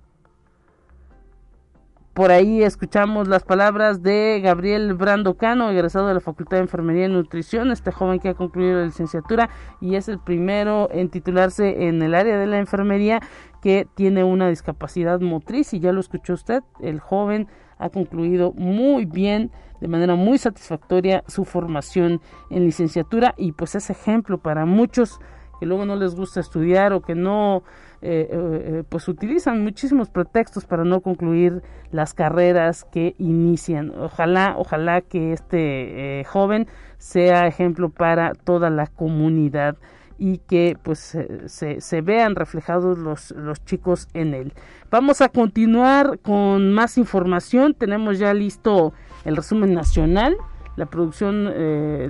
Por 2.13 2.33
ahí 2.33 2.61
escuchamos 2.61 3.29
las 3.29 3.43
palabras 3.43 4.03
de 4.03 4.41
Gabriel 4.43 4.95
Brando 4.95 5.37
Cano, 5.37 5.69
egresado 5.69 6.09
de 6.09 6.13
la 6.13 6.19
Facultad 6.19 6.57
de 6.57 6.63
Enfermería 6.63 7.05
y 7.05 7.09
Nutrición, 7.09 7.71
este 7.71 7.93
joven 7.93 8.19
que 8.19 8.27
ha 8.27 8.33
concluido 8.33 8.79
la 8.79 8.85
licenciatura 8.85 9.49
y 9.79 9.95
es 9.95 10.09
el 10.09 10.19
primero 10.19 10.89
en 10.91 11.07
titularse 11.07 11.87
en 11.87 12.01
el 12.01 12.13
área 12.13 12.37
de 12.37 12.47
la 12.47 12.59
enfermería 12.59 13.21
que 13.61 13.87
tiene 13.95 14.25
una 14.25 14.49
discapacidad 14.49 15.21
motriz 15.21 15.73
y 15.73 15.79
ya 15.79 15.93
lo 15.93 16.01
escuchó 16.01 16.33
usted, 16.33 16.63
el 16.81 16.99
joven 16.99 17.47
ha 17.77 17.89
concluido 17.89 18.51
muy 18.57 19.05
bien 19.05 19.49
de 19.79 19.87
manera 19.87 20.15
muy 20.15 20.37
satisfactoria 20.37 21.23
su 21.27 21.45
formación 21.45 22.19
en 22.49 22.65
licenciatura 22.65 23.35
y 23.37 23.53
pues 23.53 23.75
es 23.75 23.89
ejemplo 23.89 24.37
para 24.37 24.65
muchos 24.65 25.21
que 25.61 25.65
luego 25.65 25.85
no 25.85 25.95
les 25.95 26.15
gusta 26.15 26.41
estudiar 26.41 26.91
o 26.91 27.01
que 27.01 27.15
no 27.15 27.63
eh, 28.03 28.27
eh, 28.31 28.63
eh, 28.79 28.83
pues 28.89 29.07
utilizan 29.07 29.63
muchísimos 29.63 30.09
pretextos 30.09 30.65
para 30.65 30.83
no 30.83 31.01
concluir 31.01 31.61
las 31.91 32.15
carreras 32.15 32.83
que 32.83 33.13
inician 33.19 33.93
ojalá 33.95 34.55
ojalá 34.57 35.01
que 35.01 35.33
este 35.33 36.25
joven 36.27 36.65
sea 36.97 37.45
ejemplo 37.45 37.89
para 37.89 38.33
toda 38.33 38.71
la 38.71 38.87
comunidad 38.87 39.77
y 40.17 40.39
que 40.39 40.77
pues 40.81 41.15
se, 41.45 41.79
se, 41.79 42.01
vean 42.01 42.35
reflejados 42.35 42.97
los, 42.97 43.31
los 43.31 43.63
chicos 43.65 44.07
en 44.15 44.33
él. 44.33 44.53
Vamos 44.89 45.21
a 45.21 45.29
continuar 45.29 46.17
con 46.19 46.73
más 46.73 46.97
información. 46.99 47.75
Tenemos 47.75 48.17
ya 48.19 48.33
listo 48.33 48.93
el 49.25 49.35
resumen 49.35 49.73
nacional. 49.73 50.35
La 50.75 50.85
producción 50.85 51.45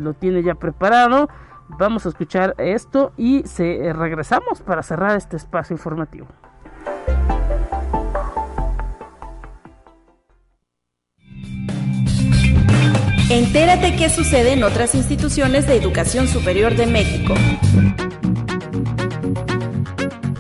lo 0.04 0.14
tiene 0.14 0.44
ya 0.44 0.56
preparado. 0.56 1.30
Vamos 1.78 2.06
a 2.06 2.10
escuchar 2.10 2.56
esto 2.58 3.14
y 3.18 3.44
eh, 3.60 3.94
regresamos 3.94 4.62
para 4.62 4.84
cerrar 4.84 5.18
este 5.18 5.38
espacio 5.38 5.76
informativo. 5.76 6.28
Entérate 13.30 13.96
qué 13.96 14.10
sucede 14.10 14.54
en 14.54 14.64
otras 14.64 14.94
instituciones 14.94 15.66
de 15.66 15.78
educación 15.78 16.28
superior 16.28 16.76
de 16.76 16.86
México. 16.86 17.34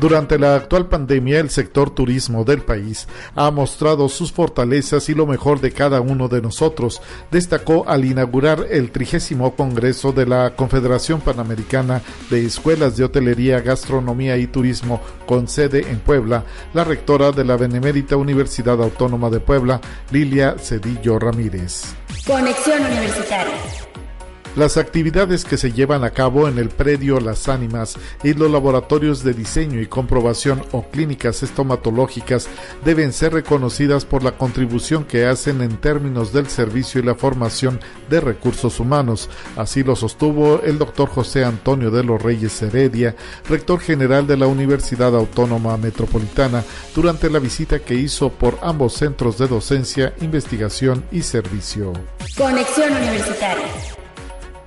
Durante 0.02 0.40
la 0.40 0.56
actual 0.56 0.88
pandemia, 0.88 1.40
el 1.40 1.52
sector 1.52 1.92
turismo 1.92 2.44
del 2.44 2.64
país 2.64 3.08
ha 3.36 3.52
mostrado 3.52 4.10
sus 4.10 4.32
fortalezas 4.32 5.08
y 5.10 5.14
lo 5.14 5.28
mejor 5.28 5.62
de 5.62 5.72
cada 5.72 6.02
uno 6.02 6.28
de 6.28 6.42
nosotros, 6.42 7.04
destacó 7.30 7.88
al 7.88 8.04
inaugurar 8.04 8.66
el 8.72 8.90
trigésimo 8.90 9.56
Congreso 9.56 10.12
de 10.12 10.26
la 10.26 10.56
Confederación 10.56 11.22
Panamericana 11.22 12.02
de 12.32 12.44
Escuelas 12.44 12.98
de 12.98 13.04
Hotelería, 13.04 13.60
Gastronomía 13.62 14.38
y 14.38 14.48
Turismo, 14.48 15.02
con 15.28 15.48
sede 15.48 15.86
en 15.92 16.00
Puebla, 16.00 16.46
la 16.74 16.84
rectora 16.84 17.32
de 17.32 17.46
la 17.46 17.56
Benemérita 17.56 18.18
Universidad 18.18 18.82
Autónoma 18.82 19.30
de 19.30 19.40
Puebla, 19.40 19.82
Lilia 20.10 20.56
Cedillo 20.58 21.20
Ramírez. 21.20 21.94
Conexión 22.26 22.84
Universitaria. 22.84 23.81
Las 24.58 24.76
actividades 24.76 25.46
que 25.46 25.56
se 25.56 25.72
llevan 25.72 26.04
a 26.04 26.10
cabo 26.10 26.50
en 26.50 26.58
el 26.58 26.68
predio 26.68 27.22
Las 27.22 27.48
Ánimas 27.48 27.96
y 28.22 28.34
los 28.34 28.52
laboratorios 28.52 29.24
de 29.24 29.34
diseño 29.34 29.80
y 29.80 29.88
comprobación 29.88 30.62
o 30.74 30.84
clínicas 30.90 31.42
estomatológicas 31.42 32.50
deben 32.84 33.14
ser 33.14 33.32
reconocidas 33.32 34.04
por 34.04 34.24
la 34.24 34.34
contribución 34.34 35.06
que 35.06 35.26
hacen 35.26 35.62
en 35.62 35.78
términos 35.78 36.34
del 36.34 36.50
servicio 36.50 37.00
y 37.00 37.06
la 37.06 37.16
formación 37.16 37.80
de 38.10 38.20
recursos 38.20 38.82
humanos. 38.82 39.30
Así 39.56 39.84
lo 39.84 39.96
sostuvo 39.96 40.62
el 40.64 40.78
doctor 40.78 41.08
José 41.08 41.46
Antonio 41.46 41.90
de 41.90 42.04
los 42.04 42.22
Reyes 42.22 42.62
Heredia, 42.62 43.16
rector 43.48 43.80
general 43.80 44.28
de 44.28 44.36
la 44.36 44.48
Universidad 44.48 45.16
Autónoma 45.16 45.78
Metropolitana, 45.78 46.66
durante 46.94 47.30
la 47.30 47.40
visita 47.40 47.80
que 47.80 47.96
hizo 47.96 48.30
por 48.30 48.60
ambos 48.62 48.96
centros 48.96 49.38
de 49.38 49.48
docencia, 49.48 50.14
investigación 50.20 51.06
y 51.10 51.22
servicio. 51.22 51.94
Conexión 52.36 52.92
Universitaria 52.92 53.91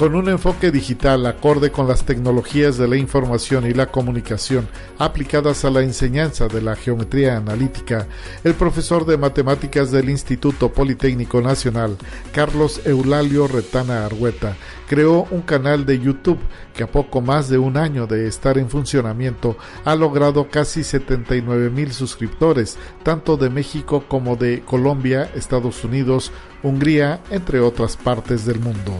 con 0.04 0.16
un 0.16 0.28
enfoque 0.28 0.70
digital 0.70 1.24
acorde 1.24 1.72
con 1.72 1.88
las 1.88 2.04
tecnologías 2.04 2.76
de 2.76 2.86
la 2.86 2.98
información 2.98 3.64
y 3.64 3.72
la 3.72 3.86
comunicación 3.86 4.68
aplicadas 4.98 5.64
a 5.64 5.70
la 5.70 5.80
enseñanza 5.80 6.46
de 6.46 6.60
la 6.60 6.76
geometría 6.76 7.38
analítica, 7.38 8.06
el 8.44 8.52
profesor 8.52 9.06
de 9.06 9.16
matemáticas 9.16 9.90
del 9.90 10.10
Instituto 10.10 10.70
Politécnico 10.70 11.40
Nacional, 11.40 11.96
Carlos 12.34 12.82
Eulalio 12.84 13.48
Retana 13.48 14.04
Argueta, 14.04 14.58
creó 14.90 15.26
un 15.30 15.40
canal 15.40 15.86
de 15.86 15.98
YouTube 15.98 16.40
que 16.74 16.82
a 16.82 16.92
poco 16.92 17.22
más 17.22 17.48
de 17.48 17.56
un 17.56 17.78
año 17.78 18.06
de 18.06 18.28
estar 18.28 18.58
en 18.58 18.68
funcionamiento 18.68 19.56
ha 19.86 19.94
logrado 19.94 20.50
casi 20.50 20.84
79 20.84 21.70
mil 21.70 21.94
suscriptores, 21.94 22.76
tanto 23.02 23.38
de 23.38 23.48
México 23.48 24.04
como 24.06 24.36
de 24.36 24.60
Colombia, 24.66 25.30
Estados 25.34 25.82
Unidos, 25.82 26.30
Hungría, 26.62 27.22
entre 27.30 27.60
otras 27.60 27.96
partes 27.96 28.44
del 28.44 28.60
mundo. 28.60 28.92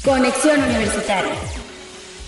Conexión 0.00 0.60
Universitaria. 0.60 1.34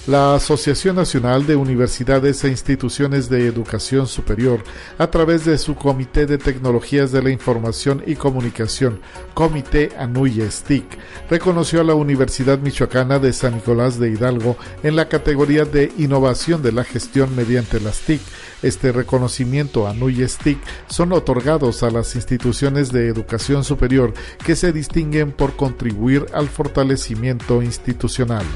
La 0.07 0.35
Asociación 0.35 0.97
Nacional 0.97 1.47
de 1.47 1.57
Universidades 1.57 2.45
e 2.45 2.49
Instituciones 2.49 3.31
de 3.31 3.47
Educación 3.47 4.07
Superior, 4.07 4.63
a 4.99 5.07
través 5.07 5.47
de 5.47 5.57
su 5.57 5.75
Comité 5.75 6.27
de 6.27 6.37
Tecnologías 6.37 7.11
de 7.11 7.23
la 7.23 7.31
Información 7.31 8.03
y 8.07 8.15
Comunicación, 8.15 9.01
Comité 9.33 9.93
Anuye 9.99 10.51
STIC, 10.51 10.85
reconoció 11.31 11.81
a 11.81 11.85
la 11.85 11.95
Universidad 11.95 12.59
Michoacana 12.59 13.19
de 13.19 13.33
San 13.33 13.55
Nicolás 13.55 13.99
de 13.99 14.11
Hidalgo 14.11 14.59
en 14.83 14.95
la 14.95 15.09
categoría 15.09 15.65
de 15.65 15.91
Innovación 15.97 16.63
de 16.63 16.73
la 16.73 16.85
Gestión 16.85 17.35
mediante 17.35 17.81
las 17.81 18.01
TIC. 18.01 18.21
Este 18.65 18.93
reconocimiento 18.93 19.87
STIC 20.27 20.59
son 20.87 21.13
otorgados 21.13 21.83
a 21.83 21.91
las 21.91 22.15
instituciones 22.15 22.91
de 22.91 23.09
educación 23.09 23.63
superior 23.63 24.15
que 24.43 24.57
se 24.57 24.73
distinguen 24.73 25.33
por 25.33 25.55
contribuir 25.55 26.25
al 26.33 26.49
fortalecimiento 26.49 27.63
institucional. 27.63 28.47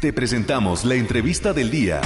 Te 0.00 0.12
presentamos 0.12 0.84
la 0.84 0.96
entrevista 0.96 1.52
del 1.52 1.70
día. 1.70 2.00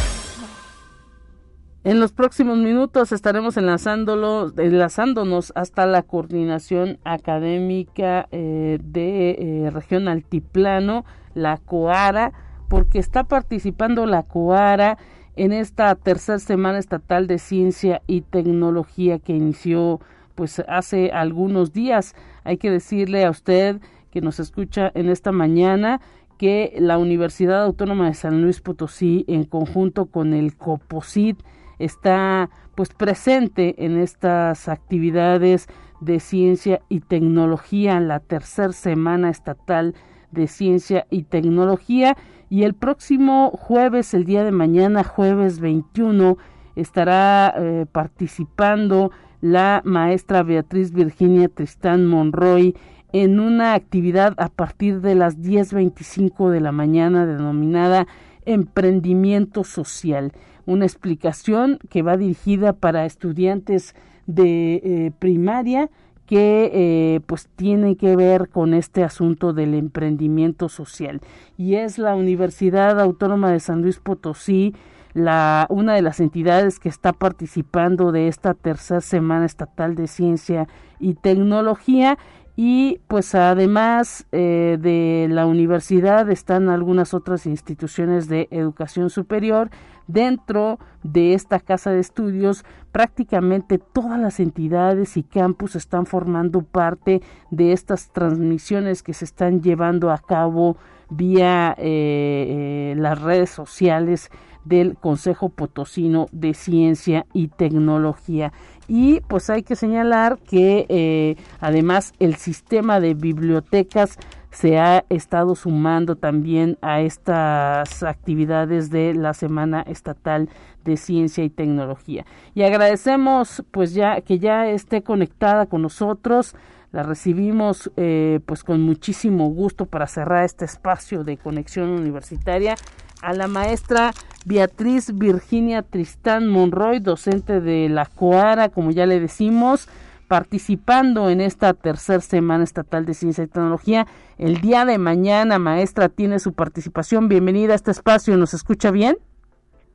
En 1.86 2.00
los 2.00 2.10
próximos 2.10 2.58
minutos 2.58 3.12
estaremos 3.12 3.56
enlazándonos 3.56 5.52
hasta 5.54 5.86
la 5.86 6.02
coordinación 6.02 6.98
académica 7.04 8.26
eh, 8.32 8.80
de 8.82 9.30
eh, 9.38 9.70
región 9.70 10.08
altiplano, 10.08 11.04
la 11.34 11.58
COARA, 11.58 12.32
porque 12.68 12.98
está 12.98 13.22
participando 13.22 14.04
la 14.04 14.24
COARA 14.24 14.98
en 15.36 15.52
esta 15.52 15.94
tercera 15.94 16.40
semana 16.40 16.80
estatal 16.80 17.28
de 17.28 17.38
ciencia 17.38 18.02
y 18.08 18.22
tecnología 18.22 19.20
que 19.20 19.36
inició 19.36 20.00
pues 20.34 20.60
hace 20.66 21.12
algunos 21.12 21.72
días. 21.72 22.16
Hay 22.42 22.56
que 22.56 22.72
decirle 22.72 23.24
a 23.24 23.30
usted 23.30 23.80
que 24.10 24.20
nos 24.20 24.40
escucha 24.40 24.90
en 24.96 25.08
esta 25.08 25.30
mañana 25.30 26.00
que 26.36 26.74
la 26.80 26.98
Universidad 26.98 27.62
Autónoma 27.62 28.08
de 28.08 28.14
San 28.14 28.42
Luis 28.42 28.60
Potosí, 28.60 29.24
en 29.28 29.44
conjunto 29.44 30.06
con 30.06 30.34
el 30.34 30.56
COPOSIT, 30.56 31.38
está 31.78 32.50
pues 32.74 32.90
presente 32.90 33.74
en 33.84 33.96
estas 33.96 34.68
actividades 34.68 35.66
de 36.00 36.20
ciencia 36.20 36.80
y 36.88 37.00
tecnología, 37.00 38.00
la 38.00 38.20
tercera 38.20 38.72
semana 38.72 39.30
estatal 39.30 39.94
de 40.30 40.46
ciencia 40.46 41.06
y 41.10 41.22
tecnología. 41.22 42.16
Y 42.48 42.62
el 42.62 42.74
próximo 42.74 43.50
jueves, 43.50 44.14
el 44.14 44.24
día 44.24 44.44
de 44.44 44.52
mañana, 44.52 45.02
jueves 45.04 45.58
21, 45.60 46.36
estará 46.76 47.54
eh, 47.56 47.86
participando 47.90 49.10
la 49.40 49.82
maestra 49.84 50.42
Beatriz 50.42 50.92
Virginia 50.92 51.48
Tristán 51.48 52.06
Monroy 52.06 52.76
en 53.12 53.40
una 53.40 53.74
actividad 53.74 54.34
a 54.36 54.48
partir 54.48 55.00
de 55.00 55.14
las 55.14 55.38
10.25 55.38 56.50
de 56.50 56.60
la 56.60 56.72
mañana 56.72 57.26
denominada 57.26 58.06
Emprendimiento 58.44 59.64
Social, 59.64 60.32
una 60.66 60.84
explicación 60.84 61.78
que 61.88 62.02
va 62.02 62.16
dirigida 62.16 62.72
para 62.74 63.06
estudiantes 63.06 63.94
de 64.26 64.74
eh, 64.74 65.12
primaria 65.18 65.88
que 66.26 66.70
eh, 66.74 67.20
pues 67.26 67.48
tiene 67.54 67.96
que 67.96 68.16
ver 68.16 68.48
con 68.48 68.74
este 68.74 69.04
asunto 69.04 69.52
del 69.52 69.74
emprendimiento 69.74 70.68
social. 70.68 71.20
Y 71.56 71.76
es 71.76 71.98
la 71.98 72.16
Universidad 72.16 73.00
Autónoma 73.00 73.52
de 73.52 73.60
San 73.60 73.82
Luis 73.82 74.00
Potosí 74.00 74.74
la 75.16 75.66
una 75.70 75.94
de 75.94 76.02
las 76.02 76.20
entidades 76.20 76.78
que 76.78 76.90
está 76.90 77.14
participando 77.14 78.12
de 78.12 78.28
esta 78.28 78.52
tercera 78.52 79.00
semana 79.00 79.46
estatal 79.46 79.94
de 79.94 80.08
ciencia 80.08 80.68
y 81.00 81.14
tecnología 81.14 82.18
y 82.56 83.00
pues 83.06 83.34
además 83.34 84.26
eh, 84.32 84.78
de 84.80 85.28
la 85.30 85.44
universidad 85.44 86.30
están 86.30 86.70
algunas 86.70 87.12
otras 87.12 87.44
instituciones 87.44 88.28
de 88.28 88.48
educación 88.50 89.10
superior 89.10 89.70
dentro 90.06 90.78
de 91.02 91.34
esta 91.34 91.60
casa 91.60 91.90
de 91.90 92.00
estudios. 92.00 92.64
Prácticamente 92.92 93.76
todas 93.78 94.18
las 94.18 94.40
entidades 94.40 95.18
y 95.18 95.22
campus 95.22 95.76
están 95.76 96.06
formando 96.06 96.62
parte 96.62 97.20
de 97.50 97.72
estas 97.72 98.10
transmisiones 98.10 99.02
que 99.02 99.12
se 99.12 99.26
están 99.26 99.60
llevando 99.60 100.10
a 100.10 100.18
cabo 100.18 100.78
vía 101.10 101.74
eh, 101.78 102.92
eh, 102.92 102.94
las 102.96 103.20
redes 103.20 103.50
sociales 103.50 104.30
del 104.66 104.96
Consejo 104.96 105.48
Potosino 105.48 106.26
de 106.32 106.54
Ciencia 106.54 107.26
y 107.32 107.48
Tecnología. 107.48 108.52
Y 108.88 109.20
pues 109.20 109.50
hay 109.50 109.62
que 109.62 109.76
señalar 109.76 110.38
que 110.38 110.86
eh, 110.88 111.36
además 111.60 112.12
el 112.18 112.36
sistema 112.36 113.00
de 113.00 113.14
bibliotecas 113.14 114.18
se 114.50 114.78
ha 114.78 115.04
estado 115.10 115.54
sumando 115.54 116.16
también 116.16 116.78
a 116.80 117.02
estas 117.02 118.02
actividades 118.02 118.88
de 118.90 119.12
la 119.12 119.34
Semana 119.34 119.82
Estatal 119.82 120.48
de 120.82 120.96
Ciencia 120.96 121.44
y 121.44 121.50
Tecnología. 121.50 122.24
Y 122.54 122.62
agradecemos 122.62 123.62
pues 123.70 123.92
ya 123.92 124.20
que 124.22 124.38
ya 124.38 124.68
esté 124.68 125.02
conectada 125.02 125.66
con 125.66 125.82
nosotros. 125.82 126.54
La 126.90 127.02
recibimos 127.02 127.90
eh, 127.96 128.40
pues 128.46 128.64
con 128.64 128.80
muchísimo 128.80 129.48
gusto 129.50 129.84
para 129.84 130.06
cerrar 130.06 130.44
este 130.44 130.64
espacio 130.64 131.22
de 131.22 131.36
conexión 131.36 131.90
universitaria 131.90 132.76
a 133.20 133.34
la 133.34 133.48
maestra 133.48 134.12
Beatriz 134.46 135.12
Virginia 135.12 135.82
Tristán 135.82 136.46
Monroy, 136.46 137.00
docente 137.00 137.60
de 137.60 137.88
la 137.88 138.06
COARA, 138.06 138.68
como 138.68 138.92
ya 138.92 139.04
le 139.04 139.18
decimos, 139.18 139.88
participando 140.28 141.30
en 141.30 141.40
esta 141.40 141.74
tercera 141.74 142.20
semana 142.20 142.62
estatal 142.62 143.04
de 143.06 143.14
ciencia 143.14 143.42
y 143.42 143.48
tecnología. 143.48 144.06
El 144.38 144.60
día 144.60 144.84
de 144.84 144.98
mañana, 144.98 145.58
maestra, 145.58 146.08
tiene 146.08 146.38
su 146.38 146.52
participación. 146.52 147.28
Bienvenida 147.28 147.72
a 147.72 147.74
este 147.74 147.90
espacio. 147.90 148.36
¿Nos 148.36 148.54
escucha 148.54 148.92
bien? 148.92 149.18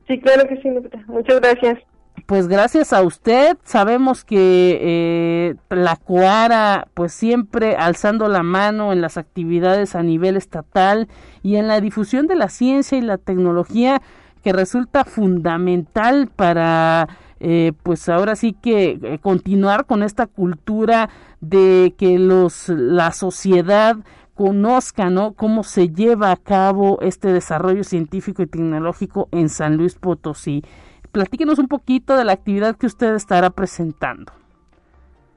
Sí, 0.06 0.20
claro 0.20 0.46
que 0.46 0.60
sí, 0.60 0.68
Muchas 1.06 1.40
gracias. 1.40 1.78
Pues 2.26 2.46
gracias 2.46 2.92
a 2.92 3.00
usted, 3.00 3.56
sabemos 3.64 4.22
que 4.22 4.78
eh, 4.82 5.54
la 5.70 5.96
Coara 5.96 6.88
pues 6.92 7.12
siempre 7.12 7.74
alzando 7.76 8.28
la 8.28 8.42
mano 8.42 8.92
en 8.92 9.00
las 9.00 9.16
actividades 9.16 9.94
a 9.94 10.02
nivel 10.02 10.36
estatal 10.36 11.08
y 11.42 11.56
en 11.56 11.68
la 11.68 11.80
difusión 11.80 12.26
de 12.26 12.36
la 12.36 12.50
ciencia 12.50 12.98
y 12.98 13.00
la 13.00 13.16
tecnología 13.16 14.02
que 14.42 14.52
resulta 14.52 15.04
fundamental 15.04 16.28
para 16.34 17.08
eh, 17.40 17.72
pues 17.82 18.08
ahora 18.08 18.36
sí 18.36 18.52
que 18.52 18.98
eh, 19.02 19.18
continuar 19.20 19.86
con 19.86 20.02
esta 20.02 20.26
cultura 20.26 21.08
de 21.40 21.94
que 21.98 22.18
los 22.18 22.68
la 22.68 23.12
sociedad 23.12 23.96
conozca 24.34 25.10
¿no? 25.10 25.32
cómo 25.32 25.62
se 25.62 25.88
lleva 25.88 26.30
a 26.30 26.36
cabo 26.36 26.98
este 27.02 27.28
desarrollo 27.32 27.84
científico 27.84 28.42
y 28.42 28.46
tecnológico 28.46 29.28
en 29.32 29.48
San 29.48 29.76
Luis 29.76 29.94
Potosí 29.94 30.62
platíquenos 31.12 31.58
un 31.58 31.68
poquito 31.68 32.16
de 32.16 32.24
la 32.24 32.32
actividad 32.32 32.76
que 32.76 32.86
usted 32.86 33.14
estará 33.14 33.50
presentando. 33.50 34.32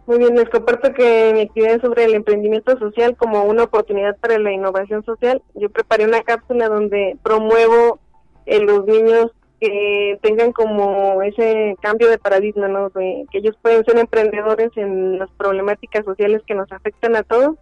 Muy 0.07 0.19
bien, 0.19 0.35
les 0.35 0.49
comparto 0.49 0.93
que 0.93 1.31
mi 1.33 1.41
actividad 1.41 1.75
es 1.75 1.81
sobre 1.81 2.05
el 2.05 2.13
emprendimiento 2.13 2.77
social 2.77 3.15
como 3.17 3.43
una 3.43 3.63
oportunidad 3.63 4.15
para 4.17 4.37
la 4.39 4.51
innovación 4.51 5.03
social. 5.03 5.41
Yo 5.55 5.69
preparé 5.69 6.05
una 6.05 6.21
cápsula 6.21 6.69
donde 6.69 7.17
promuevo 7.23 7.99
eh, 8.45 8.59
los 8.59 8.85
niños 8.85 9.31
que 9.59 10.19
tengan 10.21 10.51
como 10.51 11.21
ese 11.21 11.75
cambio 11.81 12.09
de 12.09 12.17
paradigma, 12.17 12.67
¿no? 12.67 12.89
que 12.89 13.25
ellos 13.33 13.55
pueden 13.61 13.85
ser 13.85 13.97
emprendedores 13.97 14.71
en 14.75 15.17
las 15.17 15.29
problemáticas 15.31 16.03
sociales 16.05 16.41
que 16.45 16.55
nos 16.55 16.71
afectan 16.71 17.15
a 17.15 17.23
todos 17.23 17.55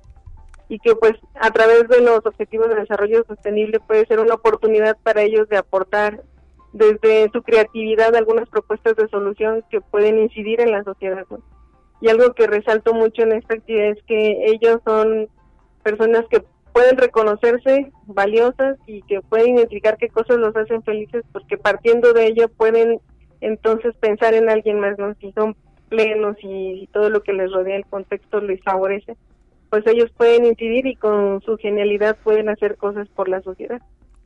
y 0.69 0.79
que 0.79 0.95
pues 0.95 1.13
a 1.35 1.51
través 1.51 1.87
de 1.87 2.01
los 2.01 2.25
objetivos 2.25 2.69
de 2.69 2.75
desarrollo 2.75 3.23
sostenible 3.27 3.79
puede 3.79 4.05
ser 4.07 4.19
una 4.19 4.35
oportunidad 4.35 4.97
para 5.03 5.21
ellos 5.21 5.47
de 5.49 5.57
aportar 5.57 6.23
desde 6.71 7.29
su 7.31 7.43
creatividad 7.43 8.15
algunas 8.15 8.49
propuestas 8.49 8.95
de 8.95 9.07
solución 9.09 9.63
que 9.69 9.81
pueden 9.81 10.17
incidir 10.17 10.61
en 10.61 10.71
la 10.71 10.83
sociedad. 10.83 11.25
Y 12.01 12.09
algo 12.09 12.33
que 12.33 12.47
resalto 12.47 12.93
mucho 12.93 13.21
en 13.21 13.33
esta 13.33 13.53
actividad 13.53 13.89
es 13.89 14.03
que 14.05 14.45
ellos 14.47 14.81
son 14.83 15.29
personas 15.83 16.25
que 16.29 16.43
pueden 16.73 16.97
reconocerse 16.97 17.91
valiosas 18.07 18.77
y 18.87 19.01
que 19.03 19.21
pueden 19.21 19.57
identificar 19.57 19.97
qué 19.97 20.09
cosas 20.09 20.37
los 20.37 20.55
hacen 20.55 20.83
felices 20.83 21.23
porque 21.31 21.57
partiendo 21.57 22.13
de 22.13 22.27
ello 22.27 22.49
pueden 22.49 22.99
entonces 23.41 23.95
pensar 23.97 24.33
en 24.33 24.49
alguien 24.49 24.79
más, 24.79 24.97
¿no? 24.97 25.13
Si 25.15 25.31
son 25.33 25.55
plenos 25.89 26.35
y, 26.41 26.83
y 26.83 26.87
todo 26.87 27.09
lo 27.09 27.21
que 27.21 27.33
les 27.33 27.51
rodea 27.51 27.75
el 27.75 27.85
contexto 27.85 28.41
les 28.41 28.61
favorece, 28.63 29.15
pues 29.69 29.85
ellos 29.87 30.11
pueden 30.17 30.45
incidir 30.45 30.87
y 30.87 30.95
con 30.95 31.41
su 31.41 31.57
genialidad 31.57 32.17
pueden 32.23 32.49
hacer 32.49 32.77
cosas 32.77 33.07
por 33.09 33.29
la 33.29 33.41
sociedad. 33.41 33.81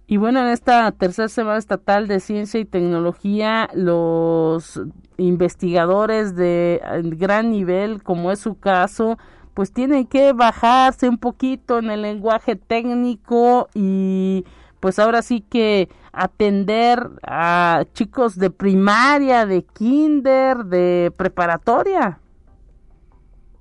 Y 0.09 0.15
bueno, 0.15 0.39
en 0.39 0.47
esta 0.47 0.89
tercera 0.93 1.27
semana 1.27 1.57
estatal 1.57 2.07
de 2.07 2.21
ciencia 2.21 2.61
y 2.61 2.65
tecnología, 2.65 3.69
los 3.73 4.81
investigadores 5.17 6.35
de 6.37 6.81
gran 7.03 7.51
nivel, 7.51 8.01
como 8.03 8.31
es 8.31 8.39
su 8.39 8.57
caso, 8.57 9.17
pues 9.57 9.73
tienen 9.73 10.05
que 10.05 10.33
bajarse 10.33 11.09
un 11.09 11.17
poquito 11.17 11.79
en 11.79 11.89
el 11.89 12.03
lenguaje 12.03 12.55
técnico 12.55 13.69
y 13.73 14.45
pues 14.79 14.99
ahora 14.99 15.23
sí 15.23 15.41
que 15.41 15.89
atender 16.11 16.99
a 17.23 17.83
chicos 17.93 18.37
de 18.37 18.51
primaria, 18.51 19.47
de 19.47 19.63
kinder, 19.63 20.57
de 20.57 21.11
preparatoria. 21.17 22.19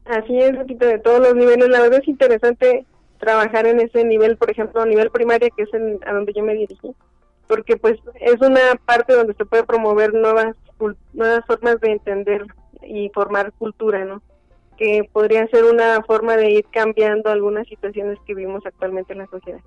Así 0.05 0.39
es, 0.39 0.53
de 0.67 0.99
todos 0.99 1.21
los 1.21 1.35
niveles. 1.35 1.67
La 1.71 1.81
verdad 1.81 2.01
es 2.03 2.09
interesante 2.09 2.85
trabajar 3.19 3.67
en 3.67 3.81
ese 3.81 4.05
nivel, 4.05 4.37
por 4.37 4.51
ejemplo, 4.51 4.83
a 4.83 4.87
nivel 4.87 5.11
primaria, 5.11 5.49
que 5.57 5.63
es 5.63 5.71
a 6.07 6.13
donde 6.13 6.35
yo 6.35 6.43
me 6.43 6.53
dirigí, 6.53 6.95
porque 7.47 7.79
pues 7.79 7.99
es 8.21 8.39
una 8.43 8.61
parte 8.85 9.15
donde 9.15 9.33
se 9.33 9.47
puede 9.47 9.65
promover 9.65 10.13
nuevas 10.13 10.55
nuevas 11.15 11.47
formas 11.47 11.81
de 11.81 11.93
entender 11.93 12.45
y 12.83 13.09
formar 13.15 13.51
cultura, 13.53 14.05
¿no? 14.05 14.21
Que 14.77 15.09
podría 15.12 15.47
ser 15.49 15.64
una 15.64 16.03
forma 16.03 16.37
de 16.37 16.51
ir 16.51 16.66
cambiando 16.70 17.31
algunas 17.31 17.66
situaciones 17.68 18.18
que 18.27 18.35
vivimos 18.35 18.64
actualmente 18.66 19.12
en 19.12 19.20
la 19.20 19.27
sociedad. 19.27 19.61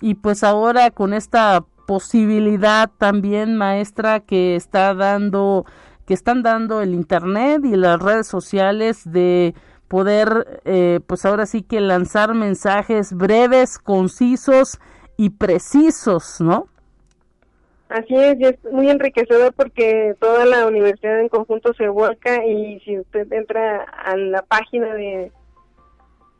Y 0.00 0.14
pues 0.14 0.42
ahora 0.42 0.90
con 0.90 1.14
esta 1.14 1.64
posibilidad 1.86 2.90
también 2.98 3.56
maestra 3.56 4.20
que 4.20 4.56
está 4.56 4.94
dando 4.94 5.64
que 6.06 6.14
están 6.14 6.42
dando 6.42 6.80
el 6.80 6.94
internet 6.94 7.64
y 7.64 7.76
las 7.76 8.00
redes 8.00 8.26
sociales 8.26 9.02
de 9.04 9.54
poder, 9.86 10.62
eh, 10.64 11.00
pues 11.06 11.24
ahora 11.24 11.46
sí 11.46 11.62
que 11.62 11.80
lanzar 11.80 12.34
mensajes 12.34 13.12
breves, 13.12 13.78
concisos 13.78 14.80
y 15.16 15.30
precisos, 15.30 16.40
¿no? 16.40 16.71
Así 17.92 18.16
es, 18.16 18.40
y 18.40 18.46
es 18.46 18.64
muy 18.72 18.88
enriquecedor 18.88 19.52
porque 19.52 20.14
toda 20.18 20.46
la 20.46 20.66
universidad 20.66 21.20
en 21.20 21.28
conjunto 21.28 21.74
se 21.74 21.88
vuelca 21.88 22.42
y 22.46 22.80
si 22.80 22.98
usted 22.98 23.30
entra 23.30 23.82
a 23.82 24.16
la 24.16 24.40
página 24.40 24.94
de 24.94 25.30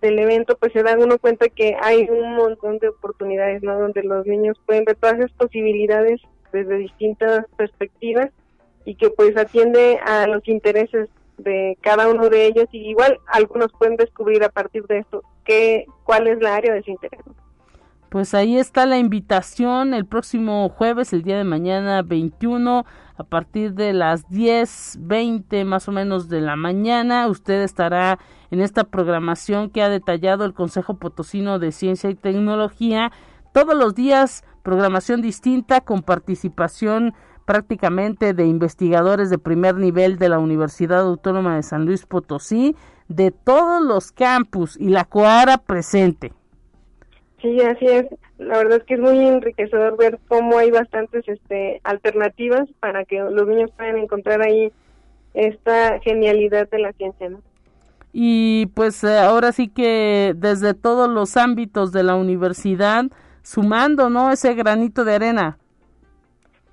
del 0.00 0.18
evento, 0.18 0.56
pues 0.56 0.72
se 0.72 0.82
da 0.82 0.96
uno 0.98 1.18
cuenta 1.18 1.48
que 1.50 1.76
hay 1.80 2.08
un 2.10 2.34
montón 2.36 2.78
de 2.78 2.88
oportunidades, 2.88 3.62
¿no? 3.62 3.78
Donde 3.78 4.02
los 4.02 4.26
niños 4.26 4.58
pueden 4.64 4.84
ver 4.84 4.96
todas 4.96 5.18
esas 5.18 5.30
posibilidades 5.32 6.22
desde 6.52 6.78
distintas 6.78 7.44
perspectivas 7.56 8.30
y 8.86 8.94
que 8.94 9.10
pues 9.10 9.36
atiende 9.36 10.00
a 10.04 10.26
los 10.26 10.48
intereses 10.48 11.10
de 11.36 11.76
cada 11.82 12.08
uno 12.08 12.30
de 12.30 12.46
ellos 12.46 12.66
y 12.72 12.78
igual 12.88 13.18
algunos 13.26 13.70
pueden 13.78 13.96
descubrir 13.96 14.42
a 14.42 14.48
partir 14.48 14.86
de 14.86 15.00
esto 15.00 15.22
qué, 15.44 15.84
cuál 16.04 16.26
es 16.28 16.40
la 16.40 16.56
área 16.56 16.72
de 16.72 16.82
su 16.82 16.90
interés. 16.90 17.20
Pues 18.12 18.34
ahí 18.34 18.58
está 18.58 18.84
la 18.84 18.98
invitación 18.98 19.94
el 19.94 20.04
próximo 20.04 20.68
jueves, 20.68 21.14
el 21.14 21.22
día 21.22 21.38
de 21.38 21.44
mañana 21.44 22.02
21, 22.02 22.84
a 23.16 23.24
partir 23.24 23.72
de 23.72 23.94
las 23.94 24.28
10, 24.28 24.98
20 25.00 25.64
más 25.64 25.88
o 25.88 25.92
menos 25.92 26.28
de 26.28 26.42
la 26.42 26.54
mañana. 26.54 27.26
Usted 27.26 27.62
estará 27.62 28.18
en 28.50 28.60
esta 28.60 28.84
programación 28.84 29.70
que 29.70 29.82
ha 29.82 29.88
detallado 29.88 30.44
el 30.44 30.52
Consejo 30.52 30.98
Potosino 30.98 31.58
de 31.58 31.72
Ciencia 31.72 32.10
y 32.10 32.14
Tecnología. 32.14 33.12
Todos 33.54 33.74
los 33.74 33.94
días, 33.94 34.44
programación 34.62 35.22
distinta 35.22 35.80
con 35.80 36.02
participación 36.02 37.14
prácticamente 37.46 38.34
de 38.34 38.44
investigadores 38.44 39.30
de 39.30 39.38
primer 39.38 39.76
nivel 39.76 40.18
de 40.18 40.28
la 40.28 40.38
Universidad 40.38 41.00
Autónoma 41.00 41.56
de 41.56 41.62
San 41.62 41.86
Luis 41.86 42.04
Potosí, 42.04 42.76
de 43.08 43.30
todos 43.30 43.82
los 43.82 44.12
campus 44.12 44.76
y 44.78 44.90
la 44.90 45.06
Coara 45.06 45.56
presente. 45.56 46.34
Sí, 47.42 47.60
así 47.60 47.86
es. 47.86 48.06
La 48.38 48.58
verdad 48.58 48.78
es 48.78 48.84
que 48.84 48.94
es 48.94 49.00
muy 49.00 49.18
enriquecedor 49.18 49.96
ver 49.98 50.18
cómo 50.28 50.58
hay 50.58 50.70
bastantes 50.70 51.28
este, 51.28 51.80
alternativas 51.84 52.68
para 52.80 53.04
que 53.04 53.18
los 53.18 53.46
niños 53.46 53.70
puedan 53.76 53.98
encontrar 53.98 54.42
ahí 54.42 54.72
esta 55.34 55.98
genialidad 56.00 56.70
de 56.70 56.78
la 56.78 56.92
ciencia. 56.92 57.28
¿no? 57.28 57.42
y 58.12 58.66
pues 58.74 59.02
eh, 59.04 59.18
ahora 59.18 59.52
sí 59.52 59.68
que 59.68 60.34
desde 60.36 60.74
todos 60.74 61.08
los 61.08 61.36
ámbitos 61.36 61.92
de 61.92 62.02
la 62.02 62.14
universidad 62.14 63.06
sumando, 63.42 64.10
¿no? 64.10 64.30
Ese 64.30 64.54
granito 64.54 65.04
de 65.04 65.14
arena. 65.14 65.58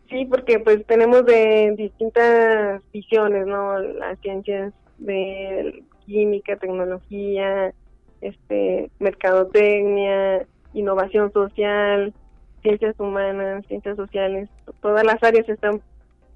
Sí, 0.09 0.25
porque 0.25 0.59
pues 0.59 0.85
tenemos 0.85 1.25
de 1.25 1.73
distintas 1.77 2.81
visiones, 2.91 3.47
¿no? 3.47 3.79
Las 3.79 4.19
ciencias 4.19 4.73
de 4.97 5.83
química, 6.05 6.57
tecnología, 6.57 7.73
este, 8.21 8.89
mercadotecnia, 8.99 10.45
innovación 10.73 11.31
social, 11.31 12.13
ciencias 12.61 12.99
humanas, 12.99 13.65
ciencias 13.67 13.95
sociales, 13.95 14.49
todas 14.81 15.03
las 15.03 15.21
áreas 15.23 15.47
están 15.49 15.81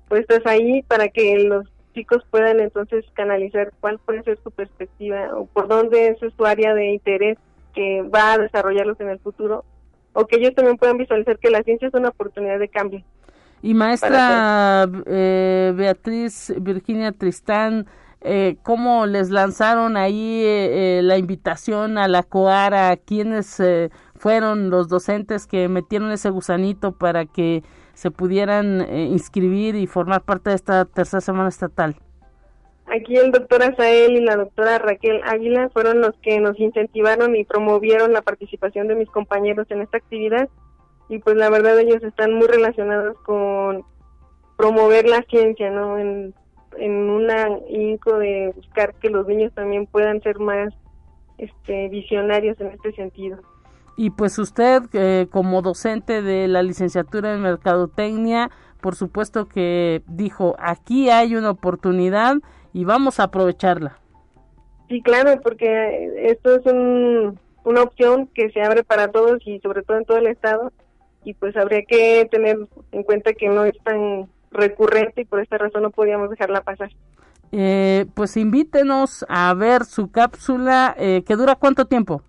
puestas 0.08 0.42
ahí 0.46 0.82
para 0.84 1.08
que 1.10 1.40
los 1.40 1.66
chicos 1.94 2.24
puedan 2.30 2.60
entonces 2.60 3.06
canalizar 3.14 3.72
cuál 3.80 4.00
puede 4.00 4.24
ser 4.24 4.40
su 4.44 4.52
perspectiva 4.52 5.30
o 5.36 5.46
por 5.46 5.68
dónde 5.68 6.08
es 6.08 6.34
su 6.36 6.46
área 6.46 6.74
de 6.74 6.94
interés 6.94 7.38
que 7.74 8.02
va 8.04 8.34
a 8.34 8.38
desarrollarlos 8.38 9.00
en 9.00 9.10
el 9.10 9.20
futuro 9.20 9.64
o 10.14 10.26
que 10.26 10.38
ellos 10.38 10.54
también 10.56 10.78
puedan 10.78 10.98
visualizar 10.98 11.38
que 11.40 11.50
la 11.50 11.64
ciencia 11.64 11.88
es 11.88 11.94
una 11.94 12.10
oportunidad 12.10 12.60
de 12.60 12.68
cambio. 12.68 13.04
Y 13.62 13.74
maestra 13.74 14.88
eh, 15.06 15.74
Beatriz 15.76 16.54
Virginia 16.60 17.12
Tristán, 17.12 17.88
eh, 18.22 18.58
¿cómo 18.62 19.06
les 19.06 19.30
lanzaron 19.30 19.96
ahí 19.98 20.44
eh, 20.46 21.00
la 21.02 21.18
invitación 21.18 21.98
a 21.98 22.08
la 22.08 22.24
COARA? 22.24 22.98
¿Quiénes 22.98 23.62
fueron 24.24 24.70
los 24.70 24.88
docentes 24.88 25.48
que 25.48 25.68
metieron 25.68 26.10
ese 26.10 26.30
gusanito 26.30 26.94
para 26.94 27.26
que 27.26 27.62
se 27.94 28.10
pudieran 28.10 28.88
inscribir 28.90 29.76
y 29.76 29.86
formar 29.86 30.22
parte 30.22 30.52
de 30.52 30.56
esta 30.56 30.86
tercera 30.86 31.20
semana 31.20 31.50
estatal? 31.50 31.98
Aquí 32.86 33.18
el 33.18 33.34
doctor 33.34 33.64
Azael 33.64 34.14
y 34.14 34.22
la 34.22 34.38
doctora 34.38 34.80
Raquel 34.80 35.20
Águila 35.26 35.70
fueron 35.74 36.00
los 36.00 36.16
que 36.22 36.40
nos 36.40 36.58
incentivaron 36.58 37.36
y 37.36 37.44
promovieron 37.44 38.14
la 38.14 38.22
participación 38.22 38.88
de 38.88 38.96
mis 38.96 39.10
compañeros 39.10 39.68
en 39.72 39.82
esta 39.82 39.98
actividad 39.98 40.48
y 41.10 41.20
pues 41.20 41.36
la 41.36 41.50
verdad 41.50 41.78
ellos 41.78 42.02
están 42.02 42.34
muy 42.34 42.48
relacionados 42.48 43.18
con 43.26 43.84
promover 44.56 45.06
la 45.06 45.22
ciencia, 45.24 45.70
¿no? 45.70 45.98
En, 45.98 46.34
en 46.78 47.10
una 47.10 47.50
inco 47.68 48.20
de 48.20 48.54
buscar 48.56 48.94
que 49.02 49.10
los 49.10 49.28
niños 49.28 49.54
también 49.54 49.86
puedan 49.86 50.22
ser 50.22 50.40
más 50.40 50.74
este, 51.38 51.90
visionarios 51.90 52.58
en 52.62 52.68
este 52.68 52.94
sentido. 52.94 53.42
Y 53.96 54.10
pues 54.10 54.40
usted 54.40 54.84
eh, 54.94 55.28
como 55.32 55.62
docente 55.62 56.22
de 56.22 56.48
la 56.48 56.64
licenciatura 56.64 57.34
en 57.34 57.42
Mercadotecnia, 57.42 58.50
por 58.82 58.96
supuesto 58.96 59.48
que 59.48 60.02
dijo, 60.08 60.56
aquí 60.60 61.10
hay 61.10 61.36
una 61.36 61.52
oportunidad 61.52 62.36
y 62.74 62.86
vamos 62.86 63.20
a 63.20 63.24
aprovecharla. 63.24 64.00
Sí, 64.90 65.02
claro, 65.02 65.40
porque 65.42 66.30
esto 66.30 66.56
es 66.56 66.66
una 66.66 67.82
opción 67.82 68.28
que 68.34 68.50
se 68.52 68.62
abre 68.62 68.84
para 68.84 69.10
todos 69.10 69.46
y 69.46 69.60
sobre 69.60 69.84
todo 69.84 69.98
en 69.98 70.06
todo 70.06 70.18
el 70.18 70.28
estado 70.28 70.72
y 71.24 71.34
pues 71.34 71.56
habría 71.56 71.84
que 71.84 72.28
tener 72.30 72.58
en 72.92 73.04
cuenta 73.04 73.34
que 73.34 73.48
no 73.48 73.64
es 73.66 73.78
tan 73.84 74.28
recurrente 74.52 75.22
y 75.22 75.26
por 75.26 75.40
esta 75.40 75.58
razón 75.58 75.84
no 75.84 75.92
podíamos 75.92 76.30
dejarla 76.30 76.62
pasar. 76.62 76.92
Eh, 77.52 78.08
pues 78.16 78.36
invítenos 78.36 79.26
a 79.30 79.54
ver 79.54 79.86
su 79.86 80.12
cápsula 80.12 80.96
eh, 80.98 81.24
que 81.26 81.36
dura 81.36 81.56
cuánto 81.56 81.86
tiempo. 81.86 82.24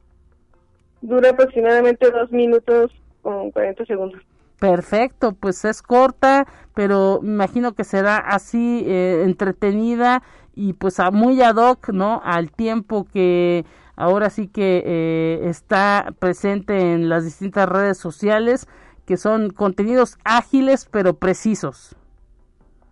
Dura 1.05 1.31
aproximadamente 1.31 2.11
dos 2.11 2.33
minutos 2.33 2.91
con 3.21 3.51
40 3.51 3.85
segundos. 3.85 4.23
Perfecto, 4.59 5.33
pues 5.39 5.67
es 5.67 5.83
corta, 5.83 6.47
pero 6.75 7.21
me 7.23 7.35
imagino 7.35 7.75
que 7.75 7.85
será 7.85 8.17
así 8.17 8.85
eh, 8.87 9.23
entretenida 9.25 10.23
y 10.55 10.73
pues 10.73 11.01
a 11.01 11.11
muy 11.11 11.43
ad 11.43 11.57
hoc, 11.57 11.91
¿no? 11.91 12.23
Al 12.25 12.51
tiempo 12.51 13.05
que 13.13 13.67
ahora 13.97 14.31
sí 14.31 14.49
que 14.49 14.83
eh, 14.87 15.41
está 15.43 16.15
presente 16.19 16.95
en 16.95 17.11
las 17.11 17.25
distintas 17.25 17.69
redes 17.69 17.99
sociales, 17.99 18.67
que 19.05 19.19
son 19.19 19.51
contenidos 19.51 20.17
ágiles 20.25 20.89
pero 20.91 21.19
precisos. 21.19 21.95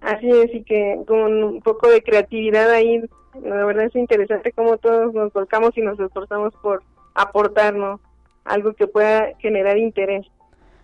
Así 0.02 0.28
es, 0.28 0.54
y 0.54 0.64
que 0.64 1.00
con 1.06 1.42
un 1.42 1.62
poco 1.62 1.88
de 1.88 2.02
creatividad 2.02 2.68
ahí, 2.68 3.00
la 3.42 3.64
verdad 3.64 3.86
es 3.86 3.96
interesante 3.96 4.52
cómo 4.52 4.76
todos 4.76 5.14
nos 5.14 5.32
volcamos 5.32 5.70
y 5.78 5.80
nos 5.80 5.98
esforzamos 5.98 6.52
por 6.60 6.82
aportarnos 7.14 8.00
algo 8.44 8.74
que 8.74 8.86
pueda 8.86 9.34
generar 9.38 9.78
interés. 9.78 10.26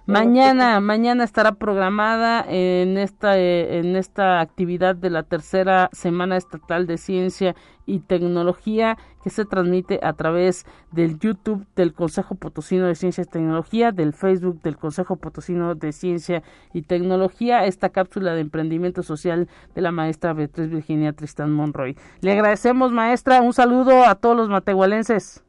Mañana, 0.09 0.81
mañana 0.81 1.23
estará 1.23 1.53
programada 1.53 2.43
en 2.49 2.97
esta 2.97 3.39
eh, 3.39 3.79
en 3.79 3.95
esta 3.95 4.41
actividad 4.41 4.97
de 4.97 5.11
la 5.11 5.23
tercera 5.23 5.91
semana 5.93 6.39
estatal 6.39 6.87
de 6.87 6.97
ciencia 6.97 7.55
y 7.85 7.99
tecnología 7.99 8.97
que 9.23 9.29
se 9.29 9.45
transmite 9.45 10.01
a 10.03 10.15
través 10.15 10.65
del 10.93 11.19
YouTube 11.19 11.67
del 11.77 11.93
Consejo 11.93 12.37
Potosino 12.37 12.87
de 12.87 12.95
Ciencia 12.95 13.25
y 13.25 13.27
Tecnología, 13.27 13.93
del 13.93 14.15
Facebook 14.15 14.63
del 14.63 14.79
Consejo 14.79 15.17
Potosino 15.17 15.75
de 15.75 15.93
Ciencia 15.93 16.43
y 16.73 16.83
Tecnología, 16.83 17.67
esta 17.67 17.91
cápsula 17.91 18.33
de 18.33 18.41
emprendimiento 18.41 19.03
social 19.03 19.47
de 19.75 19.83
la 19.83 19.93
maestra 19.93 20.33
Beatriz 20.33 20.71
Virginia 20.71 21.13
Tristán 21.13 21.53
Monroy. 21.53 21.99
Le 22.23 22.33
agradecemos, 22.33 22.93
maestra, 22.93 23.43
un 23.43 23.53
saludo 23.53 24.07
a 24.07 24.15
todos 24.15 24.39
los 24.39 24.49
matehualenses. 24.49 25.45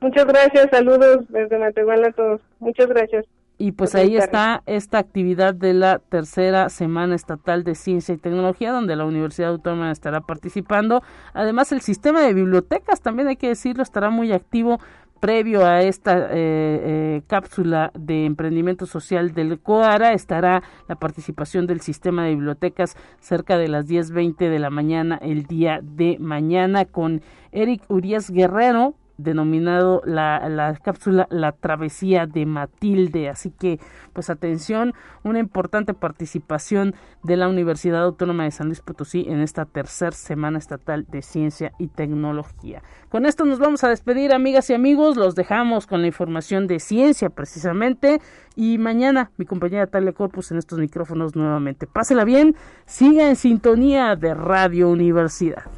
Muchas 0.00 0.26
gracias, 0.26 0.68
saludos 0.70 1.24
desde 1.28 1.58
Matehuala 1.58 2.08
a 2.08 2.12
todos. 2.12 2.40
Muchas 2.60 2.86
gracias. 2.88 3.26
Y 3.60 3.72
pues 3.72 3.96
ahí 3.96 4.16
está 4.16 4.62
esta 4.66 4.98
actividad 4.98 5.52
de 5.52 5.74
la 5.74 5.98
tercera 5.98 6.68
semana 6.68 7.16
estatal 7.16 7.64
de 7.64 7.74
ciencia 7.74 8.14
y 8.14 8.18
tecnología, 8.18 8.70
donde 8.70 8.94
la 8.94 9.04
Universidad 9.04 9.50
Autónoma 9.50 9.90
estará 9.90 10.20
participando. 10.20 11.02
Además, 11.34 11.72
el 11.72 11.80
sistema 11.80 12.22
de 12.22 12.34
bibliotecas, 12.34 13.00
también 13.00 13.26
hay 13.26 13.34
que 13.34 13.48
decirlo, 13.48 13.82
estará 13.82 14.10
muy 14.10 14.30
activo 14.30 14.78
previo 15.18 15.66
a 15.66 15.82
esta 15.82 16.16
eh, 16.16 16.28
eh, 16.30 17.22
cápsula 17.26 17.90
de 17.98 18.24
emprendimiento 18.24 18.86
social 18.86 19.34
del 19.34 19.58
COARA 19.58 20.12
estará 20.12 20.62
la 20.88 20.94
participación 20.94 21.66
del 21.66 21.80
sistema 21.80 22.24
de 22.24 22.30
bibliotecas 22.30 22.96
cerca 23.18 23.58
de 23.58 23.66
las 23.66 23.88
10.20 23.88 24.36
de 24.48 24.58
la 24.60 24.70
mañana 24.70 25.18
el 25.20 25.44
día 25.44 25.80
de 25.82 26.16
mañana 26.20 26.84
con 26.84 27.22
Eric 27.50 27.82
Urias 27.88 28.30
Guerrero, 28.30 28.94
denominado 29.18 30.00
la, 30.04 30.48
la, 30.48 30.74
cápsula 30.76 31.26
La 31.30 31.52
Travesía 31.52 32.26
de 32.26 32.46
Matilde. 32.46 33.28
Así 33.28 33.50
que, 33.50 33.78
pues 34.12 34.30
atención, 34.30 34.94
una 35.24 35.40
importante 35.40 35.92
participación 35.92 36.94
de 37.22 37.36
la 37.36 37.48
Universidad 37.48 38.04
Autónoma 38.04 38.44
de 38.44 38.52
San 38.52 38.68
Luis 38.68 38.80
Potosí 38.80 39.26
en 39.28 39.40
esta 39.40 39.66
tercera 39.66 40.12
semana 40.12 40.58
estatal 40.58 41.04
de 41.10 41.22
ciencia 41.22 41.72
y 41.78 41.88
tecnología. 41.88 42.82
Con 43.08 43.26
esto 43.26 43.44
nos 43.44 43.58
vamos 43.58 43.84
a 43.84 43.88
despedir, 43.88 44.32
amigas 44.32 44.70
y 44.70 44.74
amigos. 44.74 45.16
Los 45.16 45.34
dejamos 45.34 45.86
con 45.86 46.00
la 46.00 46.06
información 46.06 46.66
de 46.66 46.78
ciencia, 46.78 47.28
precisamente. 47.28 48.20
Y 48.54 48.78
mañana, 48.78 49.30
mi 49.36 49.44
compañera 49.44 49.86
Talia 49.86 50.12
Corpus 50.12 50.52
en 50.52 50.58
estos 50.58 50.78
micrófonos 50.78 51.34
nuevamente. 51.34 51.86
Pásela 51.86 52.24
bien, 52.24 52.56
siga 52.86 53.28
en 53.28 53.36
sintonía 53.36 54.14
de 54.16 54.34
Radio 54.34 54.88
Universidad. 54.90 55.77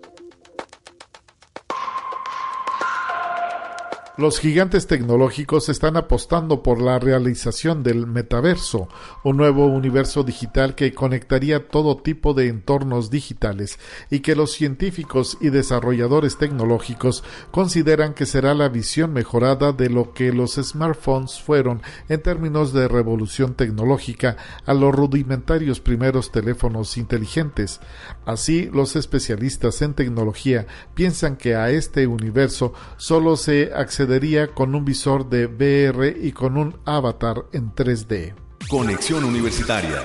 Los 4.21 4.39
gigantes 4.39 4.85
tecnológicos 4.85 5.67
están 5.67 5.97
apostando 5.97 6.61
por 6.61 6.79
la 6.79 6.99
realización 6.99 7.81
del 7.81 8.05
metaverso, 8.05 8.87
un 9.23 9.35
nuevo 9.35 9.65
universo 9.65 10.21
digital 10.21 10.75
que 10.75 10.93
conectaría 10.93 11.67
todo 11.67 11.97
tipo 11.97 12.35
de 12.35 12.47
entornos 12.47 13.09
digitales 13.09 13.79
y 14.11 14.19
que 14.19 14.35
los 14.35 14.51
científicos 14.51 15.39
y 15.41 15.49
desarrolladores 15.49 16.37
tecnológicos 16.37 17.23
consideran 17.49 18.13
que 18.13 18.27
será 18.27 18.53
la 18.53 18.69
visión 18.69 19.11
mejorada 19.11 19.71
de 19.71 19.89
lo 19.89 20.13
que 20.13 20.31
los 20.31 20.53
smartphones 20.53 21.41
fueron 21.41 21.81
en 22.07 22.21
términos 22.21 22.73
de 22.73 22.87
revolución 22.87 23.55
tecnológica 23.55 24.37
a 24.67 24.75
los 24.75 24.93
rudimentarios 24.93 25.79
primeros 25.79 26.31
teléfonos 26.31 26.95
inteligentes. 26.95 27.79
Así, 28.27 28.69
los 28.71 28.95
especialistas 28.95 29.81
en 29.81 29.95
tecnología 29.95 30.67
piensan 30.93 31.37
que 31.37 31.55
a 31.55 31.71
este 31.71 32.05
universo 32.05 32.75
solo 32.97 33.35
se 33.35 33.73
con 34.53 34.75
un 34.75 34.83
visor 34.83 35.29
de 35.29 35.45
VR 35.45 36.13
y 36.21 36.33
con 36.33 36.57
un 36.57 36.75
avatar 36.83 37.45
en 37.53 37.73
3D. 37.73 38.33
Conexión 38.67 39.23
Universitaria. 39.23 40.03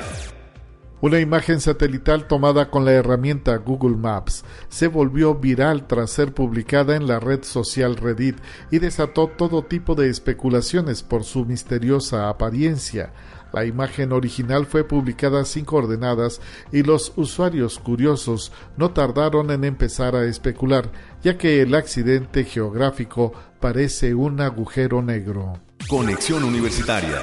Una 1.00 1.18
imagen 1.18 1.60
satelital 1.60 2.28
tomada 2.28 2.70
con 2.70 2.84
la 2.84 2.92
herramienta 2.92 3.56
Google 3.56 3.96
Maps 3.96 4.44
se 4.68 4.86
volvió 4.86 5.34
viral 5.34 5.88
tras 5.88 6.10
ser 6.10 6.32
publicada 6.32 6.94
en 6.94 7.08
la 7.08 7.18
red 7.18 7.42
social 7.42 7.96
Reddit 7.96 8.36
y 8.70 8.78
desató 8.78 9.26
todo 9.26 9.64
tipo 9.64 9.96
de 9.96 10.08
especulaciones 10.08 11.02
por 11.02 11.24
su 11.24 11.44
misteriosa 11.44 12.28
apariencia. 12.28 13.12
La 13.56 13.64
imagen 13.64 14.12
original 14.12 14.66
fue 14.66 14.84
publicada 14.84 15.46
sin 15.46 15.64
coordenadas 15.64 16.42
y 16.72 16.82
los 16.82 17.14
usuarios 17.16 17.78
curiosos 17.78 18.52
no 18.76 18.90
tardaron 18.90 19.50
en 19.50 19.64
empezar 19.64 20.14
a 20.14 20.26
especular, 20.26 20.92
ya 21.22 21.38
que 21.38 21.62
el 21.62 21.74
accidente 21.74 22.44
geográfico 22.44 23.32
parece 23.58 24.14
un 24.14 24.42
agujero 24.42 25.00
negro. 25.00 25.54
Conexión 25.88 26.44
Universitaria. 26.44 27.22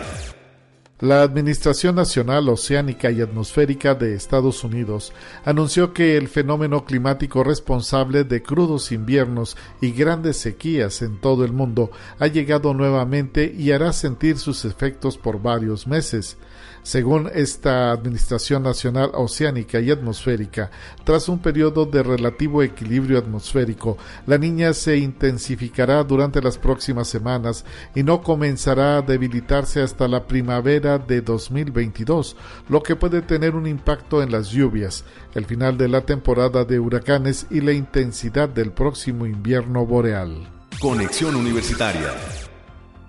La 1.00 1.24
Administración 1.24 1.96
Nacional 1.96 2.48
Oceánica 2.48 3.10
y 3.10 3.20
Atmosférica 3.20 3.96
de 3.96 4.14
Estados 4.14 4.64
Unidos 4.64 5.12
anunció 5.44 5.92
que 5.92 6.16
el 6.18 6.28
fenómeno 6.28 6.86
climático 6.86 7.44
responsable 7.44 8.24
de 8.24 8.44
crudos 8.44 8.92
inviernos 8.92 9.58
y 9.82 9.92
grandes 9.92 10.38
sequías 10.38 11.02
en 11.02 11.20
todo 11.20 11.46
el 11.46 11.52
mundo 11.52 11.90
ha 12.20 12.28
llegado 12.28 12.76
nuevamente 12.76 13.54
y 13.58 13.72
hará 13.72 13.92
sentir 13.92 14.38
sus 14.38 14.66
efectos 14.66 15.18
por 15.18 15.42
varios 15.42 15.88
meses. 15.88 16.38
Según 16.84 17.32
esta 17.34 17.92
Administración 17.92 18.64
Nacional 18.64 19.12
Oceánica 19.14 19.80
y 19.80 19.90
Atmosférica, 19.90 20.70
tras 21.06 21.30
un 21.30 21.40
periodo 21.40 21.86
de 21.86 22.04
relativo 22.04 22.62
equilibrio 22.62 23.18
atmosférico, 23.18 23.98
la 24.28 24.38
niña 24.38 24.74
se 24.74 24.98
intensificará 24.98 26.04
durante 26.04 26.42
las 26.42 26.58
próximas 26.58 27.08
semanas 27.08 27.64
y 27.96 28.04
no 28.04 28.22
comenzará 28.22 28.98
a 28.98 29.02
debilitarse 29.02 29.82
hasta 29.82 30.10
la 30.10 30.28
primavera 30.28 30.98
de 30.98 31.22
2022, 31.22 32.36
lo 32.68 32.84
que 32.84 32.98
puede 32.98 33.22
tener 33.22 33.56
un 33.56 33.66
impacto 33.66 34.22
en 34.22 34.32
las 34.32 34.50
lluvias, 34.50 35.06
el 35.36 35.46
final 35.46 35.78
de 35.78 35.88
la 35.88 36.02
temporada 36.02 36.66
de 36.66 36.80
huracanes 36.80 37.48
y 37.50 37.62
la 37.62 37.72
intensidad 37.72 38.50
del 38.50 38.74
próximo 38.74 39.26
invierno 39.26 39.86
boreal. 39.86 40.50
Conexión 40.82 41.38
Universitaria. 41.38 42.14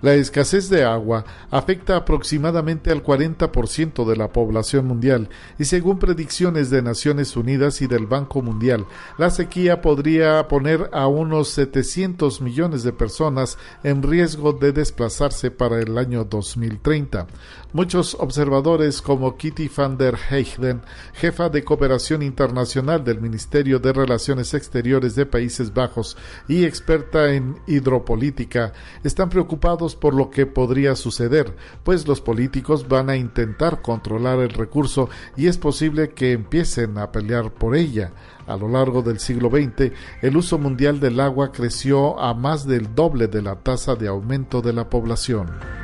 La 0.04 0.12
escasez 0.12 0.68
de 0.68 0.84
agua 0.84 1.24
afecta 1.50 1.96
aproximadamente 1.96 2.90
al 2.90 3.02
40% 3.02 4.04
de 4.04 4.16
la 4.16 4.28
población 4.34 4.86
mundial 4.86 5.30
y 5.58 5.64
según 5.64 5.98
predicciones 5.98 6.68
de 6.68 6.82
Naciones 6.82 7.34
Unidas 7.38 7.80
y 7.80 7.86
del 7.86 8.04
Banco 8.04 8.42
Mundial, 8.42 8.84
la 9.16 9.30
sequía 9.30 9.80
podría 9.80 10.46
poner 10.46 10.90
a 10.92 11.06
unos 11.06 11.48
700 11.52 12.42
millones 12.42 12.82
de 12.82 12.92
personas 12.92 13.56
en 13.82 14.02
riesgo 14.02 14.52
de 14.52 14.72
desplazarse 14.72 15.50
para 15.50 15.80
el 15.80 15.96
año 15.96 16.24
2030. 16.24 17.26
Muchos 17.72 18.14
observadores 18.20 19.00
como 19.00 19.38
Kitty 19.38 19.70
van 19.74 19.96
der 19.96 20.16
Heyden, 20.16 20.82
jefa 21.14 21.48
de 21.48 21.64
cooperación 21.64 22.22
internacional 22.22 23.02
del 23.02 23.22
Ministerio 23.22 23.78
de 23.78 23.94
Relaciones 23.94 24.52
Exteriores 24.52 25.14
de 25.14 25.24
Países 25.24 25.72
Bajos 25.72 26.18
y 26.46 26.64
experta 26.66 27.32
en 27.32 27.56
hidropolítica, 27.66 28.74
están 29.02 29.30
preocupados 29.30 29.93
por 29.94 30.14
lo 30.14 30.30
que 30.30 30.46
podría 30.46 30.96
suceder, 30.96 31.54
pues 31.82 32.06
los 32.06 32.20
políticos 32.20 32.88
van 32.88 33.10
a 33.10 33.16
intentar 33.16 33.82
controlar 33.82 34.40
el 34.40 34.50
recurso 34.50 35.08
y 35.36 35.46
es 35.46 35.58
posible 35.58 36.10
que 36.10 36.32
empiecen 36.32 36.98
a 36.98 37.12
pelear 37.12 37.52
por 37.52 37.76
ella. 37.76 38.12
A 38.46 38.56
lo 38.56 38.68
largo 38.68 39.02
del 39.02 39.20
siglo 39.20 39.48
XX, 39.50 39.92
el 40.22 40.36
uso 40.36 40.58
mundial 40.58 41.00
del 41.00 41.20
agua 41.20 41.52
creció 41.52 42.20
a 42.20 42.34
más 42.34 42.66
del 42.66 42.94
doble 42.94 43.26
de 43.26 43.42
la 43.42 43.56
tasa 43.56 43.94
de 43.94 44.08
aumento 44.08 44.60
de 44.60 44.72
la 44.72 44.90
población. 44.90 45.83